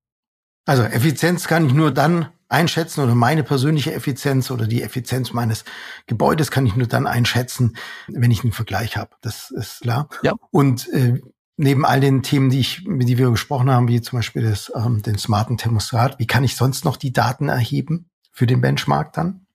Also 0.66 0.84
Effizienz 0.84 1.48
kann 1.48 1.68
ich 1.68 1.74
nur 1.74 1.92
dann 1.92 2.30
einschätzen 2.52 3.02
oder 3.02 3.16
meine 3.16 3.44
persönliche 3.44 3.94
Effizienz 3.94 4.52
oder 4.52 4.68
die 4.68 4.84
Effizienz 4.84 5.34
meines 5.34 5.64
Gebäudes 6.08 6.52
kann 6.52 6.66
ich 6.66 6.76
nur 6.76 6.88
dann 6.88 7.08
einschätzen, 7.08 7.78
wenn 8.08 8.32
ich 8.32 8.44
einen 8.44 8.52
Vergleich 8.52 8.98
habe. 8.98 9.12
Das 9.22 9.52
ist 9.52 9.82
klar. 9.82 10.10
Ja. 10.24 10.34
Und 10.52 10.90
äh, 10.90 11.22
neben 11.58 11.86
all 11.86 12.00
den 12.02 12.24
Themen, 12.24 12.50
die 12.50 12.60
ich, 12.60 12.86
mit 12.86 13.08
die 13.08 13.18
wir 13.18 13.30
gesprochen 13.32 13.70
haben, 13.70 13.88
wie 13.88 14.02
zum 14.02 14.20
Beispiel 14.20 14.44
das, 14.44 14.72
ähm, 14.76 15.02
den 15.02 15.18
smarten 15.18 15.58
Thermostat, 15.58 16.20
wie 16.20 16.28
kann 16.28 16.44
ich 16.44 16.56
sonst 16.56 16.86
noch 16.86 16.98
die 16.98 17.14
Daten 17.14 17.50
erheben 17.50 18.10
für 18.32 18.48
den 18.48 18.62
Benchmark 18.62 19.14
dann? 19.14 19.46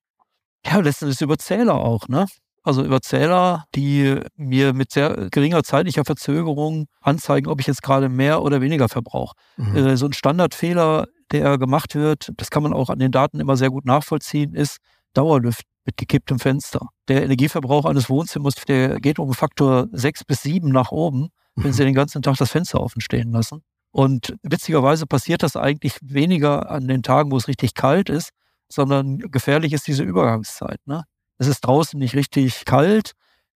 Ja, 0.65 0.81
letztendlich 0.81 1.21
über 1.21 1.39
Zähler 1.39 1.75
auch, 1.75 2.09
ne? 2.09 2.27
Also 2.63 2.83
über 2.83 3.01
Zähler, 3.01 3.67
die 3.77 4.19
mir 4.35 4.73
mit 4.73 4.91
sehr 4.91 5.29
geringer 5.31 5.63
zeitlicher 5.63 6.05
Verzögerung 6.05 6.87
anzeigen, 7.01 7.49
ob 7.49 7.61
ich 7.61 7.69
jetzt 7.69 7.83
gerade 7.83 8.09
mehr 8.09 8.43
oder 8.43 8.61
weniger 8.61 8.89
verbrauche. 8.89 9.37
Mhm. 9.57 9.77
Äh, 9.77 9.97
so 9.97 10.07
ein 10.07 10.13
Standardfehler 10.13 11.07
der 11.33 11.59
gemacht 11.59 11.95
wird, 11.95 12.33
das 12.37 12.51
kann 12.51 12.63
man 12.63 12.73
auch 12.73 12.91
an 12.91 12.99
den 12.99 13.13
Daten 13.13 13.41
immer 13.41 13.57
sehr 13.57 13.71
gut 13.71 13.85
nachvollziehen, 13.85 14.55
ist 14.55 14.79
Dauerlüft 15.15 15.65
mit 15.85 15.97
gekipptem 15.97 16.39
Fenster. 16.39 16.89
Der 17.09 17.23
Energieverbrauch 17.23 17.85
eines 17.85 18.11
Wohnzimmers, 18.11 18.55
der 18.67 19.01
geht 19.01 19.19
um 19.19 19.33
Faktor 19.35 19.87
sechs 19.93 20.25
bis 20.25 20.43
sieben 20.43 20.71
nach 20.71 20.91
oben, 20.91 21.29
wenn 21.55 21.73
Sie 21.73 21.85
den 21.85 21.95
ganzen 21.95 22.23
Tag 22.23 22.37
das 22.37 22.51
Fenster 22.51 22.81
offen 22.81 23.01
stehen 23.01 23.33
lassen. 23.33 23.63
Und 23.93 24.37
witzigerweise 24.43 25.07
passiert 25.07 25.43
das 25.43 25.57
eigentlich 25.57 25.97
weniger 26.03 26.71
an 26.71 26.87
den 26.87 27.03
Tagen, 27.03 27.31
wo 27.31 27.37
es 27.39 27.49
richtig 27.49 27.75
kalt 27.75 28.11
ist, 28.11 28.31
sondern 28.69 29.19
gefährlich 29.19 29.73
ist 29.73 29.87
diese 29.87 30.03
Übergangszeit. 30.03 30.81
Ne? 30.85 31.05
Es 31.39 31.47
ist 31.47 31.61
draußen 31.61 31.99
nicht 31.99 32.15
richtig 32.15 32.65
kalt, 32.67 33.13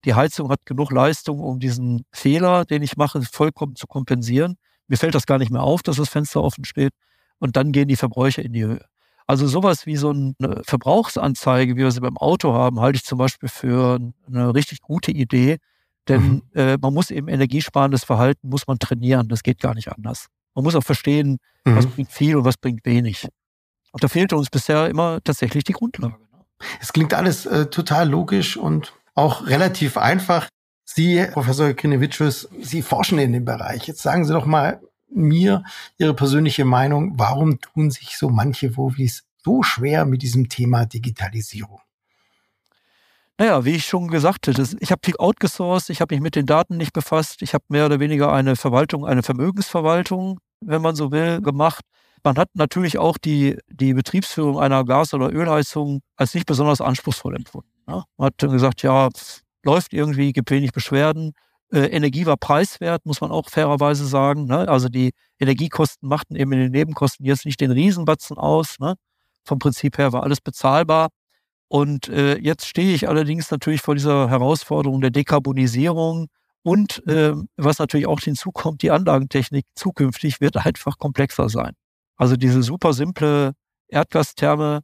Die 0.06 0.14
Heizung 0.14 0.50
hat 0.50 0.64
genug 0.64 0.92
Leistung, 0.92 1.40
um 1.40 1.60
diesen 1.60 2.04
Fehler, 2.10 2.64
den 2.64 2.82
ich 2.82 2.96
mache, 2.96 3.20
vollkommen 3.22 3.76
zu 3.76 3.86
kompensieren. 3.86 4.56
Mir 4.88 4.96
fällt 4.96 5.14
das 5.14 5.26
gar 5.26 5.38
nicht 5.38 5.50
mehr 5.50 5.62
auf, 5.62 5.82
dass 5.82 5.96
das 5.96 6.08
Fenster 6.08 6.42
offen 6.42 6.64
steht. 6.64 6.92
Und 7.40 7.56
dann 7.56 7.72
gehen 7.72 7.88
die 7.88 7.96
Verbräuche 7.96 8.42
in 8.42 8.52
die 8.52 8.64
Höhe. 8.64 8.84
Also 9.26 9.46
sowas 9.46 9.86
wie 9.86 9.96
so 9.96 10.10
eine 10.10 10.62
Verbrauchsanzeige, 10.64 11.74
wie 11.76 11.80
wir 11.80 11.90
sie 11.90 12.00
beim 12.00 12.16
Auto 12.16 12.52
haben, 12.52 12.80
halte 12.80 12.96
ich 12.96 13.04
zum 13.04 13.18
Beispiel 13.18 13.48
für 13.48 14.00
eine 14.26 14.54
richtig 14.54 14.80
gute 14.80 15.10
Idee. 15.10 15.58
Denn 16.08 16.22
mhm. 16.22 16.42
äh, 16.54 16.76
man 16.78 16.92
muss 16.92 17.10
eben 17.10 17.28
energiesparendes 17.28 18.04
Verhalten, 18.04 18.48
muss 18.48 18.66
man 18.66 18.78
trainieren. 18.78 19.28
Das 19.28 19.42
geht 19.42 19.60
gar 19.60 19.74
nicht 19.74 19.92
anders. 19.92 20.26
Man 20.54 20.64
muss 20.64 20.74
auch 20.74 20.82
verstehen, 20.82 21.38
mhm. 21.64 21.76
was 21.76 21.86
bringt 21.86 22.10
viel 22.10 22.36
und 22.36 22.44
was 22.44 22.56
bringt 22.56 22.84
wenig. 22.84 23.28
Und 23.92 24.02
da 24.02 24.08
fehlte 24.08 24.36
uns 24.36 24.50
bisher 24.50 24.88
immer 24.88 25.20
tatsächlich 25.22 25.64
die 25.64 25.72
Grundlage. 25.72 26.14
Ne? 26.14 26.44
Es 26.80 26.92
klingt 26.92 27.14
alles 27.14 27.46
äh, 27.46 27.66
total 27.66 28.08
logisch 28.08 28.56
und 28.56 28.92
auch 29.14 29.46
relativ 29.46 29.96
einfach. 29.96 30.48
Sie, 30.84 31.24
Professor 31.32 31.72
Grinevicius, 31.72 32.48
Sie 32.60 32.82
forschen 32.82 33.20
in 33.20 33.32
dem 33.32 33.44
Bereich. 33.44 33.86
Jetzt 33.86 34.02
sagen 34.02 34.24
Sie 34.24 34.32
doch 34.32 34.46
mal 34.46 34.80
mir 35.12 35.64
Ihre 35.98 36.14
persönliche 36.14 36.64
Meinung. 36.64 37.18
Warum 37.18 37.60
tun 37.60 37.90
sich 37.90 38.16
so 38.16 38.28
manche 38.28 38.76
Wowis 38.76 39.24
so 39.44 39.62
schwer 39.62 40.04
mit 40.04 40.22
diesem 40.22 40.48
Thema 40.48 40.86
Digitalisierung? 40.86 41.80
Naja, 43.38 43.64
wie 43.64 43.76
ich 43.76 43.86
schon 43.86 44.08
gesagt 44.08 44.48
hatte, 44.48 44.76
ich 44.80 44.92
habe 44.92 45.00
viel 45.02 45.16
outgesourced, 45.16 45.88
ich 45.88 46.02
habe 46.02 46.14
mich 46.14 46.22
mit 46.22 46.36
den 46.36 46.44
Daten 46.44 46.76
nicht 46.76 46.92
befasst, 46.92 47.40
ich 47.40 47.54
habe 47.54 47.64
mehr 47.68 47.86
oder 47.86 47.98
weniger 47.98 48.30
eine 48.32 48.54
Verwaltung, 48.54 49.06
eine 49.06 49.22
Vermögensverwaltung, 49.22 50.40
wenn 50.60 50.82
man 50.82 50.94
so 50.94 51.10
will, 51.10 51.40
gemacht. 51.40 51.82
Man 52.22 52.36
hat 52.36 52.50
natürlich 52.52 52.98
auch 52.98 53.16
die, 53.16 53.56
die 53.68 53.94
Betriebsführung 53.94 54.58
einer 54.60 54.84
Gas- 54.84 55.14
oder 55.14 55.32
Ölheizung 55.32 56.02
als 56.16 56.34
nicht 56.34 56.44
besonders 56.44 56.82
anspruchsvoll 56.82 57.34
empfunden. 57.34 57.70
Ne? 57.86 58.04
Man 58.18 58.26
hat 58.26 58.34
dann 58.36 58.50
gesagt, 58.50 58.82
ja, 58.82 59.08
läuft 59.64 59.94
irgendwie, 59.94 60.34
gibt 60.34 60.50
wenig 60.50 60.72
Beschwerden. 60.72 61.32
Äh, 61.72 61.86
Energie 61.86 62.26
war 62.26 62.36
preiswert, 62.36 63.06
muss 63.06 63.20
man 63.20 63.30
auch 63.30 63.48
fairerweise 63.48 64.06
sagen. 64.06 64.46
Ne? 64.46 64.68
Also 64.68 64.88
die 64.88 65.12
Energiekosten 65.38 66.08
machten 66.08 66.36
eben 66.36 66.52
in 66.52 66.60
den 66.60 66.72
Nebenkosten 66.72 67.24
jetzt 67.26 67.44
nicht 67.46 67.60
den 67.60 67.70
Riesenbatzen 67.70 68.38
aus. 68.38 68.78
Ne? 68.78 68.94
Vom 69.44 69.58
Prinzip 69.58 69.98
her 69.98 70.12
war 70.12 70.22
alles 70.22 70.40
bezahlbar. 70.40 71.08
Und 71.68 72.08
äh, 72.08 72.36
jetzt 72.38 72.66
stehe 72.66 72.94
ich 72.94 73.08
allerdings 73.08 73.50
natürlich 73.50 73.80
vor 73.82 73.94
dieser 73.94 74.28
Herausforderung 74.28 75.00
der 75.00 75.10
Dekarbonisierung 75.10 76.26
und 76.62 77.06
äh, 77.06 77.32
was 77.56 77.78
natürlich 77.78 78.06
auch 78.06 78.20
hinzukommt, 78.20 78.82
die 78.82 78.90
Anlagentechnik 78.90 79.64
zukünftig 79.74 80.40
wird 80.40 80.56
einfach 80.66 80.98
komplexer 80.98 81.48
sein. 81.48 81.74
Also 82.16 82.36
diese 82.36 82.62
super 82.62 82.92
simple 82.92 83.52
Erdgastherme 83.88 84.80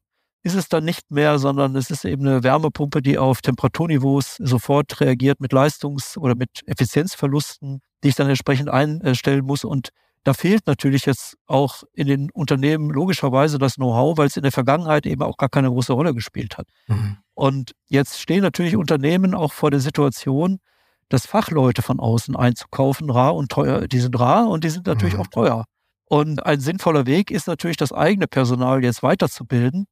ist 0.47 0.55
es 0.55 0.69
dann 0.69 0.85
nicht 0.85 1.11
mehr, 1.11 1.41
sondern 1.41 1.75
es 1.75 1.91
ist 1.91 2.05
eben 2.05 2.25
eine 2.25 2.45
Wärmepumpe, 2.45 3.03
die 3.03 3.19
auf 3.19 3.43
Temperaturniveaus 3.43 4.37
sofort 4.39 5.01
reagiert 5.01 5.41
mit 5.41 5.53
Leistungs- 5.53 6.17
oder 6.17 6.37
mit 6.37 6.63
Effizienzverlusten, 6.67 7.81
die 8.05 8.09
ich 8.09 8.15
dann 8.15 8.29
entsprechend 8.29 8.71
einstellen 8.71 9.45
muss. 9.45 9.65
Und 9.65 9.89
da 10.23 10.35
fehlt 10.35 10.69
natürlich 10.69 11.05
jetzt 11.05 11.37
auch 11.49 11.83
in 11.93 12.07
den 12.07 12.31
Unternehmen 12.31 12.91
logischerweise 12.91 13.59
das 13.59 13.75
Know-how, 13.75 14.17
weil 14.19 14.29
es 14.29 14.37
in 14.37 14.45
der 14.45 14.53
Vergangenheit 14.53 15.05
eben 15.05 15.23
auch 15.23 15.37
gar 15.37 15.49
keine 15.49 15.69
große 15.69 15.93
Rolle 15.93 16.15
gespielt 16.15 16.59
hat. 16.59 16.69
Mhm. 16.87 17.17
Und 17.35 17.73
jetzt 17.89 18.21
stehen 18.21 18.43
natürlich 18.43 18.77
Unternehmen 18.77 19.35
auch 19.35 19.53
vor 19.53 19.73
der 19.73 19.81
Situation, 19.81 20.61
dass 21.09 21.27
Fachleute 21.27 21.83
von 21.83 21.99
außen 21.99 22.37
einzukaufen, 22.37 23.11
rar 23.11 23.35
und 23.35 23.51
teuer, 23.51 23.89
die 23.89 23.99
sind 23.99 24.17
rar 24.19 24.49
und 24.49 24.63
die 24.63 24.71
sind 24.71 24.87
natürlich 24.87 25.15
mhm. 25.15 25.21
auch 25.21 25.27
teuer. 25.27 25.65
Und 26.05 26.47
ein 26.47 26.61
sinnvoller 26.61 27.07
Weg 27.07 27.33
ist 27.33 27.49
natürlich, 27.49 27.77
das 27.77 27.93
eigene 27.93 28.29
Personal 28.29 28.85
jetzt 28.85 29.03
weiterzubilden. 29.03 29.87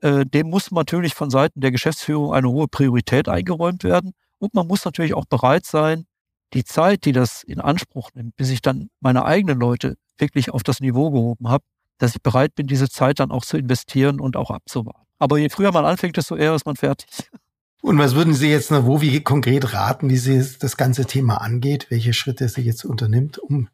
Äh, 0.00 0.24
dem 0.26 0.48
muss 0.48 0.70
natürlich 0.70 1.14
von 1.14 1.30
Seiten 1.30 1.60
der 1.60 1.70
Geschäftsführung 1.70 2.32
eine 2.32 2.48
hohe 2.48 2.68
Priorität 2.68 3.28
eingeräumt 3.28 3.84
werden. 3.84 4.12
Und 4.38 4.54
man 4.54 4.66
muss 4.66 4.84
natürlich 4.84 5.14
auch 5.14 5.26
bereit 5.26 5.66
sein, 5.66 6.06
die 6.54 6.64
Zeit, 6.64 7.04
die 7.04 7.12
das 7.12 7.42
in 7.42 7.60
Anspruch 7.60 8.10
nimmt, 8.14 8.36
bis 8.36 8.50
ich 8.50 8.62
dann 8.62 8.88
meine 9.00 9.24
eigenen 9.24 9.58
Leute 9.60 9.96
wirklich 10.18 10.50
auf 10.50 10.62
das 10.62 10.80
Niveau 10.80 11.10
gehoben 11.10 11.48
habe, 11.48 11.64
dass 11.98 12.14
ich 12.14 12.22
bereit 12.22 12.54
bin, 12.54 12.66
diese 12.66 12.88
Zeit 12.88 13.20
dann 13.20 13.30
auch 13.30 13.44
zu 13.44 13.56
investieren 13.56 14.20
und 14.20 14.36
auch 14.36 14.50
abzuwarten. 14.50 15.06
Aber 15.18 15.38
je 15.38 15.50
früher 15.50 15.70
man 15.70 15.84
anfängt, 15.84 16.16
desto 16.16 16.34
eher 16.34 16.54
ist 16.54 16.66
man 16.66 16.76
fertig. 16.76 17.08
Und 17.82 17.98
was 17.98 18.14
würden 18.14 18.34
Sie 18.34 18.48
jetzt 18.48 18.70
noch, 18.70 18.84
wo 18.86 19.00
wie 19.00 19.20
konkret 19.20 19.72
raten, 19.72 20.10
wie 20.10 20.16
Sie 20.16 20.44
das 20.58 20.76
ganze 20.76 21.06
Thema 21.06 21.40
angeht, 21.40 21.86
welche 21.90 22.12
Schritte 22.12 22.48
Sie 22.48 22.62
jetzt 22.62 22.84
unternimmt, 22.84 23.38
um 23.38 23.68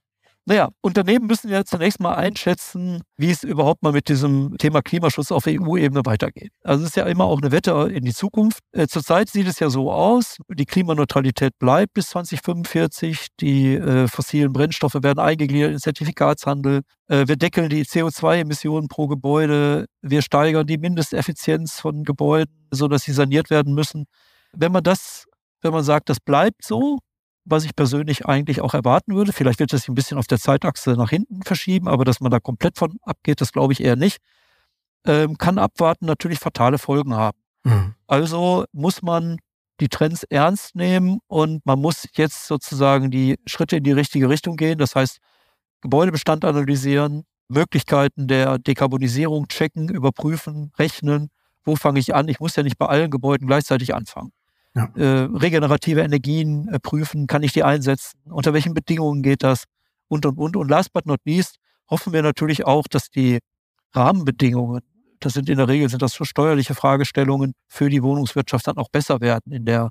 naja, 0.48 0.68
Unternehmen 0.80 1.26
müssen 1.26 1.50
ja 1.50 1.64
zunächst 1.64 1.98
mal 1.98 2.14
einschätzen, 2.14 3.02
wie 3.16 3.30
es 3.30 3.42
überhaupt 3.42 3.82
mal 3.82 3.90
mit 3.90 4.08
diesem 4.08 4.56
Thema 4.58 4.80
Klimaschutz 4.80 5.32
auf 5.32 5.48
EU-Ebene 5.48 6.02
weitergeht. 6.04 6.52
Also 6.62 6.84
es 6.84 6.90
ist 6.90 6.96
ja 6.96 7.04
immer 7.04 7.24
auch 7.24 7.42
eine 7.42 7.50
Wette 7.50 7.90
in 7.92 8.04
die 8.04 8.14
Zukunft. 8.14 8.60
Äh, 8.70 8.86
zurzeit 8.86 9.28
sieht 9.28 9.48
es 9.48 9.58
ja 9.58 9.70
so 9.70 9.90
aus, 9.90 10.36
die 10.48 10.64
Klimaneutralität 10.64 11.58
bleibt 11.58 11.94
bis 11.94 12.10
2045, 12.10 13.26
die 13.40 13.74
äh, 13.74 14.06
fossilen 14.06 14.52
Brennstoffe 14.52 14.94
werden 14.94 15.18
eingegliedert 15.18 15.72
in 15.72 15.80
Zertifikatshandel, 15.80 16.82
äh, 17.08 17.26
wir 17.26 17.36
deckeln 17.36 17.68
die 17.68 17.84
CO2-Emissionen 17.84 18.86
pro 18.86 19.08
Gebäude, 19.08 19.86
wir 20.00 20.22
steigern 20.22 20.66
die 20.66 20.78
Mindesteffizienz 20.78 21.80
von 21.80 22.04
Gebäuden, 22.04 22.68
sodass 22.70 23.02
sie 23.02 23.12
saniert 23.12 23.50
werden 23.50 23.74
müssen. 23.74 24.04
Wenn 24.52 24.70
man 24.70 24.84
das, 24.84 25.26
wenn 25.60 25.72
man 25.72 25.82
sagt, 25.82 26.08
das 26.08 26.20
bleibt 26.20 26.64
so, 26.64 26.98
was 27.46 27.64
ich 27.64 27.74
persönlich 27.76 28.26
eigentlich 28.26 28.60
auch 28.60 28.74
erwarten 28.74 29.14
würde. 29.14 29.32
Vielleicht 29.32 29.60
wird 29.60 29.72
es 29.72 29.82
sich 29.82 29.88
ein 29.88 29.94
bisschen 29.94 30.18
auf 30.18 30.26
der 30.26 30.38
Zeitachse 30.38 30.92
nach 30.92 31.10
hinten 31.10 31.42
verschieben, 31.42 31.88
aber 31.88 32.04
dass 32.04 32.20
man 32.20 32.30
da 32.30 32.40
komplett 32.40 32.76
von 32.76 32.98
abgeht, 33.02 33.40
das 33.40 33.52
glaube 33.52 33.72
ich 33.72 33.82
eher 33.82 33.96
nicht. 33.96 34.18
Ähm, 35.06 35.38
kann 35.38 35.58
abwarten 35.58 36.06
natürlich 36.06 36.40
fatale 36.40 36.78
Folgen 36.78 37.14
haben. 37.14 37.38
Mhm. 37.64 37.94
Also 38.08 38.64
muss 38.72 39.00
man 39.02 39.38
die 39.80 39.88
Trends 39.88 40.24
ernst 40.24 40.74
nehmen 40.74 41.20
und 41.28 41.64
man 41.64 41.80
muss 41.80 42.08
jetzt 42.14 42.46
sozusagen 42.46 43.10
die 43.10 43.38
Schritte 43.46 43.76
in 43.76 43.84
die 43.84 43.92
richtige 43.92 44.28
Richtung 44.28 44.56
gehen. 44.56 44.78
Das 44.78 44.96
heißt, 44.96 45.18
Gebäudebestand 45.82 46.44
analysieren, 46.44 47.24
Möglichkeiten 47.48 48.26
der 48.26 48.58
Dekarbonisierung 48.58 49.46
checken, 49.46 49.88
überprüfen, 49.88 50.72
rechnen. 50.78 51.28
Wo 51.64 51.76
fange 51.76 52.00
ich 52.00 52.14
an? 52.14 52.28
Ich 52.28 52.40
muss 52.40 52.56
ja 52.56 52.64
nicht 52.64 52.78
bei 52.78 52.86
allen 52.86 53.10
Gebäuden 53.10 53.46
gleichzeitig 53.46 53.94
anfangen 53.94 54.32
ja. 54.76 54.90
äh, 54.94 55.28
regenerative 55.32 56.02
Energien 56.02 56.68
äh, 56.68 56.78
prüfen, 56.78 57.26
kann 57.26 57.42
ich 57.42 57.52
die 57.52 57.64
einsetzen, 57.64 58.20
unter 58.26 58.52
welchen 58.52 58.74
Bedingungen 58.74 59.22
geht 59.22 59.42
das 59.42 59.64
und, 60.08 60.26
und, 60.26 60.38
und. 60.38 60.56
Und 60.56 60.68
last 60.68 60.92
but 60.92 61.06
not 61.06 61.20
least 61.24 61.56
hoffen 61.88 62.12
wir 62.12 62.22
natürlich 62.22 62.66
auch, 62.66 62.86
dass 62.86 63.08
die 63.08 63.38
Rahmenbedingungen, 63.94 64.82
das 65.20 65.32
sind 65.32 65.48
in 65.48 65.56
der 65.56 65.68
Regel 65.68 65.88
sind 65.88 66.02
das 66.02 66.12
so 66.12 66.24
steuerliche 66.24 66.74
Fragestellungen 66.74 67.54
für 67.68 67.88
die 67.88 68.02
Wohnungswirtschaft 68.02 68.66
dann 68.66 68.76
auch 68.76 68.90
besser 68.90 69.20
werden 69.20 69.50
in 69.50 69.64
der, 69.64 69.90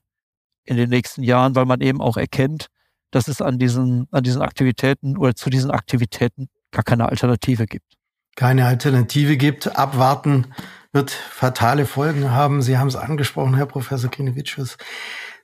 in 0.66 0.78
den 0.78 0.90
nächsten 0.90 1.24
Jahren, 1.24 1.56
weil 1.56 1.66
man 1.66 1.82
eben 1.82 2.00
auch 2.00 2.18
erkennt, 2.18 2.68
dass 3.10 3.28
es 3.28 3.42
an 3.42 3.58
diesen, 3.58 4.08
an 4.12 4.24
diesen 4.24 4.42
Aktivitäten 4.42 5.18
oder 5.18 5.36
zu 5.36 5.50
diesen 5.50 5.72
Aktivitäten 5.72 6.48
gar 6.72 6.84
keine 6.84 7.10
Alternative 7.10 7.66
gibt. 7.66 7.94
Keine 8.36 8.66
Alternative 8.68 9.38
gibt, 9.38 9.76
abwarten, 9.76 10.54
wird 10.96 11.12
fatale 11.12 11.86
Folgen 11.86 12.32
haben. 12.32 12.62
Sie 12.62 12.78
haben 12.78 12.88
es 12.88 12.96
angesprochen, 12.96 13.56
Herr 13.56 13.66
Professor 13.66 14.10
Kinewitschus. 14.10 14.78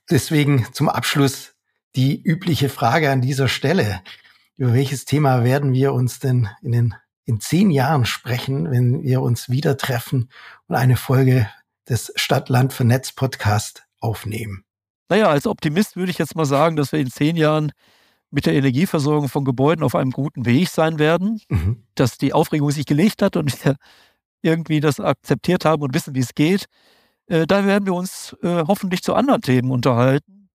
Deswegen 0.09 0.65
zum 0.71 0.87
Abschluss 0.87 1.53
die 1.95 2.19
übliche 2.23 2.69
Frage 2.69 3.11
an 3.11 3.21
dieser 3.21 3.49
Stelle. 3.49 4.01
Über 4.55 4.73
welches 4.73 5.03
Thema 5.03 5.43
werden 5.43 5.73
wir 5.73 5.93
uns 5.93 6.19
denn 6.19 6.47
in 6.61 6.71
den 6.71 6.95
in 7.25 7.39
zehn 7.39 7.69
Jahren 7.69 8.05
sprechen, 8.05 8.71
wenn 8.71 9.03
wir 9.03 9.21
uns 9.21 9.49
wieder 9.49 9.77
treffen 9.77 10.29
und 10.67 10.75
eine 10.75 10.97
Folge 10.97 11.47
des 11.87 12.11
Stadt-Land 12.15 12.73
vernetzt 12.73 13.15
Podcast 13.15 13.83
aufnehmen? 13.99 14.63
Naja, 15.09 15.27
als 15.27 15.45
Optimist 15.45 15.97
würde 15.97 16.11
ich 16.11 16.17
jetzt 16.17 16.35
mal 16.35 16.45
sagen, 16.45 16.77
dass 16.77 16.93
wir 16.93 16.99
in 16.99 17.11
zehn 17.11 17.35
Jahren 17.35 17.73
mit 18.31 18.45
der 18.45 18.53
Energieversorgung 18.53 19.27
von 19.27 19.43
Gebäuden 19.43 19.83
auf 19.83 19.95
einem 19.95 20.11
guten 20.11 20.45
Weg 20.45 20.69
sein 20.69 20.97
werden, 20.97 21.41
mhm. 21.49 21.83
dass 21.95 22.17
die 22.17 22.31
Aufregung 22.31 22.71
sich 22.71 22.85
gelegt 22.85 23.21
hat 23.21 23.35
und 23.35 23.65
wir 23.65 23.75
irgendwie 24.41 24.79
das 24.79 24.99
akzeptiert 24.99 25.65
haben 25.65 25.83
und 25.83 25.93
wissen, 25.93 26.15
wie 26.15 26.19
es 26.19 26.33
geht. 26.35 26.65
Äh, 27.27 27.47
da 27.47 27.65
werden 27.65 27.85
wir 27.85 27.93
uns 27.93 28.35
äh, 28.41 28.63
hoffentlich 28.67 29.03
zu 29.03 29.13
anderen 29.13 29.41
Themen 29.41 29.71
unterhalten, 29.71 30.49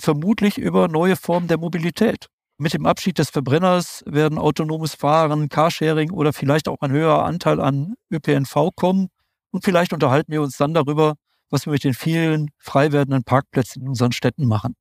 vermutlich 0.00 0.58
über 0.58 0.88
neue 0.88 1.16
Formen 1.16 1.48
der 1.48 1.58
Mobilität. 1.58 2.26
Mit 2.58 2.72
dem 2.72 2.86
Abschied 2.86 3.18
des 3.18 3.30
Verbrenners 3.30 4.02
werden 4.06 4.38
autonomes 4.38 4.94
Fahren, 4.94 5.48
Carsharing 5.50 6.10
oder 6.10 6.32
vielleicht 6.32 6.68
auch 6.68 6.80
ein 6.80 6.90
höherer 6.90 7.24
Anteil 7.24 7.60
an 7.60 7.94
ÖPNV 8.10 8.70
kommen. 8.74 9.08
Und 9.50 9.64
vielleicht 9.64 9.92
unterhalten 9.92 10.32
wir 10.32 10.42
uns 10.42 10.56
dann 10.56 10.72
darüber, 10.72 11.14
was 11.50 11.66
wir 11.66 11.72
mit 11.72 11.84
den 11.84 11.94
vielen 11.94 12.50
frei 12.58 12.92
werdenden 12.92 13.24
Parkplätzen 13.24 13.82
in 13.82 13.88
unseren 13.88 14.12
Städten 14.12 14.46
machen 14.46 14.74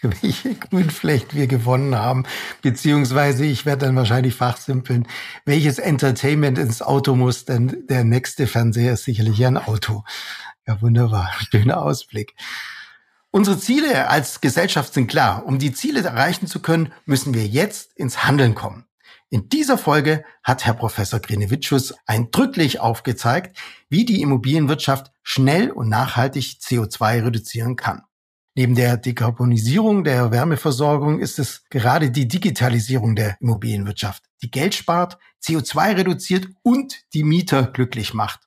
Grünflächen 0.70 1.28
wir 1.32 1.46
gewonnen 1.46 1.94
haben, 1.94 2.24
beziehungsweise 2.62 3.44
ich 3.44 3.66
werde 3.66 3.86
dann 3.86 3.96
wahrscheinlich 3.96 4.34
fachsimpeln, 4.34 5.06
welches 5.44 5.78
Entertainment 5.78 6.58
ins 6.58 6.82
Auto 6.82 7.14
muss, 7.14 7.44
denn 7.44 7.86
der 7.88 8.04
nächste 8.04 8.46
Fernseher 8.46 8.94
ist 8.94 9.04
sicherlich 9.04 9.44
ein 9.44 9.56
Auto. 9.56 10.04
Ja, 10.66 10.80
wunderbar, 10.82 11.30
schöner 11.50 11.82
Ausblick. 11.82 12.34
Unsere 13.30 13.58
Ziele 13.58 14.08
als 14.08 14.40
Gesellschaft 14.40 14.94
sind 14.94 15.06
klar. 15.06 15.44
Um 15.44 15.58
die 15.58 15.72
Ziele 15.72 16.02
erreichen 16.02 16.46
zu 16.46 16.60
können, 16.60 16.92
müssen 17.04 17.34
wir 17.34 17.46
jetzt 17.46 17.92
ins 17.94 18.24
Handeln 18.24 18.54
kommen. 18.54 18.86
In 19.30 19.50
dieser 19.50 19.76
Folge 19.76 20.24
hat 20.42 20.64
Herr 20.64 20.72
Professor 20.72 21.20
Grenewitschus 21.20 21.94
eindrücklich 22.06 22.80
aufgezeigt, 22.80 23.58
wie 23.90 24.06
die 24.06 24.22
Immobilienwirtschaft 24.22 25.12
schnell 25.22 25.70
und 25.70 25.90
nachhaltig 25.90 26.56
CO2 26.62 27.26
reduzieren 27.26 27.76
kann. 27.76 28.04
Neben 28.58 28.74
der 28.74 28.96
Dekarbonisierung 28.96 30.02
der 30.02 30.32
Wärmeversorgung 30.32 31.20
ist 31.20 31.38
es 31.38 31.62
gerade 31.70 32.10
die 32.10 32.26
Digitalisierung 32.26 33.14
der 33.14 33.40
Immobilienwirtschaft, 33.40 34.24
die 34.42 34.50
Geld 34.50 34.74
spart, 34.74 35.16
CO2 35.40 35.98
reduziert 35.98 36.48
und 36.64 37.04
die 37.14 37.22
Mieter 37.22 37.62
glücklich 37.68 38.14
macht. 38.14 38.40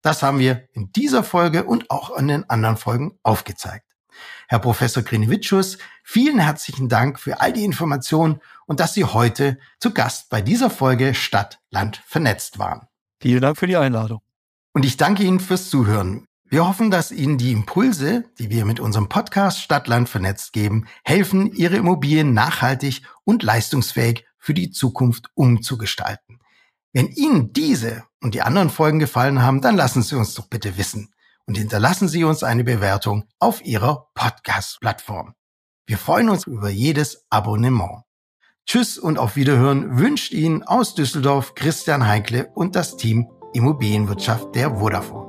Das 0.00 0.24
haben 0.24 0.40
wir 0.40 0.68
in 0.72 0.90
dieser 0.90 1.22
Folge 1.22 1.62
und 1.62 1.92
auch 1.92 2.10
in 2.18 2.26
den 2.26 2.50
anderen 2.50 2.76
Folgen 2.76 3.20
aufgezeigt. 3.22 3.86
Herr 4.48 4.58
Professor 4.58 5.04
Grinevicius, 5.04 5.78
vielen 6.02 6.40
herzlichen 6.40 6.88
Dank 6.88 7.20
für 7.20 7.40
all 7.40 7.52
die 7.52 7.64
Informationen 7.64 8.40
und 8.66 8.80
dass 8.80 8.94
Sie 8.94 9.04
heute 9.04 9.58
zu 9.78 9.94
Gast 9.94 10.28
bei 10.28 10.42
dieser 10.42 10.70
Folge 10.70 11.14
Stadt, 11.14 11.60
Land 11.70 12.02
vernetzt 12.04 12.58
waren. 12.58 12.88
Vielen 13.20 13.42
Dank 13.42 13.56
für 13.56 13.68
die 13.68 13.76
Einladung. 13.76 14.22
Und 14.72 14.84
ich 14.84 14.96
danke 14.96 15.22
Ihnen 15.22 15.38
fürs 15.38 15.70
Zuhören. 15.70 16.26
Wir 16.52 16.68
hoffen, 16.68 16.90
dass 16.90 17.12
Ihnen 17.12 17.38
die 17.38 17.50
Impulse, 17.50 18.24
die 18.38 18.50
wir 18.50 18.66
mit 18.66 18.78
unserem 18.78 19.08
Podcast 19.08 19.62
Stadtland 19.62 20.10
vernetzt 20.10 20.52
geben, 20.52 20.86
helfen, 21.02 21.50
Ihre 21.50 21.76
Immobilien 21.76 22.34
nachhaltig 22.34 23.00
und 23.24 23.42
leistungsfähig 23.42 24.26
für 24.36 24.52
die 24.52 24.70
Zukunft 24.70 25.30
umzugestalten. 25.32 26.40
Wenn 26.92 27.08
Ihnen 27.08 27.54
diese 27.54 28.04
und 28.20 28.34
die 28.34 28.42
anderen 28.42 28.68
Folgen 28.68 28.98
gefallen 28.98 29.40
haben, 29.40 29.62
dann 29.62 29.76
lassen 29.76 30.02
Sie 30.02 30.14
uns 30.14 30.34
doch 30.34 30.46
bitte 30.46 30.76
wissen 30.76 31.14
und 31.46 31.56
hinterlassen 31.56 32.06
Sie 32.06 32.22
uns 32.22 32.42
eine 32.42 32.64
Bewertung 32.64 33.24
auf 33.38 33.64
Ihrer 33.64 34.10
Podcast-Plattform. 34.12 35.32
Wir 35.86 35.96
freuen 35.96 36.28
uns 36.28 36.46
über 36.46 36.68
jedes 36.68 37.24
Abonnement. 37.30 38.02
Tschüss 38.66 38.98
und 38.98 39.18
auf 39.18 39.36
Wiederhören 39.36 39.96
wünscht 39.96 40.32
Ihnen 40.32 40.62
aus 40.64 40.94
Düsseldorf 40.94 41.54
Christian 41.54 42.06
Heinkle 42.06 42.50
und 42.54 42.76
das 42.76 42.98
Team 42.98 43.30
Immobilienwirtschaft 43.54 44.54
der 44.54 44.76
Vodafone. 44.76 45.21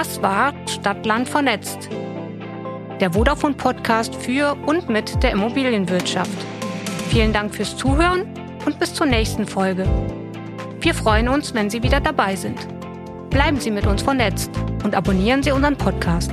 Das 0.00 0.22
war 0.22 0.54
Stadtland 0.66 1.28
vernetzt. 1.28 1.90
Der 3.00 3.12
Vodafone 3.12 3.52
Podcast 3.52 4.14
für 4.14 4.56
und 4.64 4.88
mit 4.88 5.22
der 5.22 5.32
Immobilienwirtschaft. 5.32 6.38
Vielen 7.10 7.34
Dank 7.34 7.54
fürs 7.54 7.76
Zuhören 7.76 8.24
und 8.64 8.78
bis 8.78 8.94
zur 8.94 9.04
nächsten 9.04 9.46
Folge. 9.46 9.84
Wir 10.80 10.94
freuen 10.94 11.28
uns, 11.28 11.52
wenn 11.52 11.68
Sie 11.68 11.82
wieder 11.82 12.00
dabei 12.00 12.34
sind. 12.34 12.56
Bleiben 13.28 13.60
Sie 13.60 13.70
mit 13.70 13.86
uns 13.86 14.00
vernetzt 14.00 14.50
und 14.84 14.94
abonnieren 14.94 15.42
Sie 15.42 15.52
unseren 15.52 15.76
Podcast. 15.76 16.32